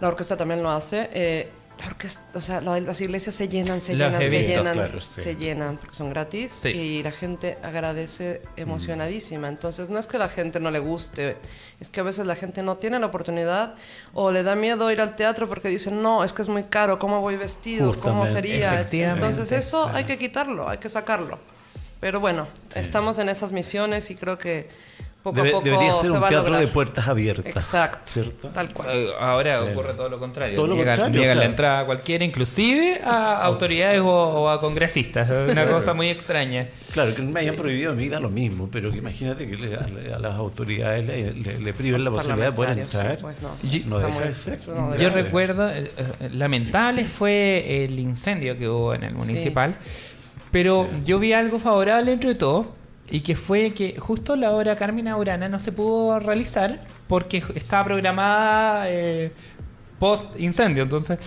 La 0.01 0.09
orquesta 0.09 0.37
también 0.37 0.65
lo 0.65 0.71
hace. 0.73 1.09
eh, 1.13 1.53
la 1.79 1.87
orquesta, 1.87 2.23
o 2.35 2.41
sea, 2.41 2.61
la- 2.61 2.79
las 2.81 3.01
iglesias 3.01 3.35
se 3.35 3.49
llenan, 3.49 3.81
se 3.81 3.95
Los 3.95 4.07
llenan, 4.13 4.21
se 4.21 4.43
llenan, 4.47 4.75
claro, 4.75 5.01
sí. 5.01 5.21
se 5.21 5.35
llenan, 5.37 5.77
porque 5.79 5.95
son 5.97 6.11
gratis 6.11 6.61
Sí. 6.63 6.69
y 6.69 7.03
la 7.03 7.11
gente 7.13 7.59
agradece 7.63 8.43
emocionadísima. 8.57 9.49
Entonces, 9.49 9.91
no 9.91 9.99
es 9.99 10.07
que 10.07 10.19
la 10.19 10.29
gente 10.29 10.61
no 10.61 10.71
le 10.71 10.79
guste, 10.79 11.37
es 11.81 11.91
que 11.91 12.01
a 12.01 12.03
veces 12.03 12.27
la 12.27 12.37
gente 12.37 12.63
no 12.63 12.77
tiene 12.77 12.99
la 13.01 13.07
oportunidad 13.07 13.75
o 14.15 14.31
le 14.31 14.43
da 14.45 14.55
miedo 14.55 14.91
ir 14.93 15.01
al 15.01 15.17
teatro 15.17 15.49
porque 15.49 15.69
dicen, 15.69 16.03
no, 16.03 16.23
es 16.25 16.33
que 16.33 16.43
es 16.43 16.49
muy 16.49 16.65
caro, 16.65 16.99
¿cómo 16.99 17.21
voy 17.21 17.37
vestido? 17.37 17.87
¿Cómo 18.01 18.21
Justamente. 18.23 18.33
sería? 18.33 18.75
Efectivamente. 18.75 19.27
Entonces, 19.27 19.53
eso 19.53 19.85
Sí. 19.87 19.91
hay 19.95 20.05
que 20.05 20.19
quitarlo, 20.19 20.69
hay 20.69 20.79
que 20.79 20.89
sacarlo. 20.89 21.39
Pero 22.01 22.21
bueno, 22.21 22.49
estamos 22.75 23.19
en 23.19 23.29
esas 23.29 23.53
misiones 23.53 24.11
y 24.11 24.17
creo 24.17 24.37
que 24.39 24.69
poco 25.23 25.37
Debe- 25.37 25.49
a 25.51 25.53
poco 25.53 25.65
debería 25.65 25.93
ser 25.93 26.11
se 26.11 26.13
un 26.19 26.29
teatro 26.29 26.57
de 26.59 26.67
puertas 26.67 27.07
abiertas. 27.09 27.55
Exacto. 27.55 28.01
¿Cierto? 28.07 28.49
Tal 28.49 28.73
cual. 28.73 28.89
Eh, 28.91 29.09
Ahora 29.21 29.59
Sí. 29.59 29.65
ocurre 29.73 29.95
todo 29.95 30.09
lo 30.09 30.19
contrario. 30.19 30.57
Todo 30.57 30.67
lo 30.67 30.77
contrario, 30.77 31.07
llegan 31.09 31.21
o 31.21 31.25
sea- 31.25 31.35
la 31.37 31.45
entrada 31.45 31.81
a 31.81 31.87
cualquiera, 31.87 32.25
inclusive 32.25 33.01
a 33.05 33.43
autoridades 33.45 34.01
o, 34.01 34.07
o 34.07 34.49
a 34.49 34.59
congresistas. 34.61 35.31
Es 35.31 35.53
una 35.53 35.65
cosa 35.67 35.95
muy 35.95 36.09
extraña. 36.09 36.69
Claro, 36.93 37.15
que 37.15 37.23
me 37.23 37.39
hayan 37.41 37.55
prohibido 37.57 37.93
a 37.93 37.95
mí 37.95 38.09
da 38.09 38.19
lo 38.21 38.31
mismo, 38.31 38.69
pero 38.71 38.91
que 38.91 38.99
imagínate 38.99 39.49
que 39.49 39.57
le- 39.57 39.77
a, 39.77 40.17
a 40.17 40.19
las 40.19 40.35
autoridades 40.35 41.07
le, 41.07 41.33
le- 41.35 41.61
le 41.61 41.73
priven 41.73 42.03
la 42.05 42.11
posibilidad 42.11 42.47
de 42.47 42.53
poder 42.53 42.79
entrar. 42.79 43.13
sí, 43.17 43.19
pues 43.23 43.41
no, 43.43 43.57
Yo- 43.63 43.99
no 44.01 44.09
muy- 44.09 44.25
de 44.25 44.35
ser. 44.35 44.55
eso 44.55 44.75
no 44.75 44.97
Yo 44.97 45.09
recuerdo, 45.11 45.71
eh, 45.71 45.91
eh, 45.97 46.31
lamentable 46.33 47.05
fue 47.05 47.85
el 47.85 47.99
incendio 48.01 48.59
que 48.59 48.69
hubo 48.69 48.93
en 48.95 49.05
el 49.05 49.15
municipal, 49.15 49.77
pero 50.51 50.89
Sí. 51.01 51.07
yo 51.07 51.19
vi 51.19 51.33
algo 51.33 51.59
favorable 51.59 52.11
dentro 52.11 52.29
de 52.31 52.35
todo, 52.37 52.75
y 53.11 53.21
que 53.21 53.37
fue 53.37 53.73
que 53.73 53.97
justo 53.99 54.37
la 54.37 54.53
obra 54.53 54.77
Carmina 54.77 55.17
Urana 55.17 55.49
no 55.49 55.59
se 55.61 55.73
pudo 55.73 56.19
realizar 56.19 56.81
porque 57.09 57.43
estaba 57.55 57.85
programada 57.85 58.85
eh, 58.89 59.33
post 59.99 60.39
incendio, 60.41 60.83
entonces, 60.85 61.19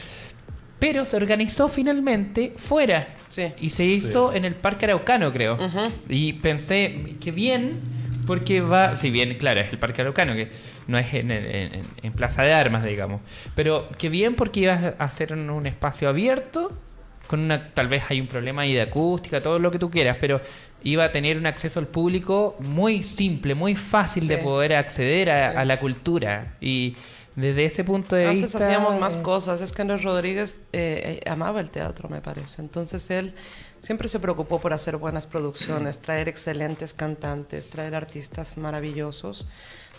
pero 0.80 1.06
se 1.06 1.16
organizó 1.18 1.68
finalmente 1.68 2.54
fuera 2.58 3.08
Sí. 3.30 3.52
y 3.60 3.70
se 3.72 3.86
hizo 3.86 4.34
en 4.34 4.46
el 4.46 4.56
Parque 4.56 4.86
Araucano, 4.86 5.32
creo. 5.34 5.58
Y 6.10 6.34
pensé 6.34 7.16
que 7.20 7.32
bien, 7.32 7.80
porque 8.26 8.62
va, 8.62 8.96
si 8.96 9.12
bien, 9.12 9.38
claro, 9.38 9.60
es 9.60 9.72
el 9.72 9.78
Parque 9.78 10.02
Araucano, 10.02 10.34
que 10.34 10.50
no 10.88 10.98
es 10.98 11.14
en, 11.14 11.32
el- 11.32 11.46
en- 11.46 11.82
en 12.04 12.14
Plaza 12.14 12.44
de 12.44 12.54
Armas, 12.54 12.84
digamos, 12.86 13.22
pero 13.56 13.90
que 13.98 14.10
bien 14.10 14.36
porque 14.36 14.62
ibas 14.62 14.84
a 14.84 15.04
hacer 15.04 15.34
en 15.34 15.50
un 15.50 15.66
espacio 15.68 16.08
abierto, 16.08 16.72
con 17.28 17.40
una, 17.42 17.62
tal 17.64 17.88
vez 17.88 18.04
hay 18.10 18.22
un 18.22 18.28
problema 18.28 18.62
ahí 18.62 18.74
de 18.74 18.82
acústica, 18.84 19.42
todo 19.42 19.60
lo 19.60 19.70
que 19.72 19.80
tú 19.80 19.90
quieras, 19.90 20.18
pero 20.22 20.40
iba 20.86 21.04
a 21.04 21.12
tener 21.12 21.38
un 21.38 21.46
acceso 21.48 21.80
al 21.80 21.88
público 21.88 22.56
muy 22.60 23.04
simple, 23.04 23.56
muy 23.56 23.76
fácil 23.76 24.28
de 24.28 24.38
Sí. 24.38 24.44
poder 24.44 24.74
acceder 24.76 25.30
a, 25.32 25.52
Sí. 25.52 25.58
a 25.58 25.66
la 25.66 25.80
cultura. 25.80 26.56
Y 26.62 26.96
desde 27.36 27.66
ese 27.66 27.84
punto 27.84 28.16
de 28.16 28.28
Antes 28.28 28.44
vista... 28.54 28.60
hacíamos 28.66 28.98
más 29.00 29.18
eh, 29.18 29.22
cosas. 29.22 29.60
Es 29.62 29.74
que 29.74 29.82
Andrés 29.82 30.04
Rodríguez 30.04 30.62
eh, 30.72 31.20
eh, 31.26 31.30
amaba 31.30 31.60
el 31.60 31.70
teatro, 31.72 32.08
me 32.08 32.22
parece. 32.22 32.62
Entonces 32.62 33.10
él 33.12 33.34
siempre 33.82 34.08
se 34.08 34.20
preocupó 34.20 34.60
por 34.62 34.72
hacer 34.74 34.96
buenas 34.98 35.26
producciones, 35.28 36.00
traer 36.00 36.30
excelentes 36.30 36.94
cantantes, 36.94 37.70
traer 37.70 37.94
artistas 37.96 38.58
maravillosos. 38.58 39.48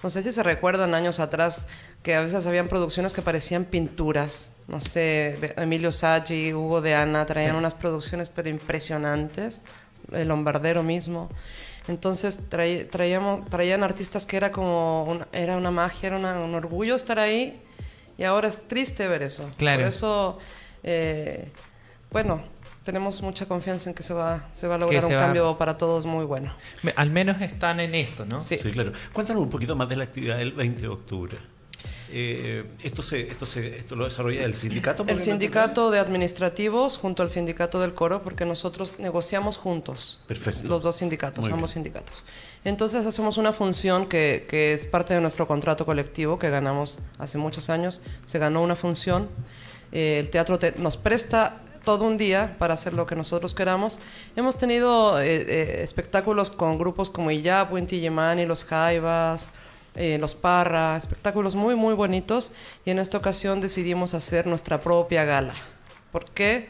No 0.02 0.10
sé 0.10 0.22
si 0.22 0.32
se 0.32 0.42
recuerdan 0.42 0.94
años 0.94 1.18
atrás 1.20 1.66
que 2.02 2.14
a 2.14 2.20
veces 2.20 2.46
habían 2.46 2.68
producciones 2.68 3.12
que 3.12 3.22
parecían 3.22 3.64
pinturas. 3.64 4.52
No 4.68 4.80
sé, 4.80 5.36
Emilio 5.56 5.90
Saggi, 5.90 6.52
Hugo 6.54 6.80
de 6.80 6.94
Ana 6.94 7.26
traían 7.26 7.52
Sí. 7.52 7.58
unas 7.58 7.74
producciones 7.74 8.28
pero 8.28 8.48
impresionantes. 8.48 9.62
El 10.12 10.28
Lombardero 10.28 10.82
mismo. 10.82 11.28
Entonces 11.88 12.48
traí- 12.50 12.84
traíamos, 12.90 13.48
traían 13.48 13.82
artistas 13.84 14.26
que 14.26 14.36
era 14.36 14.50
como 14.50 15.04
una, 15.04 15.28
era 15.32 15.56
una 15.56 15.70
magia, 15.70 16.08
era 16.08 16.18
una- 16.18 16.40
un 16.40 16.54
orgullo 16.54 16.94
estar 16.96 17.18
ahí 17.18 17.60
y 18.18 18.24
ahora 18.24 18.48
es 18.48 18.66
triste 18.66 19.06
ver 19.08 19.22
eso. 19.22 19.48
Claro. 19.56 19.80
Por 19.82 19.88
eso, 19.88 20.38
eh, 20.82 21.48
bueno, 22.10 22.42
tenemos 22.84 23.20
mucha 23.22 23.46
confianza 23.46 23.90
en 23.90 23.94
que 23.94 24.02
se 24.02 24.14
va, 24.14 24.48
se 24.52 24.66
va 24.66 24.76
a 24.76 24.78
lograr 24.78 25.02
se 25.02 25.06
un 25.08 25.14
va- 25.14 25.18
cambio 25.18 25.58
para 25.58 25.76
todos 25.78 26.06
muy 26.06 26.24
bueno. 26.24 26.52
Al 26.96 27.10
menos 27.10 27.40
están 27.40 27.78
en 27.80 27.94
eso, 27.94 28.24
¿no? 28.26 28.40
Sí. 28.40 28.56
Sí, 28.56 28.72
claro. 28.72 28.92
Cuéntanos 29.12 29.42
un 29.42 29.50
poquito 29.50 29.76
más 29.76 29.88
de 29.88 29.96
la 29.96 30.04
actividad 30.04 30.38
del 30.38 30.52
20 30.52 30.80
de 30.82 30.88
octubre. 30.88 31.36
Eh, 32.18 32.64
esto, 32.82 33.02
se, 33.02 33.20
esto, 33.22 33.44
se, 33.44 33.78
¿Esto 33.78 33.94
lo 33.94 34.04
desarrolla 34.04 34.44
el 34.44 34.54
sindicato? 34.54 35.04
El 35.06 35.18
sindicato 35.18 35.90
de 35.90 35.98
administrativos 35.98 36.96
junto 36.96 37.22
al 37.22 37.28
sindicato 37.28 37.78
del 37.78 37.92
coro, 37.92 38.22
porque 38.22 38.46
nosotros 38.46 38.98
negociamos 38.98 39.58
juntos. 39.58 40.18
Perfecto. 40.26 40.68
Los 40.68 40.82
dos 40.82 40.96
sindicatos, 40.96 41.46
ambos 41.50 41.72
sindicatos. 41.72 42.24
Entonces 42.64 43.04
hacemos 43.04 43.36
una 43.36 43.52
función 43.52 44.06
que, 44.06 44.46
que, 44.48 44.72
es 44.72 44.86
parte 44.86 45.12
de 45.12 45.20
nuestro 45.20 45.46
contrato 45.46 45.84
colectivo 45.84 46.38
que 46.38 46.48
ganamos 46.48 47.00
hace 47.18 47.36
muchos 47.36 47.68
años. 47.68 48.00
Se 48.24 48.38
ganó 48.38 48.62
una 48.62 48.76
función. 48.76 49.28
Eh, 49.92 50.18
el 50.18 50.30
teatro 50.30 50.58
nos 50.78 50.96
presta 50.96 51.60
todo 51.84 52.04
un 52.04 52.16
día 52.16 52.56
para 52.58 52.74
hacer 52.74 52.94
lo 52.94 53.04
que 53.04 53.14
nosotros 53.14 53.54
queramos. 53.54 53.98
Hemos 54.36 54.56
tenido 54.56 55.20
eh, 55.20 55.82
espectáculos 55.82 56.48
con 56.48 56.78
grupos 56.78 57.10
como 57.10 57.30
Iyap, 57.30 57.72
Winti 57.72 58.00
Yemani, 58.00 58.46
Los 58.46 58.64
Jaivas, 58.64 59.50
eh, 59.96 60.18
los 60.18 60.34
Parra, 60.34 60.96
espectáculos 60.96 61.54
muy, 61.54 61.74
muy 61.74 61.94
bonitos. 61.94 62.52
Y 62.84 62.90
en 62.90 62.98
esta 62.98 63.18
ocasión 63.18 63.60
decidimos 63.60 64.14
hacer 64.14 64.46
nuestra 64.46 64.80
propia 64.80 65.24
gala. 65.24 65.54
¿Por 66.12 66.26
qué? 66.30 66.68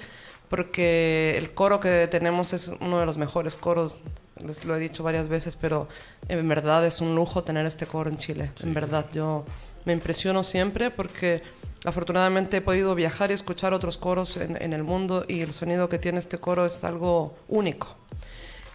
Porque 0.48 1.36
el 1.36 1.52
coro 1.52 1.80
que 1.80 2.08
tenemos 2.08 2.52
es 2.52 2.68
uno 2.80 3.00
de 3.00 3.06
los 3.06 3.18
mejores 3.18 3.56
coros, 3.56 4.04
les 4.44 4.64
lo 4.64 4.76
he 4.76 4.78
dicho 4.78 5.02
varias 5.02 5.28
veces, 5.28 5.56
pero 5.56 5.88
en 6.28 6.48
verdad 6.48 6.86
es 6.86 7.00
un 7.00 7.14
lujo 7.14 7.42
tener 7.42 7.66
este 7.66 7.86
coro 7.86 8.08
en 8.08 8.18
Chile. 8.18 8.52
En 8.62 8.72
verdad, 8.72 9.06
yo 9.12 9.44
me 9.84 9.92
impresiono 9.92 10.42
siempre 10.42 10.90
porque 10.90 11.42
afortunadamente 11.84 12.58
he 12.58 12.60
podido 12.60 12.94
viajar 12.94 13.30
y 13.30 13.34
escuchar 13.34 13.74
otros 13.74 13.98
coros 13.98 14.36
en, 14.36 14.60
en 14.62 14.72
el 14.72 14.84
mundo 14.84 15.24
y 15.26 15.40
el 15.40 15.52
sonido 15.52 15.88
que 15.88 15.98
tiene 15.98 16.18
este 16.18 16.38
coro 16.38 16.64
es 16.64 16.84
algo 16.84 17.36
único. 17.48 17.96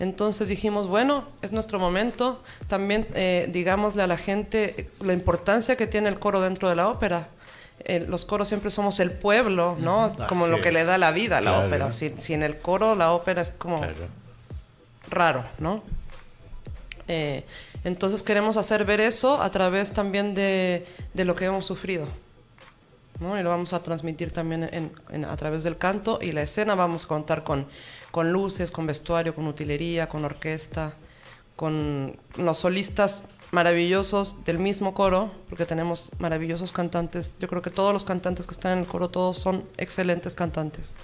Entonces 0.01 0.47
dijimos, 0.47 0.87
bueno, 0.87 1.25
es 1.43 1.51
nuestro 1.51 1.77
momento. 1.77 2.41
También 2.67 3.05
eh, 3.13 3.47
digámosle 3.51 4.01
a 4.01 4.07
la 4.07 4.17
gente 4.17 4.89
la 4.99 5.13
importancia 5.13 5.75
que 5.75 5.85
tiene 5.85 6.09
el 6.09 6.17
coro 6.17 6.41
dentro 6.41 6.67
de 6.69 6.75
la 6.75 6.89
ópera. 6.89 7.29
los 8.07 8.25
coros 8.25 8.47
siempre 8.47 8.71
somos 8.71 8.99
el 8.99 9.11
pueblo, 9.11 9.77
¿no? 9.79 10.11
Como 10.27 10.47
lo 10.47 10.59
que 10.59 10.71
le 10.71 10.85
da 10.85 10.97
la 10.97 11.11
vida 11.11 11.37
a 11.37 11.41
la 11.41 11.59
ópera. 11.59 11.91
Si, 11.91 12.33
en 12.33 12.41
el 12.41 12.57
coro 12.57 12.95
la 12.95 13.11
ópera 13.11 13.43
es 13.43 13.51
como 13.51 13.85
raro, 15.07 15.45
¿no? 15.59 15.83
Eh, 17.07 17.45
entonces 17.83 18.23
queremos 18.23 18.57
hacer 18.57 18.85
ver 18.85 19.01
eso 19.01 19.39
a 19.39 19.51
través 19.51 19.93
también 19.93 20.33
de, 20.33 20.87
de 21.13 21.25
lo 21.25 21.35
que 21.35 21.45
hemos 21.45 21.67
sufrido. 21.67 22.07
Y 23.21 23.43
lo 23.43 23.49
vamos 23.49 23.71
a 23.73 23.83
transmitir 23.83 24.31
también 24.31 24.91
a 25.27 25.37
través 25.37 25.63
del 25.63 25.77
canto 25.77 26.17
y 26.19 26.31
la 26.31 26.41
escena. 26.41 26.73
Vamos 26.73 27.05
a 27.05 27.07
contar 27.07 27.43
con, 27.43 27.67
con 28.09 28.31
luces, 28.31 28.71
con 28.71 28.87
vestuario, 28.87 29.35
con 29.35 29.45
utilería, 29.45 30.07
con 30.07 30.25
orquesta, 30.25 30.93
con 31.55 32.17
los 32.37 32.57
solistas 32.57 33.29
maravillosos 33.51 34.43
del 34.43 34.57
mismo 34.57 34.95
coro, 34.95 35.31
porque 35.49 35.67
tenemos 35.67 36.09
maravillosos 36.17 36.71
cantantes. 36.71 37.33
Yo 37.39 37.47
creo 37.47 37.61
que 37.61 37.69
todos 37.69 37.93
los 37.93 38.05
cantantes 38.05 38.47
que 38.47 38.53
están 38.53 38.73
en 38.73 38.79
el 38.79 38.87
coro, 38.87 39.09
todos 39.09 39.37
son 39.37 39.65
excelentes 39.77 40.33
cantantes. 40.33 40.95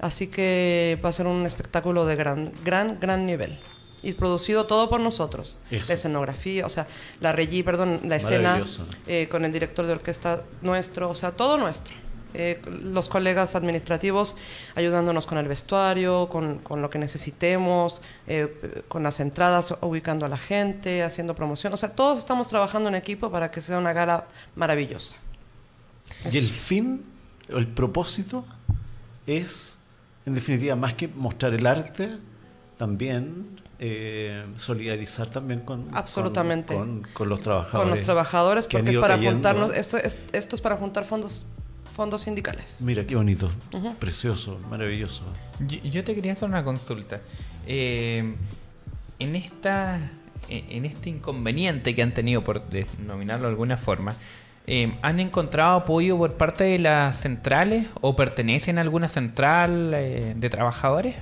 Así 0.00 0.26
que 0.26 0.98
va 1.04 1.10
a 1.10 1.12
ser 1.12 1.28
un 1.28 1.46
espectáculo 1.46 2.04
de 2.04 2.16
gran, 2.16 2.52
gran, 2.64 2.98
gran 2.98 3.26
nivel 3.26 3.60
y 4.04 4.12
producido 4.12 4.66
todo 4.66 4.88
por 4.88 5.00
nosotros. 5.00 5.56
La 5.70 5.94
escenografía, 5.94 6.66
o 6.66 6.68
sea, 6.68 6.86
la 7.20 7.32
regi, 7.32 7.62
perdón, 7.62 8.00
la 8.04 8.16
escena 8.16 8.62
eh, 9.06 9.28
con 9.30 9.44
el 9.44 9.52
director 9.52 9.86
de 9.86 9.92
orquesta 9.92 10.42
nuestro, 10.62 11.08
o 11.10 11.14
sea, 11.14 11.32
todo 11.32 11.56
nuestro. 11.56 11.94
Eh, 12.36 12.60
los 12.66 13.08
colegas 13.08 13.54
administrativos 13.54 14.36
ayudándonos 14.74 15.24
con 15.24 15.38
el 15.38 15.46
vestuario, 15.46 16.28
con, 16.28 16.58
con 16.58 16.82
lo 16.82 16.90
que 16.90 16.98
necesitemos, 16.98 18.00
eh, 18.26 18.82
con 18.88 19.04
las 19.04 19.20
entradas, 19.20 19.76
ubicando 19.80 20.26
a 20.26 20.28
la 20.28 20.38
gente, 20.38 21.02
haciendo 21.02 21.34
promoción. 21.34 21.72
O 21.72 21.76
sea, 21.76 21.90
todos 21.90 22.18
estamos 22.18 22.48
trabajando 22.48 22.88
en 22.88 22.96
equipo 22.96 23.30
para 23.30 23.50
que 23.50 23.60
sea 23.60 23.78
una 23.78 23.92
gala 23.92 24.26
maravillosa. 24.56 25.16
Y 26.30 26.36
el 26.36 26.48
fin, 26.48 27.04
el 27.48 27.68
propósito 27.68 28.44
es, 29.26 29.78
en 30.26 30.34
definitiva, 30.34 30.74
más 30.74 30.94
que 30.94 31.08
mostrar 31.08 31.54
el 31.54 31.66
arte, 31.66 32.10
también 32.76 33.60
eh, 33.80 34.46
solidarizar 34.54 35.28
también 35.28 35.60
con, 35.60 35.88
Absolutamente. 35.92 36.74
Con, 37.12 37.28
los 37.28 37.40
trabajadores. 37.40 37.80
Con 37.80 37.90
los 37.90 38.02
trabajadores, 38.02 38.66
porque 38.66 38.90
es 38.92 38.96
para 38.96 39.18
juntarnos, 39.18 39.72
esto 39.74 39.96
es, 39.98 40.18
esto 40.32 40.56
es 40.56 40.62
para 40.62 40.76
juntar 40.76 41.04
fondos 41.04 41.46
fondos 41.92 42.22
sindicales. 42.22 42.80
Mira, 42.82 43.06
qué 43.06 43.14
bonito, 43.14 43.50
precioso, 44.00 44.58
maravilloso. 44.68 45.22
Yo, 45.60 46.02
te 46.02 46.14
quería 46.14 46.32
hacer 46.32 46.48
una 46.48 46.64
consulta. 46.64 47.20
Eh, 47.68 48.34
en, 49.20 49.36
esta, 49.36 50.10
en 50.48 50.84
este 50.86 51.10
inconveniente 51.10 51.94
que 51.94 52.02
han 52.02 52.12
tenido, 52.12 52.42
por 52.42 52.68
denominarlo 52.68 53.44
de 53.44 53.50
alguna 53.50 53.76
forma, 53.76 54.16
eh, 54.66 54.98
¿han 55.02 55.20
encontrado 55.20 55.76
apoyo 55.76 56.18
por 56.18 56.32
parte 56.34 56.64
de 56.64 56.80
las 56.80 57.20
centrales 57.20 57.86
o 58.00 58.16
pertenecen 58.16 58.78
a 58.78 58.80
alguna 58.80 59.06
central 59.06 59.92
de 59.92 60.48
trabajadores? 60.50 61.14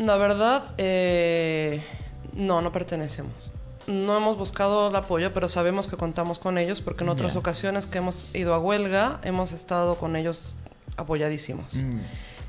La 0.00 0.16
verdad, 0.16 0.64
eh, 0.78 1.82
no, 2.32 2.62
no 2.62 2.72
pertenecemos. 2.72 3.52
No 3.86 4.16
hemos 4.16 4.38
buscado 4.38 4.88
el 4.88 4.96
apoyo, 4.96 5.34
pero 5.34 5.46
sabemos 5.50 5.88
que 5.88 5.96
contamos 5.98 6.38
con 6.38 6.56
ellos 6.56 6.80
porque 6.80 7.04
en 7.04 7.10
otras 7.10 7.36
ocasiones 7.36 7.86
que 7.86 7.98
hemos 7.98 8.34
ido 8.34 8.54
a 8.54 8.58
huelga, 8.58 9.20
hemos 9.24 9.52
estado 9.52 9.96
con 9.96 10.16
ellos 10.16 10.56
apoyadísimos. 10.96 11.74
Mm. 11.74 11.98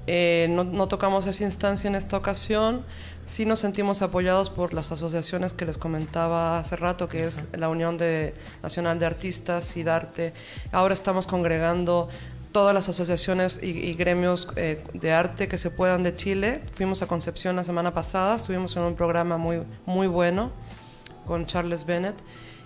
Eh, 0.08 0.48
no, 0.50 0.88
tocamos 0.88 1.28
esa 1.28 1.44
instancia 1.44 1.90
en 1.90 1.96
esta 1.96 2.16
ocasión. 2.16 2.86
Sí 3.26 3.46
nos 3.46 3.60
sentimos 3.60 4.02
apoyados 4.02 4.50
por 4.50 4.74
las 4.74 4.94
asociaciones 4.94 5.54
que 5.54 5.66
les 5.66 5.78
comentaba 5.78 6.58
hace 6.58 6.78
rato, 6.78 7.10
que 7.10 7.26
es 7.26 7.48
la 7.58 7.68
Unión 7.68 7.98
de, 7.98 8.34
Nacional 8.64 8.98
de 8.98 9.08
Artistas, 9.08 9.76
y 9.76 9.84
Darte. 9.84 10.34
Ahora 10.72 10.94
estamos 10.94 11.28
congregando 11.28 12.08
todas 12.52 12.74
las 12.74 12.90
asociaciones 12.90 13.62
y, 13.64 13.94
gremios 13.94 14.48
eh, 14.56 14.84
de 14.94 15.14
arte 15.14 15.48
que 15.48 15.58
se 15.58 15.72
puedan 15.72 16.04
de 16.04 16.16
Chile. 16.16 16.62
Fuimos 16.74 17.02
a 17.02 17.08
Concepción 17.08 17.56
la 17.56 17.64
semana 17.64 17.94
pasada, 17.94 18.36
estuvimos 18.36 18.76
en 18.76 18.84
un 18.84 18.96
programa 18.96 19.38
muy, 19.38 19.64
muy 19.86 20.08
bueno 20.08 20.52
con 21.26 21.46
Charles 21.46 21.86
Bennett. 21.86 22.16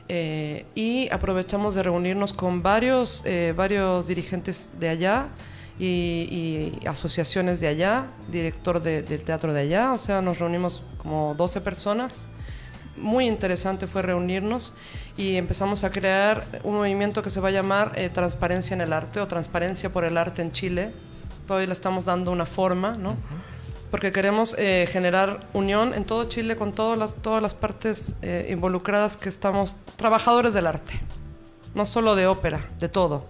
Eh, 0.07 0.65
y 0.75 1.09
aprovechamos 1.11 1.73
de 1.73 1.83
reunirnos 1.83 2.31
con 2.33 2.61
varios, 2.61 3.23
eh, 3.25 3.53
varios 3.55 4.07
dirigentes 4.07 4.79
de 4.79 4.89
allá 4.89 5.29
y, 5.79 6.73
asociaciones 6.88 7.59
de 7.59 7.67
allá, 7.67 8.07
director 8.29 8.81
del 8.81 9.23
teatro 9.23 9.53
de 9.53 9.61
allá, 9.61 9.93
o 9.93 9.97
sea, 9.97 10.21
nos 10.21 10.39
reunimos 10.39 10.83
como 10.97 11.33
12 11.36 11.61
personas. 11.61 12.27
Muy 12.97 13.27
interesante 13.27 13.88
fue 13.88 14.01
reunirnos 14.03 14.75
y 15.18 15.38
empezamos 15.38 15.84
a 15.84 15.91
crear 15.91 16.45
un 16.63 16.76
movimiento 16.76 17.24
que 17.24 17.30
se 17.30 17.39
va 17.39 17.47
a 17.47 17.51
llamar 17.51 17.93
eh, 17.95 18.09
Transparencia 18.09 18.74
en 18.74 18.82
el 18.82 18.91
Arte 18.91 19.22
o 19.22 19.28
Transparencia 19.28 19.89
por 19.89 20.03
el 20.03 20.18
Arte 20.18 20.41
en 20.41 20.51
Chile. 20.51 20.91
Todavía 21.47 21.68
le 21.68 21.74
estamos 21.74 22.05
dando 22.05 22.32
una 22.32 22.45
forma, 22.45 22.95
¿no? 22.95 23.16
Porque 23.91 24.11
queremos 24.11 24.55
eh, 24.57 24.88
generar 24.91 25.47
unión 25.53 25.93
en 25.93 26.03
todo 26.03 26.26
Chile 26.26 26.57
con 26.57 26.74
todas 26.74 26.97
las, 26.97 27.16
todas 27.22 27.41
las 27.41 27.53
partes 27.53 28.18
eh, 28.22 28.47
involucradas 28.49 29.16
que 29.16 29.30
estamos, 29.30 29.78
trabajadores 29.95 30.53
del 30.53 30.68
arte, 30.68 30.99
no 31.76 31.86
solo 31.86 32.16
de 32.16 32.28
ópera, 32.28 32.59
de 32.80 32.89
todo. 32.89 33.26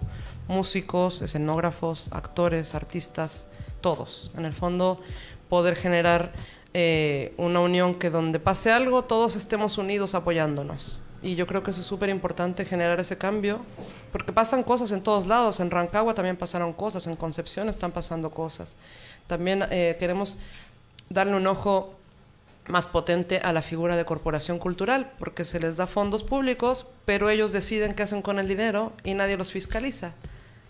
Músicos, 0.48 1.22
escenógrafos, 1.22 2.08
actores, 2.10 2.74
artistas, 2.74 3.48
todos. 3.80 4.32
En 4.36 4.44
el 4.44 4.54
fondo, 4.54 5.00
poder 5.48 5.76
generar 5.76 6.32
una 7.38 7.60
unión 7.60 7.94
que 7.94 8.10
donde 8.10 8.38
pase 8.38 8.70
algo, 8.70 9.04
todos 9.04 9.34
estemos 9.34 9.78
unidos 9.78 10.14
apoyándonos. 10.14 10.98
Y 11.22 11.34
yo 11.34 11.46
creo 11.46 11.62
que 11.62 11.70
eso 11.70 11.80
es 11.80 11.86
súper 11.86 12.08
importante 12.08 12.64
generar 12.64 13.00
ese 13.00 13.16
cambio, 13.16 13.60
porque 14.12 14.32
pasan 14.32 14.62
cosas 14.62 14.92
en 14.92 15.02
todos 15.02 15.26
lados. 15.26 15.60
En 15.60 15.70
Rancagua 15.70 16.14
también 16.14 16.36
pasaron 16.36 16.72
cosas, 16.72 17.06
en 17.06 17.16
Concepción 17.16 17.68
están 17.68 17.92
pasando 17.92 18.30
cosas. 18.30 18.76
También 19.26 19.64
eh, 19.70 19.96
queremos 19.98 20.38
darle 21.08 21.34
un 21.34 21.46
ojo 21.46 21.94
más 22.68 22.86
potente 22.86 23.38
a 23.38 23.52
la 23.52 23.62
figura 23.62 23.96
de 23.96 24.04
corporación 24.04 24.58
cultural, 24.58 25.12
porque 25.18 25.44
se 25.44 25.60
les 25.60 25.76
da 25.76 25.86
fondos 25.86 26.22
públicos, 26.24 26.88
pero 27.04 27.30
ellos 27.30 27.52
deciden 27.52 27.94
qué 27.94 28.02
hacen 28.02 28.22
con 28.22 28.38
el 28.38 28.48
dinero 28.48 28.92
y 29.04 29.14
nadie 29.14 29.36
los 29.36 29.52
fiscaliza. 29.52 30.12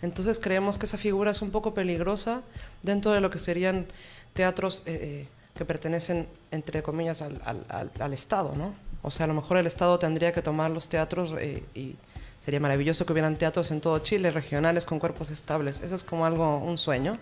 Entonces 0.01 0.39
creemos 0.39 0.77
que 0.77 0.85
esa 0.85 0.97
figura 0.97 1.31
es 1.31 1.41
un 1.41 1.49
poco 1.49 1.73
peligrosa 1.73 2.41
dentro 2.83 3.11
de 3.11 3.21
lo 3.21 3.29
que 3.31 3.39
serían 3.39 3.87
teatros 4.33 4.83
eh, 4.85 4.99
eh, 5.01 5.27
que 5.55 5.65
pertenecen, 5.65 6.27
entre 6.51 6.83
comillas, 6.83 7.23
al, 7.23 7.41
al, 7.43 7.91
al 7.99 8.13
Estado, 8.13 8.53
¿no? 8.55 8.75
O 9.07 9.11
sea, 9.11 9.23
a 9.23 9.27
lo 9.27 9.33
mejor 9.33 9.57
el 9.57 9.65
Estado 9.65 9.97
tendría 9.97 10.33
que 10.33 10.41
tomar 10.41 10.69
los 10.69 10.89
teatros 10.89 11.33
eh, 11.39 11.63
y 11.73 11.95
sería 12.41 12.59
maravilloso 12.59 13.05
que 13.05 13.13
hubieran 13.13 13.37
teatros 13.37 13.71
en 13.71 13.79
todo 13.79 13.99
Chile, 13.99 14.31
regionales 14.31 14.83
con 14.83 14.99
cuerpos 14.99 15.31
estables. 15.31 15.81
Eso 15.81 15.95
es 15.95 16.03
como 16.03 16.25
algo, 16.25 16.57
un 16.57 16.77
sueño. 16.77 17.17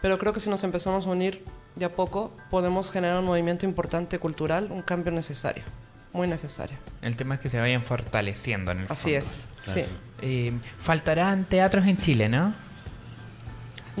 Pero 0.00 0.16
creo 0.18 0.32
que 0.32 0.38
si 0.38 0.48
nos 0.48 0.62
empezamos 0.62 1.06
a 1.06 1.10
unir 1.10 1.44
de 1.74 1.84
a 1.84 1.94
poco, 1.94 2.32
podemos 2.50 2.90
generar 2.90 3.18
un 3.18 3.24
movimiento 3.24 3.66
importante 3.66 4.20
cultural, 4.20 4.68
un 4.70 4.82
cambio 4.82 5.10
necesario, 5.12 5.64
muy 6.12 6.28
necesario. 6.28 6.76
El 7.02 7.16
tema 7.16 7.34
es 7.34 7.40
que 7.40 7.50
se 7.50 7.58
vayan 7.58 7.82
fortaleciendo 7.82 8.70
en 8.70 8.80
el 8.80 8.86
Así 8.88 9.14
es, 9.14 9.48
sí. 9.64 9.84
Eh, 10.22 10.52
faltarán 10.78 11.44
teatros 11.46 11.84
en 11.86 11.98
Chile, 11.98 12.28
¿no? 12.28 12.54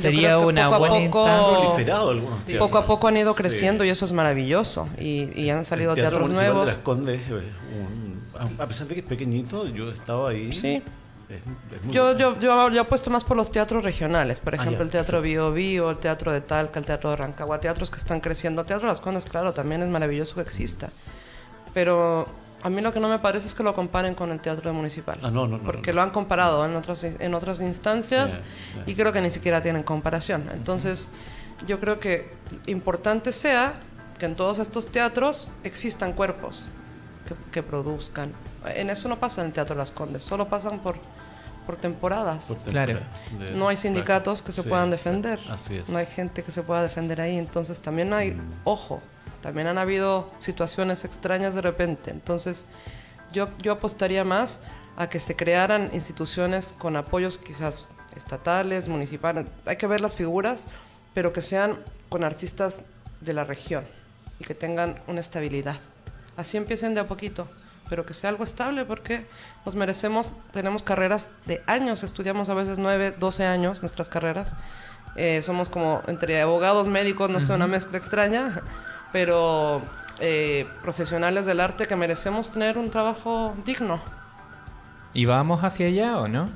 Sería 0.00 0.38
una 0.38 0.68
buena 0.68 1.10
poco, 1.10 1.76
Poco 2.58 2.78
a 2.78 2.86
poco 2.86 3.08
han 3.08 3.16
ido 3.16 3.34
creciendo 3.34 3.84
y 3.84 3.90
eso 3.90 4.04
es 4.04 4.12
maravilloso. 4.12 4.88
Y, 4.98 5.50
han 5.50 5.64
salido 5.64 5.94
teatros 5.94 6.30
nuevos. 6.30 6.78
De 7.04 7.14
eh, 7.14 7.52
a 8.58 8.66
pesar 8.66 8.86
de 8.86 8.94
que 8.94 9.00
es 9.00 9.06
pequeñito, 9.06 9.66
yo 9.66 9.90
he 9.90 9.92
estado 9.92 10.26
ahí. 10.26 10.52
Sí. 10.52 10.82
yo, 11.90 12.16
yo, 12.16 12.38
yo, 12.38 12.70
yo, 12.70 12.80
apuesto 12.80 13.10
más 13.10 13.24
por 13.24 13.36
los 13.36 13.50
teatros 13.50 13.82
regionales, 13.82 14.40
por 14.40 14.54
ah, 14.54 14.56
ejemplo, 14.56 14.82
el 14.82 14.90
Teatro 14.90 15.20
Bio 15.20 15.52
Bio, 15.52 15.90
el 15.90 15.98
Teatro 15.98 16.32
de 16.32 16.40
Talca, 16.40 16.78
el 16.78 16.86
Teatro 16.86 17.10
de 17.10 17.16
Rancagua, 17.16 17.60
teatros 17.60 17.90
que 17.90 17.98
están 17.98 18.20
creciendo. 18.20 18.64
Teatro 18.64 18.86
de 18.86 18.92
las 18.92 19.00
Condes, 19.00 19.26
claro, 19.26 19.52
también 19.52 19.82
es 19.82 19.88
maravilloso 19.88 20.36
que 20.36 20.42
exista. 20.42 20.90
Pero 21.74 22.26
a 22.62 22.70
mí 22.70 22.80
lo 22.80 22.92
que 22.92 23.00
no 23.00 23.08
me 23.08 23.18
parece 23.18 23.46
es 23.46 23.54
que 23.54 23.62
lo 23.62 23.74
comparen 23.74 24.14
con 24.14 24.30
el 24.30 24.40
teatro 24.40 24.72
municipal. 24.74 25.18
Ah, 25.22 25.30
no, 25.30 25.46
no, 25.46 25.58
porque 25.58 25.92
lo 25.92 26.02
han 26.02 26.10
comparado 26.10 26.64
en 26.64 26.74
otras, 26.74 27.04
en 27.04 27.34
otras 27.34 27.60
instancias 27.60 28.40
y 28.86 28.94
creo 28.94 29.12
que 29.12 29.20
ni 29.20 29.30
siquiera 29.30 29.62
tienen 29.62 29.82
comparación. 29.82 30.48
Entonces, 30.52 31.10
yo 31.66 31.78
creo 31.78 32.00
que 32.00 32.30
importante 32.66 33.32
sea 33.32 33.74
que 34.18 34.26
en 34.26 34.34
todos 34.34 34.58
estos 34.58 34.88
teatros 34.88 35.50
existan 35.62 36.12
cuerpos 36.12 36.68
que, 37.52 37.62
produzcan. 37.62 38.32
En 38.74 38.90
eso 38.90 39.08
no 39.08 39.18
pasa 39.18 39.42
en 39.42 39.48
el 39.48 39.52
Teatro 39.52 39.76
Las 39.76 39.90
Condes, 39.90 40.24
solo 40.24 40.48
pasan 40.48 40.80
por, 40.80 40.96
por 41.66 41.76
temporadas. 41.76 42.56
claro. 42.64 43.00
no 43.54 43.68
hay 43.68 43.76
sindicatos 43.76 44.42
que 44.42 44.52
se 44.52 44.62
puedan 44.64 44.90
defender. 44.90 45.38
No 45.88 45.98
hay 45.98 46.06
gente 46.06 46.42
que 46.42 46.50
se 46.50 46.62
pueda 46.62 46.82
defender 46.82 47.20
ahí. 47.20 47.36
Entonces 47.36 47.80
también 47.80 48.12
hay, 48.12 48.32
mm. 48.32 48.52
ojo, 48.64 49.00
también 49.42 49.66
han 49.66 49.78
habido 49.78 50.30
situaciones 50.38 51.04
extrañas 51.04 51.54
de 51.54 51.62
repente. 51.62 52.10
Entonces 52.10 52.66
yo, 53.32 53.48
yo 53.58 53.72
apostaría 53.72 54.24
más 54.24 54.60
a 54.96 55.08
que 55.08 55.20
se 55.20 55.36
crearan 55.36 55.90
instituciones 55.92 56.74
con 56.76 56.96
apoyos 56.96 57.38
quizás 57.38 57.90
estatales, 58.16 58.88
municipales. 58.88 59.46
Hay 59.64 59.76
que 59.76 59.86
ver 59.86 60.00
las 60.00 60.16
figuras, 60.16 60.66
pero 61.14 61.32
que 61.32 61.42
sean 61.42 61.78
con 62.08 62.24
artistas 62.24 62.82
de 63.20 63.32
la 63.32 63.44
región 63.44 63.84
y 64.40 64.44
que 64.44 64.54
tengan 64.54 65.00
una 65.06 65.20
estabilidad. 65.20 65.76
Así 66.36 66.56
empiecen 66.56 66.94
de 66.94 67.00
a 67.00 67.08
poquito, 67.08 67.48
pero 67.88 68.06
que 68.06 68.14
sea 68.14 68.30
algo 68.30 68.44
estable 68.44 68.84
porque 68.84 69.24
nos 69.64 69.74
merecemos, 69.74 70.32
tenemos 70.52 70.82
carreras 70.82 71.28
de 71.46 71.62
años, 71.66 72.02
estudiamos 72.02 72.48
a 72.48 72.54
veces 72.54 72.78
9, 72.78 73.14
12 73.18 73.44
años 73.44 73.80
nuestras 73.82 74.08
carreras. 74.08 74.54
Eh, 75.16 75.42
somos 75.42 75.68
como 75.68 76.02
entre 76.06 76.40
abogados, 76.40 76.86
médicos, 76.86 77.30
no 77.30 77.40
sé, 77.40 77.52
una 77.52 77.66
mezcla 77.66 77.98
extraña, 77.98 78.62
pero 79.12 79.82
eh, 80.20 80.66
profesionales 80.82 81.46
del 81.46 81.60
arte 81.60 81.86
que 81.86 81.96
merecemos 81.96 82.52
tener 82.52 82.78
un 82.78 82.90
trabajo 82.90 83.56
digno. 83.64 84.00
¿Y 85.14 85.24
vamos 85.24 85.64
hacia 85.64 85.86
allá 85.86 86.18
o 86.18 86.28
no? 86.28 86.46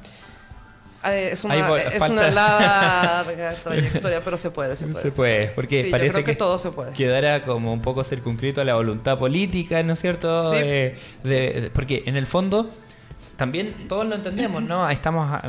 es 1.10 1.42
una, 1.42 1.78
es 1.78 2.10
una 2.10 2.30
larga 2.30 3.54
trayectoria, 3.64 4.22
pero 4.22 4.36
se 4.36 4.50
puede, 4.50 4.76
se 4.76 4.86
puede. 4.86 5.02
Se 5.02 5.12
puede, 5.12 5.48
porque 5.48 5.88
parece 5.90 6.22
que, 6.22 6.36
todo 6.36 6.58
se 6.58 6.70
puede. 6.70 6.92
quedara 6.92 7.42
como 7.42 7.72
un 7.72 7.82
poco 7.82 8.04
circunscrito 8.04 8.60
a 8.60 8.64
la 8.64 8.74
voluntad 8.74 9.18
política, 9.18 9.82
¿no 9.82 9.94
es 9.94 10.00
cierto? 10.00 10.48
Sí. 10.50 10.58
Eh, 10.60 11.70
porque 11.72 12.04
en 12.06 12.16
el 12.16 12.26
fondo 12.26 12.70
también 13.36 13.74
todos 13.88 14.06
lo 14.06 14.14
entendemos, 14.14 14.62
¿no? 14.62 14.88
Estamos 14.88 15.28
ah, 15.32 15.42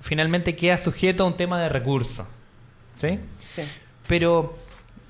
finalmente 0.00 0.56
queda 0.56 0.78
sujeto 0.78 1.24
a 1.24 1.26
un 1.26 1.36
tema 1.36 1.60
de 1.60 1.68
recursos, 1.68 2.26
¿sí? 2.94 3.18
Sí. 3.40 3.62
Pero 4.06 4.56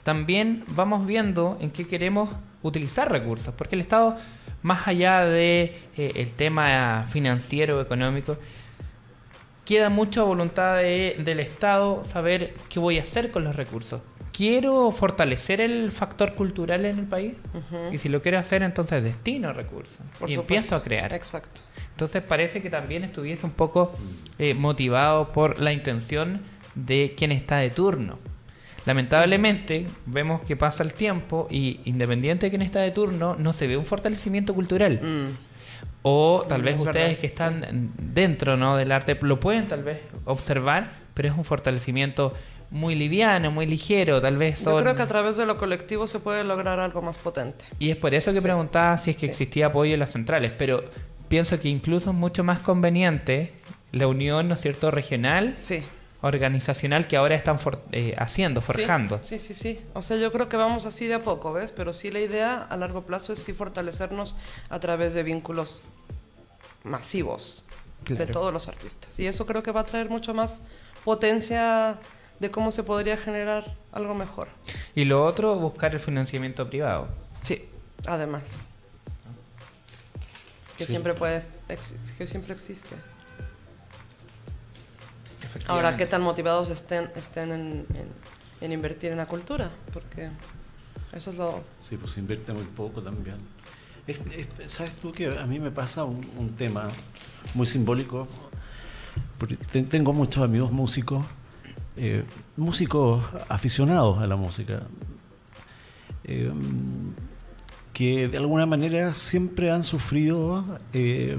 también 0.09 0.64
vamos 0.68 1.06
viendo 1.06 1.59
en 1.61 1.70
qué 1.70 1.86
queremos 1.86 2.30
utilizar 2.62 3.12
recursos, 3.12 3.52
porque 3.52 3.74
el 3.74 3.82
Estado, 3.82 4.16
más 4.62 4.88
allá 4.88 5.26
de 5.26 5.82
eh, 5.98 6.12
el 6.14 6.32
tema 6.32 7.04
financiero 7.06 7.82
económico, 7.82 8.38
queda 9.66 9.90
mucha 9.90 10.22
voluntad 10.22 10.76
del 10.76 11.40
Estado 11.40 12.04
saber 12.04 12.54
qué 12.70 12.80
voy 12.80 12.98
a 12.98 13.02
hacer 13.02 13.30
con 13.30 13.44
los 13.44 13.54
recursos. 13.54 14.00
Quiero 14.32 14.90
fortalecer 14.92 15.61
el 15.61 15.92
factor 15.92 16.32
cultural 16.32 16.86
en 16.86 17.00
el 17.00 17.04
país 17.04 17.34
y 17.92 17.98
si 17.98 18.09
lo 18.09 18.22
quiero 18.22 18.38
hacer 18.38 18.62
entonces 18.62 19.04
destino 19.04 19.52
recursos 19.52 19.98
y 20.26 20.32
empiezo 20.32 20.74
a 20.74 20.82
crear. 20.82 21.12
Exacto. 21.12 21.61
Entonces 21.90 22.22
parece 22.22 22.62
que 22.62 22.70
también 22.70 23.04
estuviese 23.04 23.44
un 23.44 23.52
poco 23.52 23.92
eh, 24.38 24.54
motivado 24.54 25.34
por 25.34 25.61
la 25.61 25.74
intención 25.74 26.40
de 26.74 27.12
quien 27.14 27.30
está 27.30 27.59
de 27.59 27.68
turno. 27.68 28.18
Lamentablemente 28.89 29.86
vemos 30.07 30.41
que 30.45 30.57
pasa 30.57 30.82
el 30.82 30.95
tiempo 30.95 31.47
y 31.51 31.78
independiente 31.84 32.47
de 32.47 32.51
quien 32.51 32.62
está 32.62 32.80
de 32.80 32.91
turno 32.91 33.36
no 33.36 33.53
se 33.53 33.66
ve 33.66 33.76
un 33.76 33.84
fortalecimiento 33.84 34.55
cultural. 34.55 34.99
Mm. 35.03 35.36
O 36.01 36.47
tal 36.49 36.62
vez 36.62 36.80
ustedes 36.80 37.18
que 37.18 37.26
están 37.26 37.93
dentro 37.99 38.57
¿no? 38.57 38.78
del 38.78 38.91
arte 38.91 39.14
lo 39.20 39.39
pueden 39.39 39.68
tal 39.68 39.82
vez 39.82 40.01
observar, 40.24 40.95
pero 41.12 41.28
es 41.28 41.36
un 41.36 41.45
fortalecimiento 41.45 42.32
muy 42.70 42.95
liviano, 42.95 43.51
muy 43.51 43.66
ligero, 43.66 44.22
tal 44.22 44.39
vez. 44.39 44.64
Yo 44.64 44.78
creo 44.78 44.97
que 44.97 45.03
a 45.03 45.07
través 45.07 45.36
de 45.36 45.45
lo 45.45 45.59
colectivo 45.59 46.07
se 46.07 46.20
puede 46.20 46.43
lograr 46.43 46.80
algo 46.80 47.03
más 47.03 47.18
potente. 47.18 47.66
Y 47.78 47.91
es 47.91 47.97
por 47.99 48.14
eso 48.14 48.32
que 48.32 48.41
preguntaba 48.41 48.97
si 48.97 49.11
es 49.11 49.16
que 49.16 49.26
existía 49.26 49.66
apoyo 49.66 49.93
en 49.93 50.01
las 50.01 50.12
centrales, 50.12 50.51
pero 50.57 50.82
pienso 51.28 51.61
que 51.61 51.68
incluso 51.68 52.09
es 52.09 52.16
mucho 52.16 52.43
más 52.43 52.61
conveniente 52.61 53.53
la 53.93 54.07
unión, 54.07 54.49
¿no 54.49 54.55
es 54.55 54.62
cierto?, 54.62 54.91
regional. 54.91 55.57
Sí 55.59 55.82
organizacional 56.20 57.06
que 57.06 57.16
ahora 57.16 57.34
están 57.36 57.58
eh, 57.92 58.14
haciendo, 58.18 58.60
forjando. 58.60 59.20
Sí, 59.22 59.38
sí, 59.38 59.54
sí, 59.54 59.80
O 59.94 60.02
sea, 60.02 60.16
yo 60.16 60.32
creo 60.32 60.48
que 60.48 60.56
vamos 60.56 60.84
así 60.84 61.06
de 61.06 61.14
a 61.14 61.22
poco, 61.22 61.52
¿ves? 61.52 61.72
Pero 61.72 61.92
sí 61.92 62.10
la 62.10 62.20
idea 62.20 62.66
a 62.68 62.76
largo 62.76 63.02
plazo 63.02 63.32
es 63.32 63.38
sí 63.38 63.52
fortalecernos 63.52 64.34
a 64.68 64.80
través 64.80 65.14
de 65.14 65.22
vínculos 65.22 65.82
masivos 66.82 67.64
de 68.08 68.26
todos 68.26 68.52
los 68.52 68.68
artistas. 68.68 69.18
Y 69.18 69.26
eso 69.26 69.46
creo 69.46 69.62
que 69.62 69.70
va 69.70 69.80
a 69.80 69.84
traer 69.84 70.08
mucho 70.08 70.34
más 70.34 70.62
potencia 71.04 71.96
de 72.40 72.50
cómo 72.50 72.72
se 72.72 72.82
podría 72.82 73.16
generar 73.16 73.72
algo 73.92 74.14
mejor. 74.14 74.48
Y 74.94 75.04
lo 75.04 75.24
otro, 75.24 75.54
buscar 75.56 75.92
el 75.94 76.00
financiamiento 76.00 76.68
privado. 76.68 77.08
Sí, 77.42 77.68
además. 78.06 78.66
Que 80.76 80.86
siempre 80.86 81.14
puedes, 81.14 81.50
que 82.16 82.26
siempre 82.26 82.54
existe. 82.54 82.94
Ahora, 85.66 85.96
¿qué 85.96 86.07
tan 86.07 86.22
motivados 86.22 86.70
estén, 86.70 87.11
estén 87.16 87.86
en, 88.61 88.72
invertir 88.72 89.12
en 89.12 89.18
la 89.18 89.26
cultura? 89.26 89.70
Porque 89.92 90.30
eso 91.12 91.30
es 91.30 91.36
lo... 91.36 91.62
Sí, 91.80 91.96
pues 91.96 92.16
invierte 92.18 92.53
muy 92.53 92.64
poco 92.64 93.03
también. 93.03 93.36
¿Sabes 94.66 94.94
tú 94.94 95.12
que 95.12 95.38
a 95.38 95.46
mí 95.46 95.59
me 95.59 95.70
pasa 95.70 96.05
un, 96.05 96.55
tema 96.57 96.88
muy 97.55 97.66
simbólico? 97.66 98.26
Porque 99.38 99.57
tengo 99.57 100.12
muchos 100.12 100.42
amigos 100.42 100.72
músicos, 100.72 101.24
eh, 101.96 102.24
músicos 102.57 103.22
aficionados 103.49 104.18
a 104.18 104.26
la 104.26 104.36
música, 104.36 104.82
eh, 106.24 106.51
que 107.92 108.28
de 108.28 108.38
alguna 108.38 108.64
manera 108.64 109.12
siempre 109.12 109.70
han 109.70 109.84
sufrido 109.84 110.64
eh, 110.92 111.36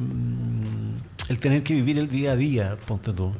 el 1.29 1.39
tener 1.39 1.63
que 1.63 1.73
vivir 1.73 1.97
el 1.97 2.09
día 2.09 2.33
a 2.33 2.35
día, 2.35 2.77
ponte 2.87 3.13
tú. 3.13 3.31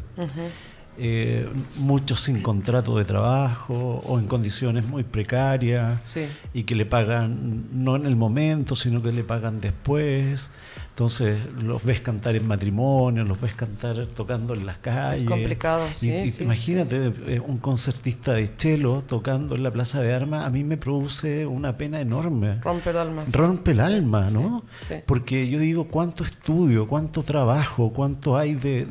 Eh, 1.01 1.47
muchos 1.77 2.19
sin 2.19 2.41
contrato 2.41 2.97
de 2.97 3.05
trabajo 3.05 4.01
o 4.05 4.19
en 4.19 4.27
condiciones 4.27 4.85
muy 4.85 5.03
precarias 5.03 6.17
y 6.53 6.63
que 6.63 6.75
le 6.75 6.85
pagan 6.85 7.67
no 7.71 7.95
en 7.95 8.05
el 8.05 8.15
momento, 8.15 8.75
sino 8.75 9.01
que 9.01 9.11
le 9.11 9.23
pagan 9.23 9.59
después. 9.59 10.51
Entonces 10.99 11.39
los 11.63 11.81
ves 11.85 12.01
cantar 12.01 12.35
en 12.35 12.45
matrimonio, 12.45 13.23
los 13.23 13.39
ves 13.39 13.53
cantar 13.53 14.05
tocando 14.07 14.53
en 14.53 14.65
las 14.65 14.79
calles. 14.79 15.21
Es 15.21 15.25
complicado, 15.25 15.87
sí. 15.93 16.29
imagínate 16.41 17.13
eh, 17.25 17.39
un 17.39 17.57
concertista 17.59 18.33
de 18.33 18.53
chelo 18.57 19.01
tocando 19.07 19.55
en 19.55 19.63
la 19.63 19.71
Plaza 19.71 20.01
de 20.01 20.13
Armas, 20.13 20.45
a 20.45 20.49
mí 20.49 20.65
me 20.65 20.75
produce 20.75 21.45
una 21.45 21.77
pena 21.77 22.01
enorme. 22.01 22.59
Rompe 22.59 22.89
el 22.89 22.97
alma. 22.97 23.23
Rompe 23.31 23.71
el 23.71 23.79
alma, 23.79 24.29
¿no? 24.29 24.65
Porque 25.05 25.47
yo 25.47 25.59
digo, 25.59 25.87
¿cuánto 25.87 26.25
estudio, 26.25 26.85
cuánto 26.85 27.23
trabajo, 27.23 27.93
cuánto 27.93 28.35
hay 28.35 28.55
de, 28.55 28.85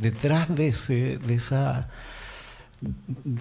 detrás 0.00 0.52
de, 0.52 0.66
ese, 0.66 1.18
de 1.18 1.34
esa... 1.34 1.88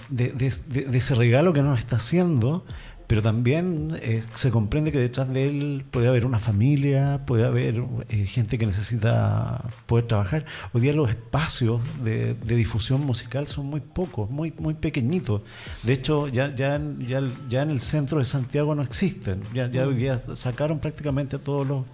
de, 0.09 0.51
ese 0.93 1.15
regalo 1.15 1.53
que 1.53 1.63
nos 1.63 1.79
está 1.79 1.95
haciendo 1.95 2.65
pero 3.07 3.21
también 3.21 3.97
eh, 4.01 4.23
se 4.33 4.51
comprende 4.51 4.91
que 4.91 4.99
detrás 4.99 5.31
de 5.31 5.45
él 5.45 5.85
puede 5.91 6.07
haber 6.07 6.25
una 6.25 6.39
familia, 6.39 7.21
puede 7.25 7.45
haber 7.45 7.83
eh, 8.09 8.25
gente 8.25 8.57
que 8.57 8.65
necesita 8.65 9.61
poder 9.85 10.05
trabajar. 10.05 10.45
Hoy 10.73 10.81
día 10.81 10.93
los 10.93 11.09
espacios 11.09 11.81
de, 12.03 12.33
difusión 12.55 13.01
musical 13.01 13.47
son 13.47 13.67
muy 13.67 13.81
pocos, 13.81 14.29
muy, 14.29 14.53
muy 14.57 14.73
pequeñitos. 14.73 15.41
De 15.83 15.93
hecho, 15.93 16.27
ya, 16.27 16.53
ya, 16.55 16.81
ya, 16.99 17.21
ya 17.49 17.61
en 17.61 17.69
el 17.69 17.81
centro 17.81 18.19
de 18.19 18.25
Santiago 18.25 18.73
no 18.75 18.81
existen. 18.81 19.41
Ya, 19.53 19.69
ya 19.69 19.87
hoy 19.87 19.95
día 19.95 20.19
sacaron 20.33 20.79
prácticamente 20.79 21.35
a 21.35 21.39
todos 21.39 21.67
los, 21.67 21.85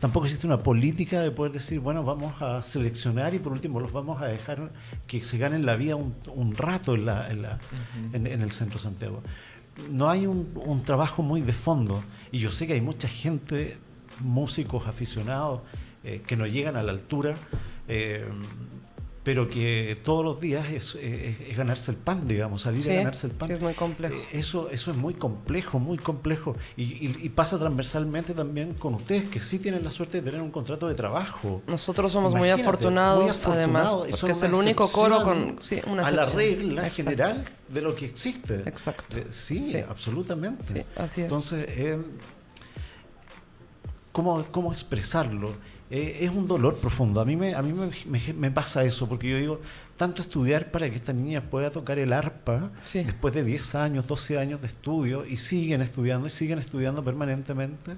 Tampoco 0.00 0.26
existe 0.26 0.44
una 0.44 0.58
política 0.58 1.20
de 1.20 1.30
poder 1.30 1.52
decir, 1.52 1.78
bueno, 1.78 2.02
vamos 2.02 2.34
a 2.42 2.64
seleccionar 2.64 3.32
y 3.32 3.38
por 3.38 3.52
último 3.52 3.78
los 3.78 3.92
vamos 3.92 4.20
a 4.20 4.26
dejar 4.26 4.72
que 5.06 5.22
se 5.22 5.38
ganen 5.38 5.64
la 5.64 5.76
vida 5.76 5.94
un, 5.94 6.16
un 6.34 6.56
rato 6.56 6.96
en, 6.96 7.06
la, 7.06 7.30
en, 7.30 7.42
la, 7.42 7.60
en 8.12 8.26
el 8.26 8.50
centro 8.50 8.78
de 8.78 8.82
Santiago 8.82 9.22
no 9.90 10.08
hay 10.10 10.26
un, 10.26 10.82
trabajo 10.84 11.22
muy 11.22 11.40
de 11.40 11.52
fondo. 11.52 12.02
Y 12.30 12.38
yo 12.38 12.50
sé 12.50 12.66
que 12.66 12.74
hay 12.74 12.80
mucha 12.80 13.08
gente, 13.08 13.76
músicos 14.20 14.86
aficionados, 14.86 15.60
eh, 16.04 16.22
que 16.26 16.36
no 16.36 16.46
llegan 16.46 16.76
a 16.76 16.82
la 16.82 16.92
altura. 16.92 17.34
Eh, 17.88 18.26
pero 19.24 19.48
que 19.48 19.96
todos 20.02 20.24
los 20.24 20.40
días 20.40 20.68
es, 20.70 20.96
es- 20.96 21.40
es 21.48 21.56
ganarse 21.56 21.92
el 21.92 21.96
pan, 21.96 22.26
digamos, 22.26 22.62
salir 22.62 22.82
Sí, 22.82 22.90
a 22.90 22.94
ganarse 22.94 23.28
el 23.28 23.32
pan. 23.32 23.48
sí, 23.48 23.54
es 23.54 23.60
muy 23.60 23.74
complejo. 23.74 24.14
Eh, 24.16 24.26
Eso, 24.32 24.68
eso 24.70 24.90
es 24.90 24.96
muy 24.96 25.14
complejo, 25.14 25.78
muy 25.78 25.96
complejo. 25.96 26.56
Y, 26.76 26.82
y- 26.82 27.16
y 27.22 27.28
pasa 27.28 27.56
transversalmente 27.58 28.34
también 28.34 28.74
con 28.74 28.94
ustedes, 28.94 29.28
que 29.28 29.38
sí 29.38 29.60
tienen 29.60 29.84
la 29.84 29.90
suerte 29.92 30.20
de 30.20 30.24
tener 30.28 30.40
un 30.42 30.50
contrato 30.50 30.88
de 30.88 30.94
trabajo. 30.94 31.62
Nosotros 31.68 32.10
somos 32.10 32.34
muy 32.34 32.50
afortunados, 32.50 33.20
muy 33.22 33.30
afortunados, 33.30 33.56
además, 34.02 34.18
porque 34.20 34.32
es 34.32 34.42
el 34.42 34.54
único 34.54 34.90
coro 34.90 35.22
con 35.22 35.56
sí, 35.60 35.80
una 35.86 36.04
a 36.04 36.10
la 36.10 36.24
regla 36.24 36.86
Exacto. 36.88 36.96
general 37.10 37.44
de 37.68 37.80
lo 37.80 37.94
que 37.94 38.06
existe. 38.06 38.56
Exacto. 38.66 39.18
Eh, 39.18 39.26
Sí, 39.30 39.76
absolutamente. 39.88 40.64
Sí, 40.64 40.82
así 40.96 41.20
es. 41.20 41.26
Entonces, 41.26 41.64
eh, 41.68 41.98
¿cómo, 44.12 44.44
cómo 44.50 44.72
expresarlo? 44.72 45.54
Eh, 45.94 46.24
es 46.24 46.30
un 46.30 46.48
dolor 46.48 46.78
profundo. 46.78 47.20
A 47.20 47.24
mí, 47.26 47.36
me, 47.36 47.54
a 47.54 47.60
mí 47.60 47.74
me, 47.74 47.90
me- 48.06 48.32
me 48.32 48.50
pasa 48.50 48.82
eso, 48.82 49.06
porque 49.10 49.28
yo 49.28 49.36
digo, 49.36 49.60
tanto 49.98 50.22
estudiar 50.22 50.70
para 50.70 50.88
que 50.88 50.96
esta 50.96 51.12
niña 51.12 51.42
pueda 51.50 51.70
tocar 51.70 51.98
el 51.98 52.14
arpa 52.14 52.70
Sí. 52.84 53.04
después 53.04 53.34
de 53.34 53.44
10 53.44 53.74
años, 53.74 54.06
12 54.06 54.38
años 54.38 54.62
de 54.62 54.68
estudio, 54.68 55.26
y 55.26 55.36
siguen 55.36 55.82
estudiando, 55.82 56.28
y 56.28 56.30
siguen 56.30 56.58
estudiando 56.58 57.04
permanentemente, 57.04 57.92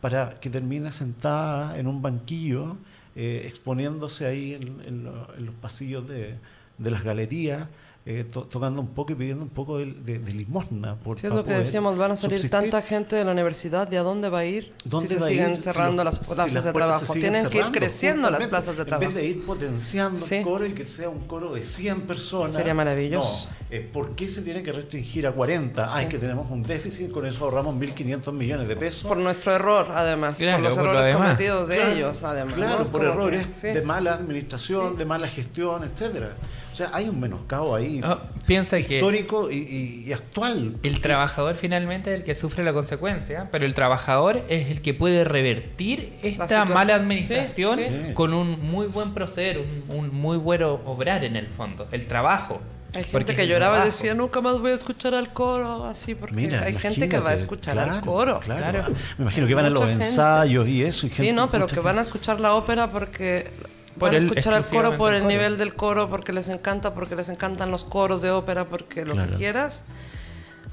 para 0.00 0.34
que 0.40 0.48
termine 0.48 0.90
sentada 0.90 1.78
en 1.78 1.88
un 1.88 2.00
banquillo, 2.00 2.78
eh, 3.14 3.42
exponiéndose 3.46 4.24
ahí 4.26 4.54
en, 4.54 4.80
en 4.86 5.04
lo- 5.04 5.34
en 5.36 5.44
los 5.44 5.54
pasillos 5.56 6.08
de, 6.08 6.36
de 6.78 6.90
las 6.90 7.02
galerías, 7.04 7.68
eh, 8.08 8.22
to- 8.24 8.44
tocando 8.44 8.80
un 8.80 8.88
poco 8.94 9.10
y 9.12 9.16
pidiendo 9.16 9.42
un 9.42 9.50
poco 9.50 9.78
de, 9.78 9.86
de- 9.86 10.20
de 10.20 10.32
limosna. 10.32 10.94
Por, 10.94 11.18
Sí, 11.18 11.26
es 11.26 11.32
lo 11.32 11.44
que 11.44 11.54
decíamos, 11.54 11.98
van 11.98 12.12
a 12.12 12.16
salir 12.16 12.38
subsistir. 12.38 12.60
tanta 12.70 12.80
gente 12.80 13.16
de 13.16 13.24
la 13.24 13.32
universidad, 13.32 13.90
¿y 13.90 13.96
a 13.96 14.02
dónde 14.04 14.28
va 14.28 14.38
a 14.38 14.44
ir 14.44 14.72
¿Dónde 14.84 15.08
si 15.08 15.14
se 15.14 15.20
siguen 15.22 15.50
ir? 15.50 15.56
Si 15.56 15.62
cerrando 15.62 16.04
las 16.04 16.14
si 16.14 16.20
plazas 16.34 16.52
las 16.52 16.64
de 16.64 16.72
trabajo? 16.72 17.12
Tienen 17.14 17.48
que 17.48 17.58
ir 17.58 17.64
creciendo 17.72 18.30
las 18.30 18.46
plazas 18.46 18.76
de 18.76 18.82
En 18.82 18.86
trabajo. 18.88 19.08
vez 19.12 19.16
de 19.20 19.26
ir 19.28 19.44
potenciando 19.44 20.20
Sí. 20.20 20.36
el 20.36 20.44
coro 20.44 20.66
y 20.66 20.72
que 20.72 20.86
sea 20.86 21.08
un 21.08 21.26
coro 21.26 21.52
de 21.52 21.62
100 21.64 22.02
personas. 22.02 22.52
Sería 22.52 22.74
maravilloso. 22.74 23.48
No, 23.50 23.56
eh, 23.70 23.80
¿Por 23.92 24.14
qué 24.14 24.28
se 24.28 24.42
tiene 24.42 24.62
que 24.62 24.70
restringir 24.70 25.26
a 25.26 25.32
40? 25.32 25.92
Ah, 25.92 26.00
es 26.02 26.08
que 26.08 26.18
tenemos 26.18 26.48
un 26.48 26.62
déficit, 26.62 27.10
con 27.10 27.26
eso 27.26 27.44
ahorramos 27.44 27.74
1.500 27.74 28.32
millones 28.32 28.68
de 28.68 28.76
pesos. 28.76 29.02
Por 29.08 29.16
nuestro 29.16 29.52
error, 29.52 29.88
además, 29.92 30.38
Claro, 30.38 30.58
por 30.58 30.64
los 30.66 30.74
por 30.76 30.86
errores 30.86 31.16
cometidos 31.16 31.66
de 31.66 31.76
Claro, 31.76 31.90
ellos, 31.92 32.22
además. 32.22 32.54
Claro, 32.54 32.84
por 32.84 33.00
que- 33.00 33.06
errores 33.08 33.46
sí. 33.50 33.66
de 33.68 33.82
mala 33.82 34.14
administración, 34.14 34.92
Sí. 34.92 34.98
de 34.98 35.04
mala 35.06 35.26
gestión, 35.26 35.82
etcétera. 35.82 36.36
O 36.76 36.78
sea, 36.78 36.90
hay 36.92 37.08
un 37.08 37.18
menoscabo 37.18 37.74
ahí 37.74 38.02
Ah, 38.04 38.18
piensa 38.46 38.76
que 38.82 38.96
histórico 38.96 39.50
y, 39.50 39.56
y- 39.56 40.04
y 40.08 40.12
actual. 40.12 40.76
el 40.82 41.00
trabajador 41.00 41.54
finalmente 41.54 42.10
es 42.10 42.16
el 42.16 42.22
que 42.22 42.34
sufre 42.34 42.62
la 42.64 42.74
consecuencia, 42.74 43.48
pero 43.50 43.64
el 43.64 43.72
trabajador 43.72 44.42
es 44.50 44.68
el 44.70 44.82
que 44.82 44.92
puede 44.92 45.24
revertir 45.24 46.12
esta 46.22 46.66
mala 46.66 46.94
administración 46.96 47.78
Sí, 47.78 47.84
sí. 48.08 48.12
con 48.12 48.34
un 48.34 48.60
muy 48.60 48.88
buen 48.88 49.14
proceder, 49.14 49.56
un, 49.88 49.96
un 49.96 50.14
muy 50.14 50.36
bueno 50.36 50.74
obrar 50.84 51.24
en 51.24 51.36
el 51.36 51.46
fondo, 51.46 51.88
el 51.92 52.06
trabajo. 52.06 52.60
Hay 52.94 53.04
gente 53.04 53.12
Porque 53.12 53.34
que 53.36 53.48
lloraba 53.48 53.80
y 53.80 53.86
decía, 53.86 54.12
nunca 54.12 54.42
más 54.42 54.60
voy 54.60 54.72
a 54.72 54.74
escuchar 54.74 55.14
al 55.14 55.32
coro, 55.32 55.86
así, 55.86 56.14
porque 56.14 56.34
Mira, 56.36 56.62
hay 56.62 56.74
gente 56.74 57.08
que 57.08 57.18
va 57.18 57.30
a 57.30 57.34
escuchar 57.34 57.78
al 57.78 58.02
coro. 58.02 58.40
Claro. 58.40 58.60
claro. 58.82 58.94
Me 59.16 59.22
imagino 59.24 59.46
que 59.46 59.54
van 59.54 59.64
a 59.64 59.70
los 59.70 59.80
gente. 59.80 60.04
ensayos 60.04 60.68
y 60.68 60.82
eso. 60.84 61.06
Y 61.06 61.08
Sí, 61.08 61.16
gente- 61.24 61.32
no, 61.32 61.50
pero 61.50 61.66
que 61.66 61.80
van 61.80 61.98
a 61.98 62.02
escuchar 62.02 62.38
la 62.38 62.52
ópera 62.52 62.90
porque 62.90 63.46
Por 63.98 64.08
van 64.08 64.14
a 64.14 64.16
el- 64.18 64.24
escuchar 64.24 64.54
al 64.54 64.64
coro 64.66 64.96
por 64.96 65.14
el 65.14 65.22
coro. 65.22 65.32
nivel 65.32 65.58
del 65.58 65.74
coro, 65.74 66.08
porque 66.10 66.32
les 66.32 66.48
encanta, 66.48 66.92
porque 66.94 67.16
les 67.16 67.28
encantan 67.28 67.70
los 67.70 67.84
coros 67.84 68.22
de 68.22 68.30
ópera, 68.30 68.66
porque 68.68 69.04
lo 69.04 69.14
Claro. 69.14 69.30
que 69.32 69.36
quieras. 69.38 69.84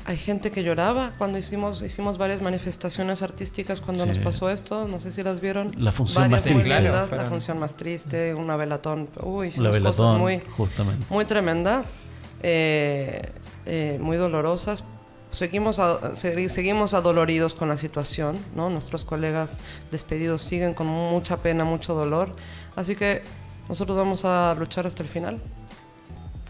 Hay 0.06 0.18
gente 0.18 0.52
que 0.52 0.64
lloraba 0.64 1.12
cuando 1.18 1.38
hicimos 1.38 1.82
hicimos 1.82 2.18
varias 2.18 2.42
manifestaciones 2.42 3.22
artísticas 3.22 3.80
cuando 3.80 4.04
Sí. 4.04 4.10
nos 4.10 4.18
pasó 4.20 4.50
esto, 4.50 4.86
no 4.88 5.00
sé 5.00 5.14
si 5.14 5.24
las 5.24 5.40
vieron. 5.40 5.72
La 5.78 5.94
función 5.94 6.24
Varias 6.24 6.46
más 6.46 6.54
triste. 6.54 6.70
lindas, 6.82 7.12
la 7.12 7.26
función 7.26 7.60
más 7.60 7.76
triste, 7.78 8.34
una 8.34 8.58
velatón, 8.58 9.08
uy, 9.22 9.46
La 9.46 9.48
hicimos 9.48 9.68
cosas 9.70 9.82
velatón, 9.84 10.20
muy 10.20 10.42
justamente. 10.58 11.06
muy 11.10 11.24
tremendas, 11.24 12.00
eh, 12.42 13.22
eh, 13.66 13.98
muy 14.02 14.18
dolorosas. 14.18 14.84
Seguimos, 15.32 15.80
a- 15.80 16.00
segui- 16.14 16.50
seguimos 16.50 16.94
adoloridos 16.94 17.56
con 17.56 17.70
la 17.70 17.78
situación, 17.78 18.38
¿no? 18.56 18.70
Nuestros 18.70 19.04
colegas 19.06 19.60
despedidos 19.90 20.44
siguen 20.44 20.74
con 20.74 20.86
mucha 20.88 21.38
pena, 21.38 21.64
mucho 21.64 21.94
dolor. 21.96 22.36
Así 22.76 22.96
que 22.96 23.22
nosotros 23.70 23.98
vamos 23.98 24.26
a 24.26 24.56
luchar 24.58 24.88
hasta 24.88 25.04
el 25.04 25.10
final. 25.10 25.40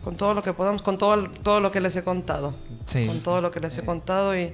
Con 0.03 0.15
todo 0.15 0.33
lo 0.33 0.43
que 0.43 0.51
podamos, 0.53 0.81
con 0.81 0.97
todo, 0.97 1.29
todo 1.43 1.59
lo 1.61 1.71
que 1.71 1.79
les 1.79 1.95
he 1.95 2.03
contado. 2.03 2.53
Sí. 2.87 3.05
Con 3.07 3.21
todo 3.21 3.39
lo 3.41 3.51
que 3.51 3.59
les 3.59 3.77
he 3.77 3.85
contado 3.85 4.37
y, 4.37 4.51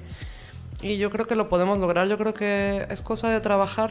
y 0.80 0.96
yo 0.98 1.10
creo 1.10 1.26
que 1.26 1.34
lo 1.34 1.48
podemos 1.48 1.78
lograr. 1.78 2.06
Yo 2.08 2.16
creo 2.18 2.34
que 2.34 2.86
es 2.88 3.02
cosa 3.02 3.28
de 3.30 3.40
trabajar, 3.40 3.90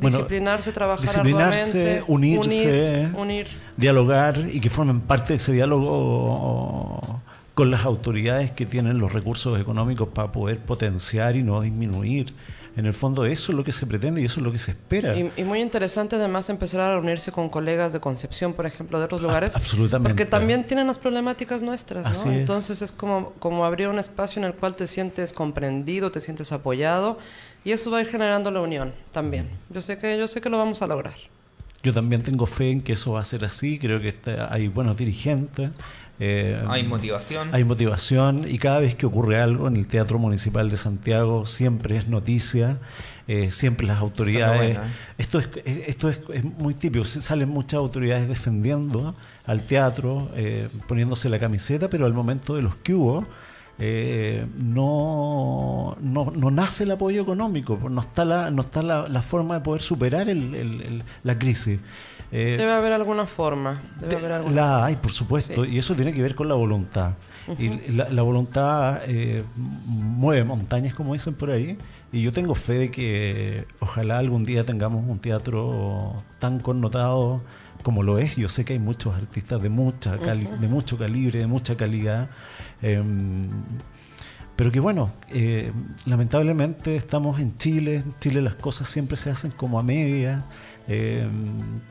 Bueno, 0.00 0.16
disciplinarse, 0.16 0.72
trabajar 0.72 1.02
disciplinarse, 1.02 1.98
arduamente, 2.00 2.04
unirse. 2.12 3.10
unir, 3.14 3.16
unir. 3.16 3.46
dialogar 3.76 4.38
y 4.50 4.60
que 4.60 4.70
formen 4.70 5.00
parte 5.00 5.34
de 5.34 5.36
ese 5.36 5.52
diálogo 5.52 7.20
con 7.54 7.70
las 7.70 7.84
autoridades 7.84 8.50
que 8.50 8.64
tienen 8.64 8.98
los 8.98 9.12
recursos 9.12 9.60
económicos 9.60 10.08
para 10.08 10.32
poder 10.32 10.58
potenciar 10.58 11.36
y 11.36 11.42
no 11.42 11.60
disminuir. 11.60 12.32
En 12.76 12.86
el 12.86 12.94
fondo 12.94 13.26
eso 13.26 13.52
es 13.52 13.56
lo 13.56 13.64
que 13.64 13.72
se 13.72 13.86
pretende 13.86 14.22
y 14.22 14.24
eso 14.24 14.40
es 14.40 14.44
lo 14.46 14.50
que 14.52 14.58
se 14.58 14.70
espera. 14.70 15.14
Y, 15.16 15.30
y 15.36 15.44
muy 15.44 15.60
interesante 15.60 16.16
además 16.16 16.48
empezar 16.48 16.80
a 16.80 16.94
reunirse 16.94 17.30
con 17.30 17.48
colegas 17.50 17.92
de 17.92 18.00
Concepción, 18.00 18.54
por 18.54 18.64
ejemplo, 18.64 18.98
de 18.98 19.04
otros 19.04 19.20
lugares. 19.20 19.54
absolutamente. 19.56 20.08
Porque 20.10 20.24
también 20.24 20.64
tienen 20.66 20.86
las 20.86 20.98
problemáticas 20.98 21.62
nuestras, 21.62 22.02
¿no? 22.04 22.08
Así 22.10 22.28
es. 22.28 22.34
Entonces 22.36 22.80
es 22.80 22.90
como, 22.92 23.32
como 23.38 23.64
abrir 23.66 23.88
un 23.88 23.98
espacio 23.98 24.40
en 24.40 24.46
el 24.46 24.54
cual 24.54 24.74
te 24.74 24.86
sientes 24.86 25.32
comprendido, 25.32 26.10
te 26.10 26.20
sientes 26.20 26.50
apoyado 26.52 27.18
y 27.64 27.72
eso 27.72 27.90
va 27.90 27.98
a 27.98 28.00
ir 28.02 28.08
generando 28.08 28.50
la 28.50 28.60
unión 28.62 28.92
también. 29.12 29.48
Yo 29.68 29.82
sé 29.82 29.98
que, 29.98 30.16
yo 30.16 30.26
sé 30.26 30.40
que 30.40 30.48
lo 30.48 30.56
vamos 30.58 30.80
a 30.82 30.86
lograr. 30.86 31.14
Yo 31.82 31.92
también 31.92 32.22
tengo 32.22 32.46
fe 32.46 32.70
en 32.70 32.80
que 32.80 32.92
eso 32.92 33.12
va 33.14 33.20
a 33.20 33.24
ser 33.24 33.44
así, 33.44 33.78
creo 33.78 34.00
que 34.00 34.08
está- 34.08 34.54
hay 34.54 34.68
buenos 34.68 34.96
dirigentes. 34.96 35.70
Eh, 36.24 36.62
Hay 36.68 36.84
motivación. 36.84 37.48
Hay 37.54 37.64
motivación 37.64 38.44
y 38.48 38.58
cada 38.58 38.78
vez 38.80 38.94
que 38.94 39.06
ocurre 39.06 39.40
algo 39.40 39.66
en 39.68 39.76
el 39.76 39.86
Teatro 39.86 40.18
Municipal 40.18 40.70
de 40.70 40.76
Santiago 40.76 41.46
siempre 41.46 41.96
es 41.96 42.06
noticia, 42.08 42.78
eh, 43.26 43.50
siempre 43.50 43.86
las 43.86 43.98
autoridades... 44.00 44.76
¿eh? 44.76 44.80
Esto, 45.18 45.38
es, 45.40 45.48
esto 45.64 46.08
es, 46.08 46.20
es 46.32 46.44
muy 46.44 46.74
típico, 46.74 47.04
salen 47.04 47.48
muchas 47.48 47.78
autoridades 47.78 48.28
defendiendo 48.28 49.14
al 49.46 49.62
teatro, 49.66 50.30
poniéndose 50.88 51.28
la 51.28 51.38
camiseta, 51.38 51.88
pero 51.90 52.06
al 52.06 52.12
momento 52.14 52.54
de 52.56 52.62
los 52.62 52.76
que 52.76 52.94
hubo... 52.94 53.26
no, 54.58 55.96
no, 56.00 56.30
no 56.34 56.50
nace 56.50 56.84
el 56.84 56.90
apoyo 56.92 57.22
económico, 57.22 57.78
no 57.90 58.00
está 58.00 58.24
la, 58.24 58.50
no 58.50 58.62
está 58.62 58.82
la, 58.82 59.08
la 59.08 59.22
forma 59.22 59.54
de 59.56 59.60
poder 59.60 59.82
superar 59.82 60.28
el- 60.28 60.54
el- 60.54 60.80
el- 60.82 61.02
la 61.24 61.38
crisis. 61.38 61.80
Eh, 62.32 62.56
Debe 62.58 62.72
haber 62.72 62.92
alguna 62.92 63.26
forma. 63.26 63.80
Debe 64.00 64.10
de- 64.10 64.16
haber 64.16 64.32
alguna 64.32 64.54
la 64.56 64.84
hay, 64.86 64.96
por 64.96 65.12
supuesto, 65.12 65.64
Sí. 65.64 65.72
y 65.72 65.78
eso 65.78 65.94
tiene 65.94 66.12
que 66.14 66.22
ver 66.22 66.34
con 66.34 66.48
la 66.48 66.54
voluntad. 66.54 67.12
Y 67.58 67.90
la, 67.90 68.08
la 68.08 68.22
voluntad 68.22 69.00
eh, 69.06 69.42
mueve 69.86 70.44
montañas, 70.44 70.94
como 70.94 71.12
dicen 71.12 71.34
por 71.34 71.50
ahí, 71.50 71.76
y 72.12 72.22
yo 72.22 72.30
tengo 72.32 72.54
fe 72.54 72.74
de 72.74 72.90
que 72.90 73.66
ojalá 73.80 74.18
algún 74.18 74.44
día 74.44 74.64
tengamos 74.64 75.04
un 75.08 75.18
teatro 75.18 76.22
tan 76.38 76.60
connotado 76.60 77.42
como 77.82 78.02
lo 78.04 78.18
es. 78.18 78.36
Yo 78.36 78.48
sé 78.48 78.64
que 78.64 78.74
hay 78.74 78.78
muchos 78.78 79.14
artistas 79.16 79.60
de, 79.60 79.68
mucha 79.68 80.16
cali- 80.18 80.48
de 80.60 80.68
mucho 80.68 80.96
calibre, 80.96 81.38
de 81.40 81.46
mucha 81.48 81.76
calidad. 81.76 82.30
em, 82.80 83.48
pero 84.56 84.70
que 84.70 84.80
bueno, 84.80 85.10
eh, 85.30 85.72
lamentablemente 86.06 86.94
estamos 86.96 87.40
en 87.40 87.56
Chile, 87.58 87.96
en 87.96 88.14
Chile 88.20 88.40
las 88.42 88.54
cosas 88.54 88.86
siempre 88.88 89.16
se 89.16 89.30
hacen 89.30 89.50
como 89.50 89.78
a 89.80 89.82
media, 89.82 90.44
eh, 90.88 91.28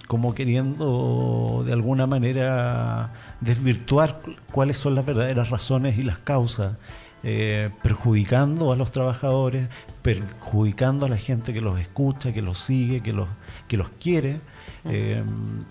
como 0.08 0.34
queriendo 0.36 1.64
de 1.66 1.74
alguna 1.74 2.08
manera 2.08 3.12
desvirtuar 3.40 4.20
cu- 4.22 4.36
cuáles 4.52 4.78
son 4.78 4.96
las 4.96 5.06
verdaderas 5.06 5.50
razones 5.50 5.98
y 5.98 6.04
las 6.04 6.18
causas, 6.20 6.78
eh, 7.24 7.70
perjudicando 7.84 8.72
a 8.74 8.76
los 8.76 8.92
trabajadores, 8.92 9.70
perjudicando 10.02 11.06
a 11.06 11.10
la 11.10 11.18
gente 11.18 11.54
que 11.54 11.62
los 11.62 11.80
escucha, 11.80 12.34
que 12.34 12.42
los 12.42 12.58
sigue, 12.58 13.02
que 13.02 13.14
los, 13.14 13.28
que 13.68 13.78
los 13.78 13.90
quiere. 14.00 14.40
eh, 14.86 15.24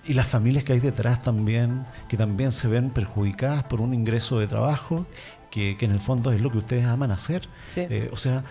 y 0.04 0.14
las 0.14 0.28
familias 0.28 0.62
que 0.62 0.72
hay 0.74 0.80
detrás 0.80 1.20
también, 1.22 1.84
que 2.08 2.16
también 2.16 2.52
se 2.52 2.68
ven 2.68 2.90
perjudicadas 2.90 3.64
por 3.64 3.80
un 3.80 3.92
ingreso 3.92 4.38
de 4.38 4.46
trabajo, 4.46 5.04
que, 5.50 5.76
que 5.76 5.84
en 5.86 5.90
el 5.90 5.98
fondo 6.00 6.30
es 6.30 6.40
lo 6.40 6.50
que 6.52 6.58
ustedes 6.58 6.86
aman 6.86 7.10
hacer. 7.10 7.48
Sí. 7.66 7.80
Eh, 7.90 8.08
o 8.12 8.16
sea, 8.16 8.44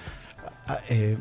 eh, 0.89 1.17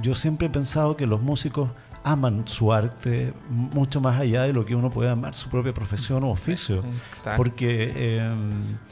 yo 0.00 0.14
siempre 0.14 0.46
he 0.46 0.50
pensado 0.50 0.96
que 0.96 1.06
los 1.06 1.20
músicos 1.20 1.68
aman 2.04 2.46
su 2.46 2.72
arte 2.72 3.32
mucho 3.50 4.00
más 4.00 4.20
allá 4.20 4.42
de 4.44 4.52
lo 4.52 4.64
que 4.64 4.74
uno 4.74 4.90
puede 4.90 5.10
amar 5.10 5.34
su 5.34 5.48
propia 5.48 5.72
profesión 5.74 6.22
o 6.24 6.30
oficio. 6.30 6.84
Exacto. 7.10 7.36
Porque 7.36 7.92
eh, 7.96 8.34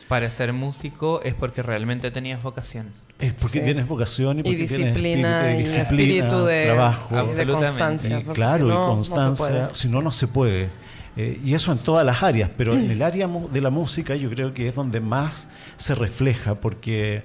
Para 0.09 0.29
ser 0.31 0.53
músico 0.53 1.21
es 1.23 1.35
porque 1.35 1.63
realmente 1.63 2.11
tenías 2.11 2.43
vocación. 2.43 2.87
es 3.19 3.35
porque 3.35 3.59
Sí. 3.61 3.65
tienes 3.65 3.87
vocación 3.87 4.39
y 4.39 4.41
y 4.41 4.43
porque 4.43 4.57
disciplina, 4.57 5.43
tienes 5.45 5.77
y 5.77 5.81
espíritu, 5.81 5.83
de 5.83 5.83
disciplina, 5.83 5.83
espíritu 5.83 6.45
de, 6.47 6.65
trabajo. 6.65 7.31
y 7.31 7.35
de 7.35 7.47
constancia. 7.47 8.21
Y 8.21 8.25
claro, 8.25 8.67
si 8.67 8.73
y 8.73 8.75
no, 8.75 8.87
constancia, 8.89 9.71
si 9.75 9.89
no, 9.91 10.03
no 10.03 10.11
se 10.11 10.27
puede. 10.29 10.69
Eh, 11.15 11.39
y 11.45 11.53
eso 11.53 11.71
en 11.73 11.79
todas 11.79 12.07
las 12.07 12.23
áreas, 12.23 12.51
pero 12.57 12.73
en 12.73 12.91
el 12.91 13.03
área 13.11 13.29
de 13.29 13.61
la 13.61 13.69
música 13.71 14.17
yo 14.17 14.31
creo 14.31 14.55
que 14.55 14.69
es 14.69 14.75
donde 14.75 15.01
más 15.01 15.51
se 15.77 15.95
refleja, 15.95 16.55
porque 16.55 17.23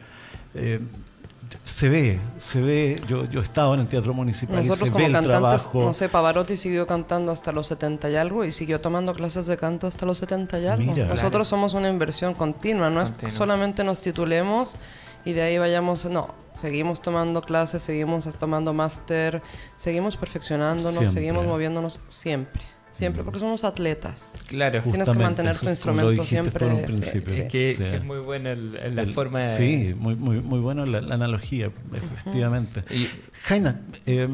eh, 0.54 0.82
se 1.64 1.90
ve, 1.90 2.20
se 2.38 2.62
ve. 2.62 2.96
Yo, 3.08 3.26
yo 3.26 3.40
he 3.40 3.44
estado 3.44 3.74
en 3.74 3.82
el 3.82 3.88
teatro 3.88 4.14
municipal 4.14 4.58
Nosotros 4.58 4.82
y 4.82 4.86
se 4.86 4.92
como 4.92 5.00
ve 5.04 5.06
el 5.08 5.14
cantantes, 5.14 5.40
trabajo. 5.64 5.84
no 5.84 5.94
sé, 5.94 6.10
Pavarotti 6.10 6.58
siguió 6.58 6.88
cantando 6.88 7.32
hasta 7.32 7.52
los 7.52 7.68
70 7.68 8.10
y 8.10 8.16
algo 8.16 8.46
y 8.46 8.52
siguió 8.52 8.80
tomando 8.82 9.14
clases 9.14 9.48
de 9.48 9.58
canto 9.58 9.88
hasta 9.88 10.06
los 10.06 10.18
70 10.20 10.60
y 10.60 10.68
algo. 10.68 10.92
Mira. 10.94 11.06
Nosotros 11.08 11.30
Claro. 11.32 11.46
somos 11.46 11.74
una 11.74 11.90
inversión 11.90 12.34
continua, 12.34 12.90
no 12.90 13.02
Continua. 13.04 13.28
es 13.30 13.34
solamente 13.34 13.84
nos 13.84 14.02
titulemos 14.02 14.76
y 15.26 15.34
de 15.34 15.42
ahí 15.42 15.58
vayamos, 15.58 16.06
no, 16.06 16.34
seguimos 16.54 17.02
tomando 17.02 17.42
clases, 17.42 17.84
seguimos 17.84 18.26
tomando 18.38 18.74
máster, 18.74 19.42
seguimos 19.76 20.16
perfeccionándonos, 20.16 20.94
Siempre. 20.96 21.12
seguimos 21.14 21.46
moviéndonos 21.46 22.00
siempre, 22.08 22.62
siempre, 22.98 23.24
porque 23.24 23.40
somos 23.40 23.64
atletas. 23.64 24.34
Claro. 24.48 24.82
Tienes 24.82 24.84
que 24.84 24.90
Justamente, 25.00 25.24
mantener 25.24 25.56
tu 25.56 25.70
instrumento 25.70 26.26
siempre, 26.26 26.66
un 26.66 26.76
sí, 26.76 26.82
principio. 26.82 27.34
sí. 27.34 27.48
Que, 27.48 27.74
Sí. 27.74 27.84
que 27.84 27.96
es 27.98 28.04
muy 28.04 28.20
buena 28.20 28.52
el- 28.52 28.76
el- 28.76 28.96
la 28.96 29.02
El- 29.04 29.14
forma 29.14 29.40
de... 29.40 29.46
Sí, 29.48 29.94
muy, 29.98 30.16
muy, 30.16 30.42
muy 30.42 30.60
buena 30.60 30.86
la, 30.86 31.02
la 31.02 31.16
analogía, 31.16 31.70
efectivamente. 31.94 32.84
Y- 32.94 33.08
Jaina, 33.44 33.82
eh, 34.06 34.28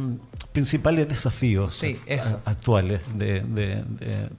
principales 0.51 1.07
desafíos 1.07 1.73
Sí, 1.75 1.97
a- 2.09 2.13
eso. 2.13 2.41
actuales 2.45 3.01
de, 3.15 3.41
de- 3.41 3.83
de- 3.99 4.29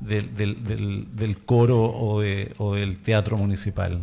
del, 0.00 0.34
del- 0.36 0.64
del- 0.64 1.06
del 1.16 1.38
coro 1.38 1.82
o, 1.84 2.20
de- 2.20 2.54
o 2.58 2.74
del 2.74 2.98
teatro 2.98 3.36
municipal. 3.36 4.00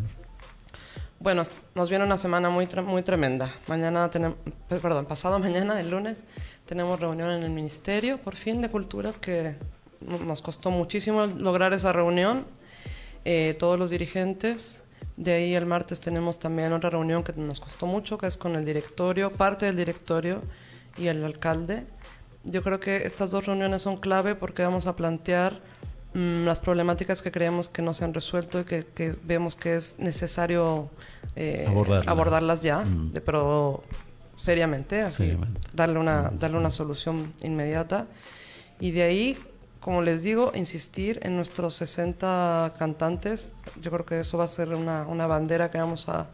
Bueno, 1.24 1.44
nos 1.74 1.90
viene 1.90 2.04
una 2.04 2.18
semana 2.18 2.50
muy, 2.50 2.68
muy 2.86 3.02
tremenda. 3.02 3.50
Mañana 3.68 4.10
tenemos, 4.10 4.36
perdón, 4.82 5.06
pasado 5.06 5.40
mañana, 5.48 5.80
el 5.80 5.90
lunes, 5.90 6.26
tenemos 6.66 7.00
reunión 7.00 7.32
en 7.32 7.44
el 7.44 7.50
Ministerio, 7.50 8.18
por 8.18 8.36
fin, 8.36 8.62
de 8.62 8.68
Culturas, 8.70 9.18
que 9.18 9.56
no- 10.02 10.20
nos 10.20 10.42
costó 10.42 10.70
muchísimo 10.70 11.26
lograr 11.26 11.72
esa 11.72 11.94
reunión, 11.94 12.46
eh, 13.24 13.56
todos 13.58 13.80
los 13.80 13.90
dirigentes. 13.90 14.84
De 15.16 15.32
ahí 15.32 15.56
el 15.56 15.66
martes 15.66 16.02
tenemos 16.02 16.40
también 16.40 16.74
otra 16.74 16.90
reunión 16.90 17.24
que 17.24 17.32
nos 17.38 17.62
costó 17.62 17.86
mucho, 17.86 18.18
que 18.18 18.28
es 18.28 18.36
con 18.36 18.58
el 18.58 18.66
directorio, 18.66 19.32
parte 19.32 19.66
del 19.66 19.78
directorio 19.78 20.42
y 20.98 21.08
el 21.08 21.24
alcalde. 21.24 21.86
Yo 22.44 22.62
creo 22.64 22.82
que 22.82 23.06
estas 23.08 23.32
dos 23.32 23.46
reuniones 23.46 23.82
son 23.84 23.96
clave 23.96 24.36
porque 24.36 24.62
vamos 24.64 24.88
a 24.88 24.98
plantear 24.98 25.62
mm, 26.14 26.46
las 26.46 26.60
problemáticas 26.60 27.22
que 27.22 27.32
creemos 27.32 27.70
que 27.70 27.82
no 27.82 27.94
se 27.94 28.06
han 28.06 28.14
resuelto 28.14 28.60
y 28.60 28.64
que, 28.64 28.86
que 28.86 29.16
vemos 29.24 29.56
que 29.56 29.76
es 29.76 30.00
necesario 30.00 30.90
eh, 31.36 31.66
Abordarlas. 31.68 32.08
abordarlas 32.08 32.62
ya, 32.64 32.80
Mm. 32.84 33.14
pero 33.26 33.82
seriamente, 34.36 35.02
así, 35.02 35.24
Seriamente. 35.26 35.60
darle 35.74 36.00
una, 36.00 36.32
darle 36.40 36.58
una 36.58 36.72
solución 36.72 37.32
inmediata. 37.44 38.08
Y 38.80 38.92
de 38.92 39.04
ahí, 39.04 39.38
como 39.80 40.02
les 40.02 40.24
digo, 40.24 40.52
insistir 40.56 41.20
en 41.24 41.36
nuestros 41.36 41.76
60 41.76 42.74
cantantes. 42.80 43.54
Yo 43.82 43.92
creo 43.92 44.06
que 44.06 44.20
eso 44.20 44.38
va 44.38 44.46
a 44.46 44.48
ser 44.48 44.70
una, 44.70 45.06
una 45.08 45.28
bandera 45.28 45.70
que 45.72 45.78
vamos 45.78 46.10
a, 46.10 46.28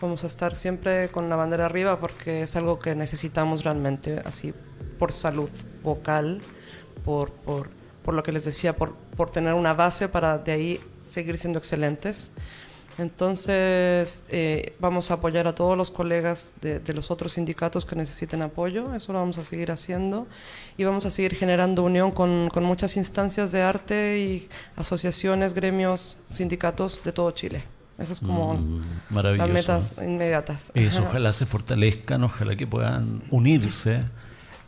vamos 0.00 0.24
a 0.24 0.26
estar 0.28 0.56
siempre 0.56 1.08
con 1.10 1.28
la 1.28 1.36
bandera 1.36 1.66
arriba 1.66 1.98
porque 2.00 2.42
es 2.42 2.54
algo 2.56 2.78
que 2.78 2.94
necesitamos 2.94 3.64
realmente, 3.64 4.20
así 4.24 4.52
por 4.98 5.12
salud 5.12 5.50
vocal, 5.82 6.40
por, 7.04 7.30
por, 7.32 7.70
por 8.06 8.14
lo 8.14 8.22
que 8.22 8.30
les 8.30 8.44
decía, 8.44 8.76
por, 8.76 8.94
por 8.94 9.30
tener 9.30 9.52
una 9.54 9.74
base 9.74 10.08
para 10.08 10.38
de 10.38 10.52
ahí 10.52 10.80
seguir 11.00 11.36
siendo 11.36 11.58
excelentes. 11.58 12.30
Entonces, 12.98 14.22
eh, 14.30 14.74
vamos 14.78 15.10
a 15.10 15.14
apoyar 15.14 15.48
a 15.48 15.56
todos 15.56 15.76
los 15.76 15.90
colegas 15.90 16.54
de, 16.62 16.78
de 16.78 16.94
los 16.94 17.10
otros 17.10 17.32
sindicatos 17.32 17.84
que 17.84 17.96
necesiten 17.96 18.42
apoyo, 18.42 18.94
eso 18.94 19.12
lo 19.12 19.18
vamos 19.18 19.38
a 19.38 19.44
seguir 19.44 19.72
haciendo 19.72 20.28
y 20.78 20.84
vamos 20.84 21.04
a 21.04 21.10
seguir 21.10 21.34
generando 21.34 21.82
unión 21.82 22.12
con, 22.12 22.48
con 22.48 22.62
muchas 22.62 22.96
instancias 22.96 23.50
de 23.50 23.62
arte 23.62 24.18
y 24.20 24.48
asociaciones, 24.76 25.52
gremios, 25.52 26.16
sindicatos 26.28 27.02
de 27.04 27.12
todo 27.12 27.32
Chile. 27.32 27.64
Eso 27.98 28.12
es 28.12 28.20
como 28.20 28.54
Mm, 28.54 28.82
las 29.10 29.48
metas 29.48 29.94
inmediatas. 30.00 30.70
Eso, 30.74 31.02
ojalá 31.02 31.32
se 31.32 31.44
fortalezcan, 31.44 32.22
ojalá 32.22 32.54
que 32.54 32.68
puedan 32.68 33.22
unirse. 33.30 34.04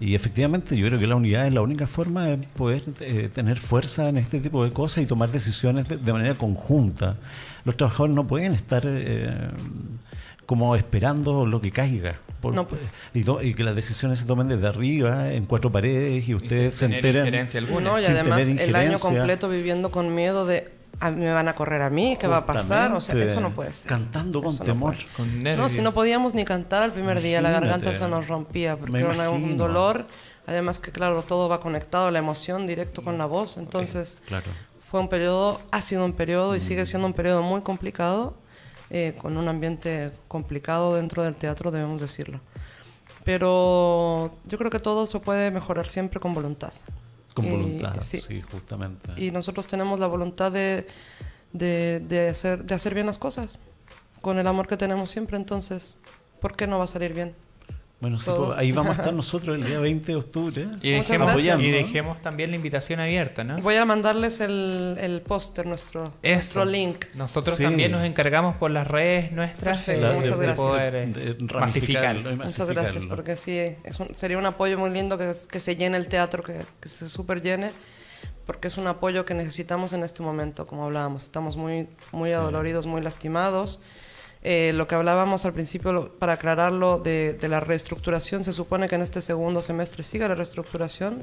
Y 0.00 0.14
efectivamente, 0.14 0.76
yo 0.76 0.86
creo 0.86 1.00
que 1.00 1.06
la 1.08 1.16
unidad 1.16 1.46
es 1.46 1.52
la 1.52 1.60
única 1.60 1.86
forma 1.88 2.26
de 2.26 2.38
poder 2.38 2.82
eh, 3.00 3.28
tener 3.34 3.58
fuerza 3.58 4.08
en 4.08 4.16
este 4.16 4.38
tipo 4.40 4.64
de 4.64 4.72
cosas 4.72 5.02
y 5.02 5.06
tomar 5.06 5.30
decisiones 5.30 5.88
de, 5.88 5.96
de 5.96 6.12
manera 6.12 6.34
conjunta. 6.34 7.16
Los 7.64 7.76
trabajadores 7.76 8.14
no 8.14 8.26
pueden 8.26 8.54
estar 8.54 8.82
eh, 8.86 9.48
como 10.46 10.76
esperando 10.76 11.44
lo 11.46 11.60
que 11.60 11.72
caiga. 11.72 12.16
por- 12.40 12.54
No, 12.54 12.68
pues. 12.68 12.80
y, 13.12 13.24
to- 13.24 13.42
y 13.42 13.54
que 13.54 13.64
las 13.64 13.74
decisiones 13.74 14.20
se 14.20 14.26
tomen 14.26 14.46
desde 14.48 14.66
arriba, 14.68 15.32
en 15.32 15.46
cuatro 15.46 15.72
paredes, 15.72 16.28
y 16.28 16.34
ustedes 16.34 16.74
se 16.74 16.86
tener 16.86 16.98
enteren. 17.04 17.26
injerencia 17.26 17.58
alguna. 17.60 17.90
No, 17.90 18.00
y 18.00 18.04
además 18.04 18.46
el 18.48 18.76
año 18.76 18.98
completo 19.00 19.48
viviendo 19.48 19.90
con 19.90 20.14
miedo 20.14 20.46
de 20.46 20.77
"Ah, 21.00 21.10
me 21.10 21.32
van 21.32 21.46
a 21.48 21.54
correr 21.54 21.82
a 21.82 21.90
mí, 21.90 22.16
¿qué 22.20 22.26
va 22.26 22.38
a 22.38 22.46
pasar? 22.46 22.92
O 22.92 23.00
sea, 23.00 23.14
eso 23.22 23.40
no 23.40 23.50
puede 23.50 23.72
ser. 23.72 23.88
Cantando 23.88 24.40
con 24.42 24.50
Eso 24.54 24.58
no 24.58 24.64
temor. 24.64 24.94
puede. 24.94 25.06
Con 25.16 25.36
No, 25.36 25.42
nervios. 25.42 25.72
si 25.72 25.80
no 25.80 25.92
podíamos 25.94 26.34
ni 26.34 26.44
cantar 26.44 26.82
el 26.82 26.90
primer 26.92 27.20
día, 27.22 27.40
la 27.40 27.50
garganta 27.50 27.86
Imagínate. 27.90 27.98
se 28.04 28.08
nos 28.08 28.26
rompía 28.28 28.76
porque 28.76 28.98
era 29.00 29.30
un 29.30 29.56
dolor. 29.56 30.06
Además 30.46 30.80
que 30.80 30.90
claro, 30.92 31.22
todo 31.22 31.48
va 31.48 31.60
conectado, 31.60 32.10
la 32.10 32.18
emoción 32.20 32.66
directo 32.66 33.02
con 33.02 33.18
la 33.18 33.26
voz. 33.26 33.58
Entonces, 33.58 34.18
Claro. 34.26 34.46
fue 34.90 34.98
un 34.98 35.08
periodo, 35.08 35.60
ha 35.70 35.82
sido 35.82 36.04
un 36.04 36.12
periodo 36.14 36.54
y 36.54 36.58
Mm. 36.58 36.62
sigue 36.62 36.86
siendo 36.86 37.06
un 37.06 37.12
periodo 37.12 37.42
muy 37.42 37.60
complicado, 37.60 38.34
eh, 38.90 39.14
con 39.20 39.36
un 39.36 39.46
ambiente 39.46 40.10
complicado 40.26 40.94
dentro 40.96 41.22
del 41.22 41.34
teatro, 41.34 41.70
debemos 41.70 42.00
decirlo. 42.00 42.40
Pero 43.24 44.30
yo 44.46 44.56
creo 44.56 44.70
que 44.70 44.78
todo 44.78 45.06
se 45.06 45.20
puede 45.20 45.50
mejorar 45.50 45.86
siempre 45.88 46.18
con 46.18 46.32
voluntad. 46.32 46.72
Con 47.42 47.46
Y- 47.46 47.50
voluntad, 47.50 47.96
sí. 48.00 48.20
sí, 48.20 48.40
justamente. 48.42 49.12
Y 49.16 49.30
nosotros 49.30 49.66
tenemos 49.66 49.98
la 50.00 50.06
voluntad 50.06 50.50
de, 50.52 50.86
de, 51.52 52.00
de 52.08 52.28
hacer, 52.28 52.64
de 52.64 52.74
hacer 52.74 52.94
bien 52.94 53.06
las 53.06 53.18
cosas, 53.18 53.58
con 54.20 54.38
el 54.38 54.46
amor 54.46 54.66
que 54.68 54.76
tenemos 54.76 55.10
siempre, 55.10 55.36
entonces, 55.36 55.98
¿por 56.40 56.56
qué 56.56 56.66
no 56.66 56.78
va 56.78 56.84
a 56.84 56.88
salir 56.88 57.14
bien? 57.14 57.34
Bueno, 58.00 58.20
sí, 58.20 58.30
pues, 58.36 58.56
ahí 58.56 58.70
vamos 58.70 58.96
a 58.96 59.00
estar 59.00 59.12
nosotros 59.12 59.56
el 59.56 59.64
día 59.64 59.80
20 59.80 60.12
de 60.12 60.16
octubre. 60.16 60.62
Y 60.82 60.92
Muchas 60.92 61.08
dejemos, 61.08 61.42
y 61.42 61.70
dejemos 61.72 62.22
también 62.22 62.50
la 62.50 62.56
invitación 62.56 63.00
abierta, 63.00 63.42
¿no? 63.42 63.58
Voy 63.58 63.74
a 63.74 63.84
mandarles 63.84 64.38
el, 64.40 64.96
el 65.00 65.20
póster, 65.20 65.66
nuestro, 65.66 66.12
nuestro 66.22 66.64
link. 66.64 67.06
Nosotros 67.16 67.56
Sí. 67.56 67.64
también 67.64 67.90
nos 67.90 68.04
encargamos 68.04 68.54
por 68.56 68.70
las 68.70 68.86
redes 68.86 69.32
nuestras 69.32 69.78
Perfecto, 69.78 70.06
de- 70.06 70.12
La- 70.14 70.20
muchas 70.20 70.38
de 70.38 70.46
gracias. 70.46 70.66
poder 70.66 70.94
eh, 70.94 71.06
de 71.34 71.54
masificarlo. 71.54 72.30
y 72.30 72.36
Muchas 72.36 72.68
gracias, 72.68 73.04
porque 73.06 73.34
sí, 73.34 73.58
es 73.58 73.98
un- 73.98 74.14
sería 74.14 74.38
un 74.38 74.46
apoyo 74.46 74.78
muy 74.78 74.90
lindo 74.90 75.18
que, 75.18 75.32
que 75.50 75.58
se 75.58 75.74
llene 75.74 75.96
el 75.96 76.06
teatro, 76.06 76.44
que, 76.44 76.60
que 76.80 76.88
se 76.88 77.08
super 77.08 77.42
llene, 77.42 77.72
porque 78.46 78.68
es 78.68 78.78
un 78.78 78.86
apoyo 78.86 79.24
que 79.24 79.34
necesitamos 79.34 79.92
en 79.92 80.04
este 80.04 80.22
momento, 80.22 80.68
como 80.68 80.84
hablábamos. 80.84 81.24
Estamos 81.24 81.56
muy, 81.56 81.88
muy 82.12 82.28
Sí. 82.28 82.34
adoloridos, 82.34 82.86
muy 82.86 83.00
lastimados. 83.00 83.82
Eh, 84.42 84.72
lo 84.74 84.86
que 84.86 84.94
hablábamos 84.94 85.44
al 85.44 85.52
principio, 85.52 85.92
lo- 85.92 86.08
para 86.12 86.34
aclararlo, 86.34 86.98
de, 86.98 87.36
de 87.40 87.48
la 87.48 87.60
reestructuración, 87.60 88.44
se 88.44 88.52
supone 88.52 88.88
que 88.88 88.94
en 88.94 89.02
este 89.02 89.20
segundo 89.20 89.60
semestre 89.62 90.02
siga 90.04 90.28
la 90.28 90.34
reestructuración 90.36 91.22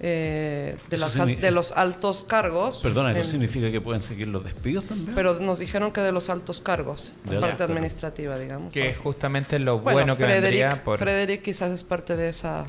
eh, 0.00 0.76
de, 0.90 0.96
las 0.98 1.16
los 1.52 1.72
altos 1.72 2.24
cargos. 2.24 2.80
Perdona, 2.82 3.12
¿eso 3.12 3.20
En- 3.20 3.26
significa 3.26 3.70
que 3.70 3.80
pueden 3.80 4.00
seguir 4.02 4.26
los 4.28 4.44
despidos 4.44 4.84
también? 4.84 5.14
Pero 5.14 5.34
nos 5.38 5.60
dijeron 5.60 5.92
que 5.92 6.00
de 6.00 6.10
los 6.12 6.28
altos 6.28 6.60
cargos, 6.60 7.12
De 7.24 7.38
parte 7.38 7.62
administrativa, 7.62 8.36
digamos. 8.38 8.72
Que 8.72 8.88
es 8.90 8.98
justamente 8.98 9.58
lo 9.60 9.78
Bueno, 9.78 9.98
bueno, 9.98 10.16
que 10.16 10.24
Frederick, 10.24 10.42
vendría 10.62 10.84
por 10.84 10.98
Frederick 10.98 11.42
quizás 11.42 11.70
es 11.70 11.84
parte 11.84 12.16
de 12.16 12.28
esa... 12.30 12.66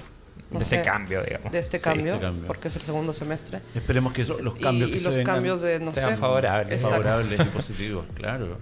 no 0.51 0.59
de 0.59 0.63
ese 0.65 0.77
sé, 0.77 0.81
cambio, 0.83 1.23
digamos. 1.23 1.51
de 1.51 1.57
este 1.59 1.79
Sí, 1.79 1.87
este 1.87 2.19
cambio. 2.19 2.19
porque 2.45 2.67
es 2.67 2.75
el 2.75 2.83
segundo 2.83 3.11
semestre. 3.11 3.61
Esperemos 3.73 4.13
que 4.13 4.21
eso- 4.21 4.37
los 4.39 4.55
Y- 4.59 4.61
cambios 4.61 4.89
y, 4.91 4.93
que 4.93 4.99
se 4.99 5.05
los 5.07 5.15
vengan 5.17 5.35
cambios 5.35 5.61
de, 5.61 5.79
no 5.79 5.91
sean 5.93 6.11
sé, 6.11 6.17
favorables. 6.17 6.81
Favorables 6.83 7.39
y 7.39 7.43
positivos, 7.45 8.05
claro. 8.13 8.57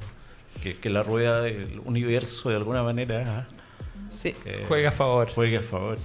Que, 0.62 0.78
que 0.78 0.90
la 0.90 1.04
rueda 1.04 1.42
del 1.42 1.82
universo 1.86 2.50
de 2.50 2.56
alguna 2.56 2.84
manera 2.84 3.48
Sí. 4.10 4.36
eh, 4.46 4.66
Juega 4.68 4.90
a 4.90 4.92
favor. 4.92 5.30
juegue 5.32 5.58
a 5.58 5.62
favor. 5.62 5.98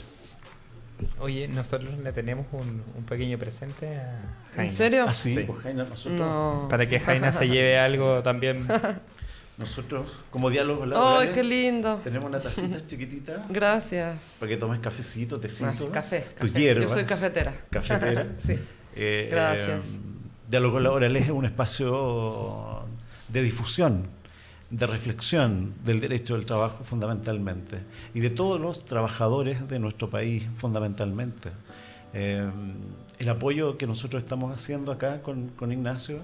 Oye, 1.21 1.47
nosotros 1.47 1.97
le 2.03 2.13
tenemos 2.13 2.47
un, 2.53 2.83
un 2.97 3.05
pequeño 3.05 3.39
presente 3.39 3.99
a 3.99 4.21
Jaina. 4.55 4.71
¿En 4.71 4.77
serio? 4.77 5.05
Así, 5.07 5.35
Sí. 5.37 5.45
pues 5.47 5.63
Jaina, 5.63 5.85
nosotros, 5.85 6.19
No. 6.19 6.67
Para 6.69 6.89
que 6.89 6.99
Jaina 6.99 7.33
se 7.33 7.47
lleve 7.49 7.79
algo 7.79 8.21
también. 8.23 8.67
nosotros 9.59 10.09
como 10.31 10.51
diálogos 10.51 10.85
¡Ay, 10.85 10.91
laborales 10.91 11.35
qué 11.35 11.43
lindo! 11.43 12.01
tenemos 12.05 12.29
una 12.29 12.41
tacita 12.41 12.79
chiquitita 12.87 13.45
Gracias. 13.51 14.37
para 14.39 14.51
que 14.51 14.57
tomes 14.57 14.79
cafecito, 14.81 15.39
tecito, 15.41 15.67
Más 15.67 15.83
café. 15.85 16.27
tus 16.39 16.51
café. 16.51 16.61
hierbas. 16.61 16.85
Yo 16.89 16.95
soy 16.95 17.05
cafetera. 17.05 17.55
Cafetera. 17.71 18.27
sí. 18.39 18.57
Eh, 18.95 19.29
Gracias. 19.31 19.81
eh, 19.81 19.99
Diálogos 20.49 20.81
Laborales 20.83 21.25
es 21.25 21.31
un 21.31 21.45
espacio 21.45 22.85
de 23.29 23.43
difusión, 23.43 24.03
de 24.71 24.87
reflexión 24.87 25.75
del 25.85 26.01
derecho 26.01 26.35
del 26.35 26.45
trabajo 26.45 26.85
fundamentalmente 26.85 27.81
y 28.15 28.21
de 28.21 28.31
todos 28.31 28.61
los 28.61 28.85
trabajadores 28.85 29.67
de 29.69 29.79
nuestro 29.79 30.11
país 30.11 30.47
fundamentalmente. 30.57 31.51
Eh, 32.13 32.49
el 33.19 33.29
apoyo 33.29 33.79
que 33.79 33.87
nosotros 33.87 34.23
estamos 34.23 34.55
haciendo 34.55 34.93
acá 34.93 35.23
con, 35.23 35.49
con 35.51 35.73
Ignacio 35.73 36.21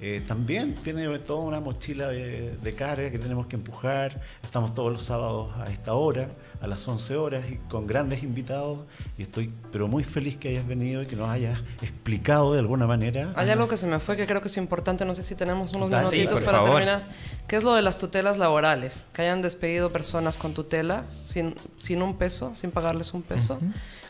eh, 0.00 0.22
también 0.28 0.76
tiene 0.76 1.18
toda 1.18 1.40
una 1.40 1.58
mochila 1.58 2.06
de, 2.08 2.56
de 2.62 2.74
carga 2.74 3.10
que 3.10 3.18
tenemos 3.18 3.48
que 3.48 3.56
empujar. 3.56 4.20
Estamos 4.44 4.72
todos 4.72 4.92
los 4.92 5.02
sábados 5.02 5.52
a 5.58 5.70
esta 5.72 5.94
hora, 5.94 6.28
a 6.60 6.68
las 6.68 6.86
11 6.86 7.16
horas, 7.16 7.50
y 7.50 7.56
con 7.68 7.88
grandes 7.88 8.22
invitados. 8.22 8.78
Y 9.16 9.22
estoy 9.22 9.52
pero 9.72 9.88
muy 9.88 10.04
feliz 10.04 10.36
que 10.36 10.50
hayas 10.50 10.68
venido 10.68 11.02
y 11.02 11.06
que 11.06 11.16
nos 11.16 11.28
hayas 11.28 11.58
explicado 11.82 12.52
de 12.52 12.60
alguna 12.60 12.86
manera. 12.86 13.32
Hay 13.34 13.50
algo 13.50 13.66
que 13.66 13.76
se 13.76 13.88
me 13.88 13.98
fue 13.98 14.16
que 14.16 14.26
creo 14.26 14.40
que 14.40 14.46
es 14.46 14.56
importante, 14.56 15.04
no 15.04 15.16
sé 15.16 15.24
si 15.24 15.34
tenemos 15.34 15.74
unos 15.74 15.90
Dale, 15.90 16.06
minutitos 16.06 16.42
para 16.44 16.58
favor. 16.58 16.74
terminar, 16.74 17.08
¿Qué 17.48 17.56
es 17.56 17.64
lo 17.64 17.74
de 17.74 17.82
las 17.82 17.98
tutelas 17.98 18.38
laborales? 18.38 19.04
Que 19.12 19.22
hayan 19.22 19.42
despedido 19.42 19.90
personas 19.90 20.36
con 20.36 20.54
tutela 20.54 21.06
sin, 21.24 21.56
sin 21.76 22.02
un 22.02 22.16
peso, 22.16 22.54
sin 22.54 22.70
pagarles 22.70 23.14
un 23.14 23.22
peso, 23.22 23.58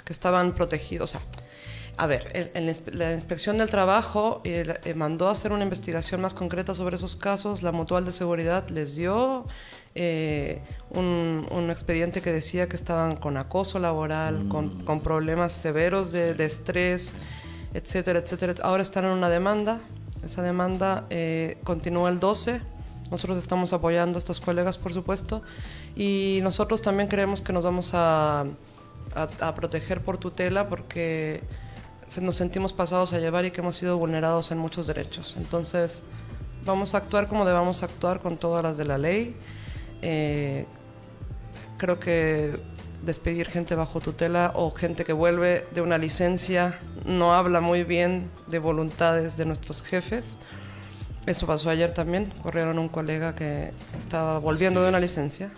que 0.05 0.13
estaban 0.13 0.53
protegidos. 0.55 1.15
O 1.15 1.19
sea, 1.19 1.27
a 1.99 2.07
ver, 2.07 2.31
el- 2.33 2.51
el 2.55 2.69
inspe- 2.75 2.93
la 2.93 3.13
inspección 3.13 3.59
del 3.59 3.69
trabajo 3.71 4.41
eh, 4.45 4.75
eh, 4.85 4.95
mandó 4.95 5.29
a 5.29 5.33
hacer 5.33 5.53
una 5.53 5.63
investigación 5.65 6.21
más 6.21 6.33
concreta 6.35 6.73
sobre 6.75 6.97
esos 6.97 7.17
casos. 7.17 7.63
La 7.63 7.73
mutual 7.73 8.05
de 8.05 8.13
seguridad 8.13 8.69
les 8.71 8.95
dio 8.97 9.45
eh, 9.95 10.61
un, 10.91 11.47
un 11.51 11.71
expediente 11.71 12.23
que 12.23 12.31
decía 12.33 12.69
que 12.69 12.77
estaban 12.77 13.17
con 13.17 13.37
acoso 13.37 13.79
laboral, 13.81 14.47
con, 14.49 14.85
con 14.85 15.01
problemas 15.01 15.53
severos 15.53 16.13
de, 16.13 16.35
de 16.35 16.45
estrés, 16.45 17.11
etcétera, 17.75 18.21
etcétera. 18.21 18.55
Ahora 18.63 18.83
están 18.83 19.05
en 19.05 19.11
una 19.11 19.29
demanda. 19.29 19.81
Esa 20.25 20.43
demanda 20.43 21.05
eh, 21.11 21.59
continúa 21.65 22.11
el 22.11 22.21
12. 22.21 22.61
Nosotros 23.11 23.39
estamos 23.39 23.73
apoyando 23.73 24.17
a 24.17 24.19
estos 24.19 24.39
colegas, 24.41 24.79
por 24.79 24.93
supuesto. 24.93 25.43
Y 25.97 26.41
nosotros 26.43 26.81
también 26.83 27.09
creemos 27.09 27.41
que 27.43 27.53
nos 27.53 27.65
vamos 27.65 27.91
a, 27.95 28.43
a- 29.15 29.29
a 29.41 29.55
proteger 29.55 30.01
por 30.03 30.19
tutela 30.19 30.69
porque 30.69 31.41
nos 32.21 32.37
sentimos 32.37 32.73
pasados 32.73 33.13
a 33.13 33.19
llevar 33.19 33.45
y 33.45 33.51
que 33.51 33.61
hemos 33.61 33.77
sido 33.77 33.99
vulnerados 33.99 34.51
en 34.51 34.59
muchos 34.59 34.87
derechos. 34.87 35.35
Entonces, 35.37 36.05
vamos 36.65 36.95
a 36.95 36.99
actuar 36.99 37.29
como 37.29 37.45
debamos 37.45 37.83
actuar 37.83 38.21
con 38.21 38.37
todas 38.37 38.63
las 38.63 38.77
de 38.77 38.85
la 38.85 38.99
ley. 38.99 39.37
Eh, 40.03 40.67
creo 41.77 42.01
que 42.01 42.59
despedir 43.03 43.47
gente 43.47 43.75
bajo 43.75 44.01
tutela 44.01 44.53
o 44.55 44.71
gente 44.71 45.05
que 45.05 45.13
vuelve 45.13 45.67
de 45.73 45.81
una 45.81 45.99
licencia 45.99 46.79
no 47.05 47.35
habla 47.35 47.61
muy 47.61 47.85
bien 47.85 48.31
de 48.49 48.59
voluntades 48.59 49.37
de 49.37 49.45
nuestros 49.45 49.83
jefes. 49.83 50.39
Eso 51.29 51.47
pasó 51.47 51.71
ayer 51.71 51.93
también. 51.95 52.33
Corrieron 52.43 52.79
un 52.79 52.89
colega 52.89 53.35
que 53.35 53.73
estaba 53.99 54.39
volviendo 54.39 54.81
Sí. 54.81 54.85
de 54.85 54.89
una 54.89 55.01
licencia. 55.01 55.51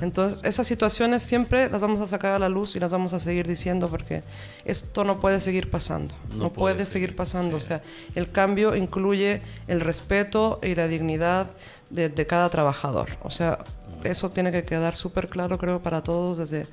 Entonces, 0.00 0.44
esas 0.44 0.66
situaciones 0.66 1.22
siempre 1.22 1.70
las 1.70 1.80
vamos 1.80 2.00
a 2.00 2.08
sacar 2.08 2.32
a 2.32 2.38
la 2.38 2.48
luz 2.48 2.74
y 2.76 2.80
las 2.80 2.90
vamos 2.92 3.12
a 3.12 3.20
seguir 3.20 3.46
diciendo 3.46 3.88
porque 3.88 4.22
esto 4.64 5.04
no 5.04 5.20
puede 5.20 5.40
seguir 5.40 5.70
pasando. 5.70 6.14
No 6.30 6.44
No, 6.44 6.52
puede 6.52 6.74
puede, 6.74 6.84
seguir, 6.86 7.14
pasando. 7.16 7.58
sí. 7.60 7.64
O 7.64 7.68
sea, 7.68 7.82
el 8.14 8.30
cambio 8.30 8.74
incluye 8.76 9.42
el 9.68 9.80
respeto 9.80 10.58
y 10.62 10.74
la 10.74 10.88
dignidad 10.88 11.46
de, 11.90 12.08
de 12.08 12.26
cada 12.26 12.48
trabajador. 12.50 13.08
O 13.22 13.30
sea, 13.30 13.58
eso 14.04 14.30
tiene 14.30 14.50
que 14.50 14.64
quedar 14.64 14.96
súper 14.96 15.28
claro, 15.28 15.58
creo, 15.58 15.80
para 15.80 16.02
todos 16.02 16.38
desde 16.38 16.66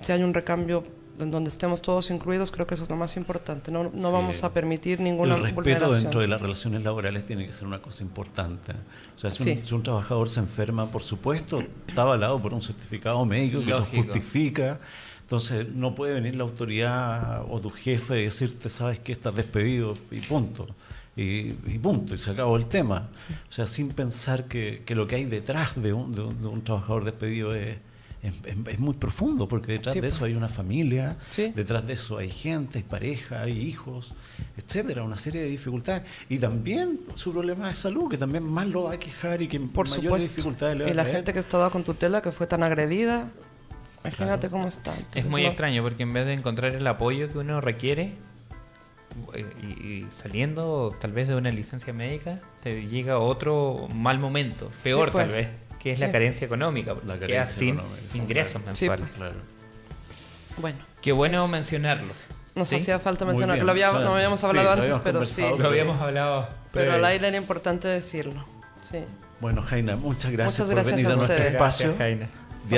si 0.00 0.10
hay 0.12 0.22
un 0.22 0.34
recambio 0.34 0.82
donde 1.16 1.48
estemos 1.50 1.80
todos 1.82 2.10
incluidos, 2.10 2.50
creo 2.50 2.66
que 2.66 2.74
eso 2.74 2.84
es 2.84 2.90
lo 2.90 2.96
más 2.96 3.16
importante. 3.16 3.70
No, 3.70 3.84
no 3.84 3.90
Sí. 3.94 4.12
vamos 4.12 4.42
a 4.44 4.52
permitir 4.52 5.00
ninguna 5.00 5.34
el 5.36 5.42
respeto 5.42 5.54
vulneración. 5.62 6.02
dentro 6.02 6.20
de 6.20 6.28
las 6.28 6.40
relaciones 6.40 6.82
laborales 6.82 7.24
tiene 7.26 7.46
que 7.46 7.52
ser 7.52 7.66
una 7.66 7.80
cosa 7.80 8.02
importante. 8.02 8.72
O 9.16 9.18
sea, 9.18 9.30
si, 9.30 9.44
Sí. 9.44 9.50
un, 9.60 9.66
si 9.66 9.74
un 9.74 9.82
trabajador 9.82 10.28
se 10.28 10.40
enferma, 10.40 10.86
por 10.90 11.02
supuesto, 11.02 11.62
está 11.86 12.02
avalado 12.02 12.40
por 12.42 12.52
un 12.54 12.62
certificado 12.62 13.24
médico 13.24 13.60
que 13.60 13.70
lo 13.70 13.84
justifica. 13.84 14.80
Entonces, 15.22 15.68
no 15.74 15.94
puede 15.94 16.12
venir 16.14 16.34
la 16.36 16.42
autoridad 16.44 17.44
o 17.48 17.60
tu 17.60 17.70
jefe 17.70 18.20
y 18.20 18.24
decirte, 18.24 18.68
sabes 18.68 18.98
que 18.98 19.12
estás 19.12 19.34
despedido 19.34 19.96
y 20.10 20.20
punto. 20.20 20.66
Y, 21.16 21.50
y 21.66 21.78
punto, 21.80 22.14
y 22.14 22.18
se 22.18 22.32
acabó 22.32 22.56
el 22.56 22.66
tema. 22.66 23.08
O 23.48 23.52
sea, 23.52 23.66
sin 23.68 23.90
pensar 23.92 24.44
que, 24.48 24.82
que 24.84 24.94
lo 24.96 25.06
que 25.06 25.14
hay 25.14 25.24
detrás 25.24 25.80
de 25.80 25.92
un, 25.92 26.12
de 26.12 26.22
un- 26.22 26.42
de 26.42 26.48
un 26.48 26.62
trabajador 26.64 27.04
despedido 27.04 27.54
es, 27.54 27.76
es, 28.24 28.34
es- 28.44 28.56
es 28.74 28.78
muy 28.78 28.94
profundo, 28.94 29.46
porque 29.46 29.72
detrás 29.72 29.92
Sí, 29.92 30.00
de 30.00 30.08
eso 30.08 30.24
hay 30.24 30.34
una 30.34 30.48
familia, 30.48 31.16
Sí. 31.28 31.52
detrás 31.54 31.86
de 31.86 31.92
eso 31.92 32.18
hay 32.18 32.30
gente, 32.30 32.78
hay 32.78 32.84
pareja, 32.84 33.42
hay 33.42 33.56
hijos, 33.58 34.14
etcétera, 34.56 35.02
una 35.04 35.16
serie 35.16 35.42
de 35.42 35.48
dificultades. 35.48 36.02
Y 36.28 36.38
también 36.38 37.00
su 37.14 37.32
problema 37.32 37.68
de 37.68 37.74
salud, 37.74 38.10
que 38.10 38.18
también 38.18 38.42
más 38.44 38.66
lo 38.66 38.84
va 38.84 38.94
a 38.94 38.98
quejar 38.98 39.42
y 39.42 39.48
que 39.48 39.60
Por 39.60 39.86
mayores 39.88 40.04
supuesto. 40.04 40.30
dificultades 40.34 40.76
le 40.78 40.84
va 40.84 40.88
Y 40.90 40.92
a 40.92 40.94
la 40.96 41.02
traer. 41.02 41.16
gente 41.18 41.32
que 41.32 41.38
estaba 41.38 41.70
con 41.70 41.84
tutela, 41.84 42.22
que 42.22 42.32
fue 42.32 42.46
tan 42.46 42.62
agredida, 42.62 43.28
imagínate 44.02 44.48
cómo 44.48 44.66
está. 44.68 44.94
Es 45.14 45.24
muy 45.26 45.42
no- 45.42 45.48
extraño 45.48 45.82
porque 45.82 46.02
en 46.02 46.12
vez 46.12 46.26
de 46.26 46.32
encontrar 46.34 46.74
el 46.74 46.86
apoyo 46.86 47.30
que 47.30 47.38
uno 47.38 47.60
requiere 47.60 48.12
eh, 49.34 49.46
y, 49.62 49.66
y 49.86 50.06
saliendo 50.22 50.94
tal 51.00 51.12
vez 51.12 51.28
de 51.28 51.36
una 51.36 51.50
licencia 51.50 51.92
médica, 51.92 52.40
te 52.62 52.86
llega 52.88 53.18
otro 53.18 53.88
mal 53.94 54.18
momento, 54.18 54.70
peor 54.82 55.12
pues. 55.12 55.26
tal 55.28 55.36
vez, 55.36 55.48
que 55.84 55.92
es 55.92 56.00
la 56.00 56.06
Sí. 56.06 56.12
carencia 56.12 56.44
económica, 56.46 56.94
porque 56.94 57.06
La 57.06 57.14
quedas 57.18 57.28
carencia 57.54 57.58
sin 57.60 57.74
económica, 57.74 58.16
ingresos 58.16 58.52
Sí, 58.54 58.58
mensuales. 58.88 59.06
pues. 59.06 59.16
Claro. 59.18 59.36
Bueno, 60.58 60.78
Qué 61.00 61.12
bueno 61.12 61.44
Eso. 61.44 61.48
mencionarlo. 61.48 62.12
nos 62.54 62.68
¿sí? 62.68 62.76
hacía 62.76 62.98
falta 62.98 63.24
Muy 63.26 63.32
mencionar, 63.32 63.56
bien, 63.56 63.62
que 63.62 63.66
lo 63.66 63.72
había- 63.72 63.90
o 63.90 63.92
sea, 63.96 64.00
no 64.04 64.14
habíamos 64.14 64.40
sí, 64.40 64.46
hablado 64.46 64.70
antes, 64.70 64.82
habíamos 64.84 65.02
pero 65.04 65.24
sí. 65.24 65.42
Lo 65.58 65.66
habíamos 65.68 66.00
hablado. 66.00 66.48
Pero 66.72 66.92
al 66.94 67.04
aire 67.04 67.28
era 67.28 67.36
importante 67.36 67.88
decirlo. 67.88 68.44
Sí. 68.80 69.04
Bueno, 69.40 69.60
Jaina, 69.62 69.96
muchas 69.96 70.30
gracias 70.32 70.60
Muchas 70.60 70.66
por 70.66 70.74
gracias 70.76 70.96
venir 70.96 71.06
a 71.06 71.12
a, 71.12 71.16
nuestro 71.16 71.34
ustedes. 71.34 71.52
espacio. 71.52 71.94
Gracias, 71.98 72.28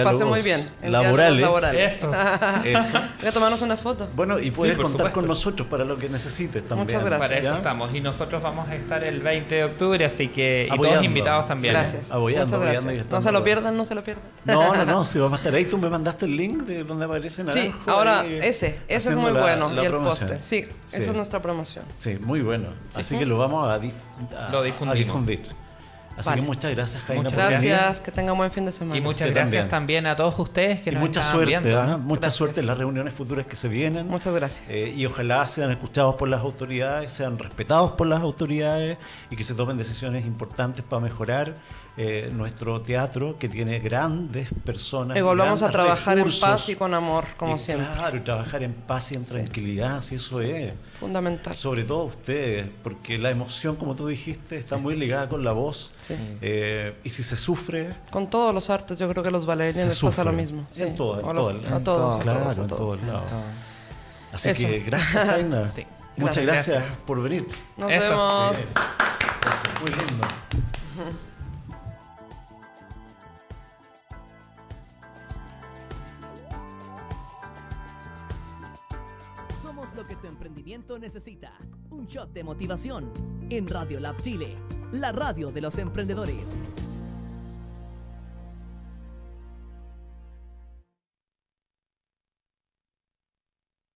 Pasé 0.05 0.24
muy 0.24 0.41
bien. 0.43 0.61
en 0.82 0.93
laborales. 0.93 1.39
diálogos 1.39 1.62
laborales. 1.62 1.97
Eso. 1.97 2.11
Eso. 2.64 2.99
Voy 3.20 3.28
a 3.28 3.32
tomarnos 3.32 3.62
una 3.62 3.76
foto. 3.76 4.09
Bueno, 4.16 4.39
y 4.41 4.51
puedes 4.51 4.74
por 4.74 4.84
contar 4.87 4.99
supuesto. 4.99 5.20
con 5.20 5.28
nosotros 5.28 5.68
para 5.68 5.84
lo 5.84 5.97
que 5.99 6.09
necesites 6.09 6.64
también. 6.66 6.87
Muchas 6.87 7.05
gracias. 7.05 7.28
Para 7.28 7.39
eso 7.41 7.51
¿Ya? 7.53 7.57
estamos. 7.59 7.95
Y 7.95 8.01
nosotros 8.01 8.43
vamos 8.43 8.68
a 8.68 8.74
estar 8.74 9.05
el 9.05 9.20
20 9.20 9.55
de 9.55 9.64
octubre, 9.64 10.05
así 10.05 10.28
que. 10.28 10.68
Y 10.72 10.76
todos 10.76 11.05
invitados 11.05 11.47
también. 11.47 11.74
¿eh? 11.76 11.78
Gracias. 11.78 12.11
Apoyando, 12.11 12.47
Muchas 12.47 12.61
apoyando 12.61 12.91
y 12.91 12.95
gracias. 12.97 13.01
estando- 13.05 13.16
No 13.16 13.22
se 13.22 13.32
lo 13.32 13.45
pierdan, 13.45 13.76
no 13.76 13.84
se 13.84 13.95
lo 13.95 14.03
pierdan. 14.05 14.24
No, 14.45 14.74
no, 14.74 14.84
no, 14.84 15.05
si 15.05 15.18
vamos 15.18 15.34
a 15.34 15.37
estar 15.37 15.55
ahí, 15.55 15.64
tú 15.66 15.78
me 15.78 15.89
mandaste 15.89 16.26
el 16.26 16.37
link 16.37 16.62
de 16.64 16.84
donde 16.84 17.05
aparece 17.05 17.43
Sí, 17.43 17.47
Naranjo. 17.47 17.91
ahora 17.91 18.20
ahí, 18.20 18.39
ese, 18.43 18.80
ese 18.89 19.11
es 19.11 19.16
muy 19.16 19.32
la- 19.32 19.41
bueno. 19.41 19.70
la 19.72 19.82
y 19.82 19.84
el 19.87 19.93
promoción. 19.93 20.28
póster. 20.30 20.43
Sí, 20.43 20.68
Sí. 20.84 20.97
esa 21.03 21.11
es 21.11 21.16
nuestra 21.16 21.41
promoción. 21.41 21.84
Sí, 21.99 22.18
muy 22.20 22.41
bueno. 22.41 22.68
Así 22.95 23.05
sí. 23.14 23.18
que 23.18 23.26
lo 23.26 23.39
vamos 23.39 23.68
a, 23.68 23.80
dif- 23.80 23.93
a- 24.37 24.51
Lo 24.51 24.59
a 24.59 24.62
difundimos. 24.64 24.99
difundir. 24.99 25.43
Así 26.16 26.30
Vale. 26.30 26.40
que 26.40 26.46
muchas 26.46 26.74
gracias, 26.74 27.02
Jaina, 27.02 27.22
Muchas 27.24 27.34
por 27.38 27.52
venir. 27.52 27.70
Gracias, 27.72 28.00
que 28.00 28.10
tengan 28.10 28.36
buen 28.38 28.50
fin 28.50 28.64
de 28.64 28.72
semana. 28.72 28.96
Y 28.96 29.00
muchas 29.02 29.28
Usted 29.28 29.34
gracias 29.34 29.68
también. 29.68 30.04
también. 30.04 30.06
a 30.06 30.16
todos 30.16 30.38
ustedes 30.38 30.80
que 30.80 30.90
Y 30.90 30.94
nos 30.94 31.02
mucha 31.02 31.20
estaban 31.20 31.44
suerte, 31.46 31.60
viendo. 31.68 31.80
¿ah? 31.80 31.96
mucha 31.98 32.20
Gracias. 32.20 32.34
suerte 32.36 32.60
en 32.60 32.66
las 32.66 32.78
reuniones 32.78 33.12
futuras 33.12 33.46
que 33.46 33.54
se 33.56 33.68
vienen. 33.68 34.08
Muchas 34.08 34.34
gracias. 34.34 34.66
Eh, 34.70 34.94
y 34.96 35.04
ojalá 35.04 35.46
sean 35.46 35.70
escuchados 35.70 36.14
por 36.14 36.28
las 36.28 36.40
autoridades, 36.40 37.12
sean 37.12 37.38
respetados 37.38 37.92
por 37.92 38.06
las 38.06 38.22
autoridades 38.22 38.96
y 39.30 39.36
que 39.36 39.42
se 39.42 39.54
tomen 39.54 39.76
decisiones 39.76 40.24
importantes 40.24 40.82
para 40.88 41.00
mejorar 41.00 41.54
eh, 41.99 42.28
nuestro 42.32 42.82
teatro 42.82 43.38
que 43.38 43.49
tiene 43.49 43.78
grandes 43.78 44.49
personas. 44.64 45.16
Y 45.16 45.20
volvamos 45.22 45.62
a 45.62 45.70
trabajar 45.70 46.14
en 46.18 46.24
recursos. 46.24 46.40
paz 46.40 46.68
y 46.68 46.76
con 46.76 46.92
amor, 46.92 47.24
como 47.38 47.57
Y 47.57 47.59
siempre. 47.59 47.86
Claro, 47.94 48.16
y 48.16 48.20
trabajar 48.20 48.62
en 48.62 48.74
paz 48.74 49.12
y 49.12 49.14
en 49.14 49.24
tranquilidad, 49.24 50.01
si 50.03 50.16
eso 50.16 50.40
es. 50.42 50.74
Fundamental. 51.01 51.57
Sobre 51.57 51.84
todo 51.84 52.05
ustedes, 52.05 52.68
porque 52.82 53.16
la 53.18 53.30
emoción, 53.30 53.76
como 53.76 53.94
tú 53.94 54.07
dijiste, 54.07 54.57
está 54.59 54.76
muy 54.76 54.94
ligada 54.97 55.28
con 55.28 55.42
la 55.42 55.53
voz. 55.53 55.92
Sí. 56.01 56.14
Eh, 56.42 56.94
y 57.05 57.11
si 57.11 57.22
se 57.22 57.36
sufre, 57.36 57.90
Con 58.11 58.28
todos 58.28 58.53
los 58.55 58.68
artes, 58.70 58.99
yo 58.99 59.09
creo 59.09 59.22
que 59.22 59.28
a 59.30 59.32
los 59.32 59.47
bailarines 59.47 59.76
les 59.76 59.86
pasa 59.86 59.94
sufre. 60.22 60.24
lo 60.24 60.32
mismo. 60.32 60.66
En 60.76 60.94
todo, 60.97 61.20
en 61.30 61.36
los- 61.36 61.47
todo 61.49 61.51
el- 61.51 61.72
a 61.72 61.76
en 61.76 61.84
todos, 61.84 62.18
a 62.18 62.22
claro, 62.22 62.40
todos, 62.40 62.59
a 62.59 62.61
en 62.61 62.66
todos. 62.66 62.78
todo 62.80 62.94
el 62.94 63.07
lado. 63.07 63.22
Así 64.32 64.51
Eso. 64.51 64.66
que 64.68 64.80
gracias, 64.80 65.26
Jaina. 65.30 65.72
Sí. 65.74 65.86
Muchas 66.18 66.44
Gracias. 66.44 66.76
gracias, 66.78 66.99
por 67.07 67.22
venir. 67.22 67.47
Nos 67.76 67.90
Eso, 67.90 68.01
vemos. 68.01 68.57
Sí. 68.57 68.64
Muy 69.82 69.90
lindo. 69.90 71.16
Necesita. 80.98 81.52
Un 81.90 82.06
shot 82.06 82.32
de 82.32 82.42
motivación 82.42 83.12
en 83.50 83.68
Radio 83.68 84.00
Lab 84.00 84.20
Chile, 84.20 84.56
la 84.90 85.12
radio 85.12 85.52
de 85.52 85.60
los 85.60 85.78
emprendedores. 85.78 86.58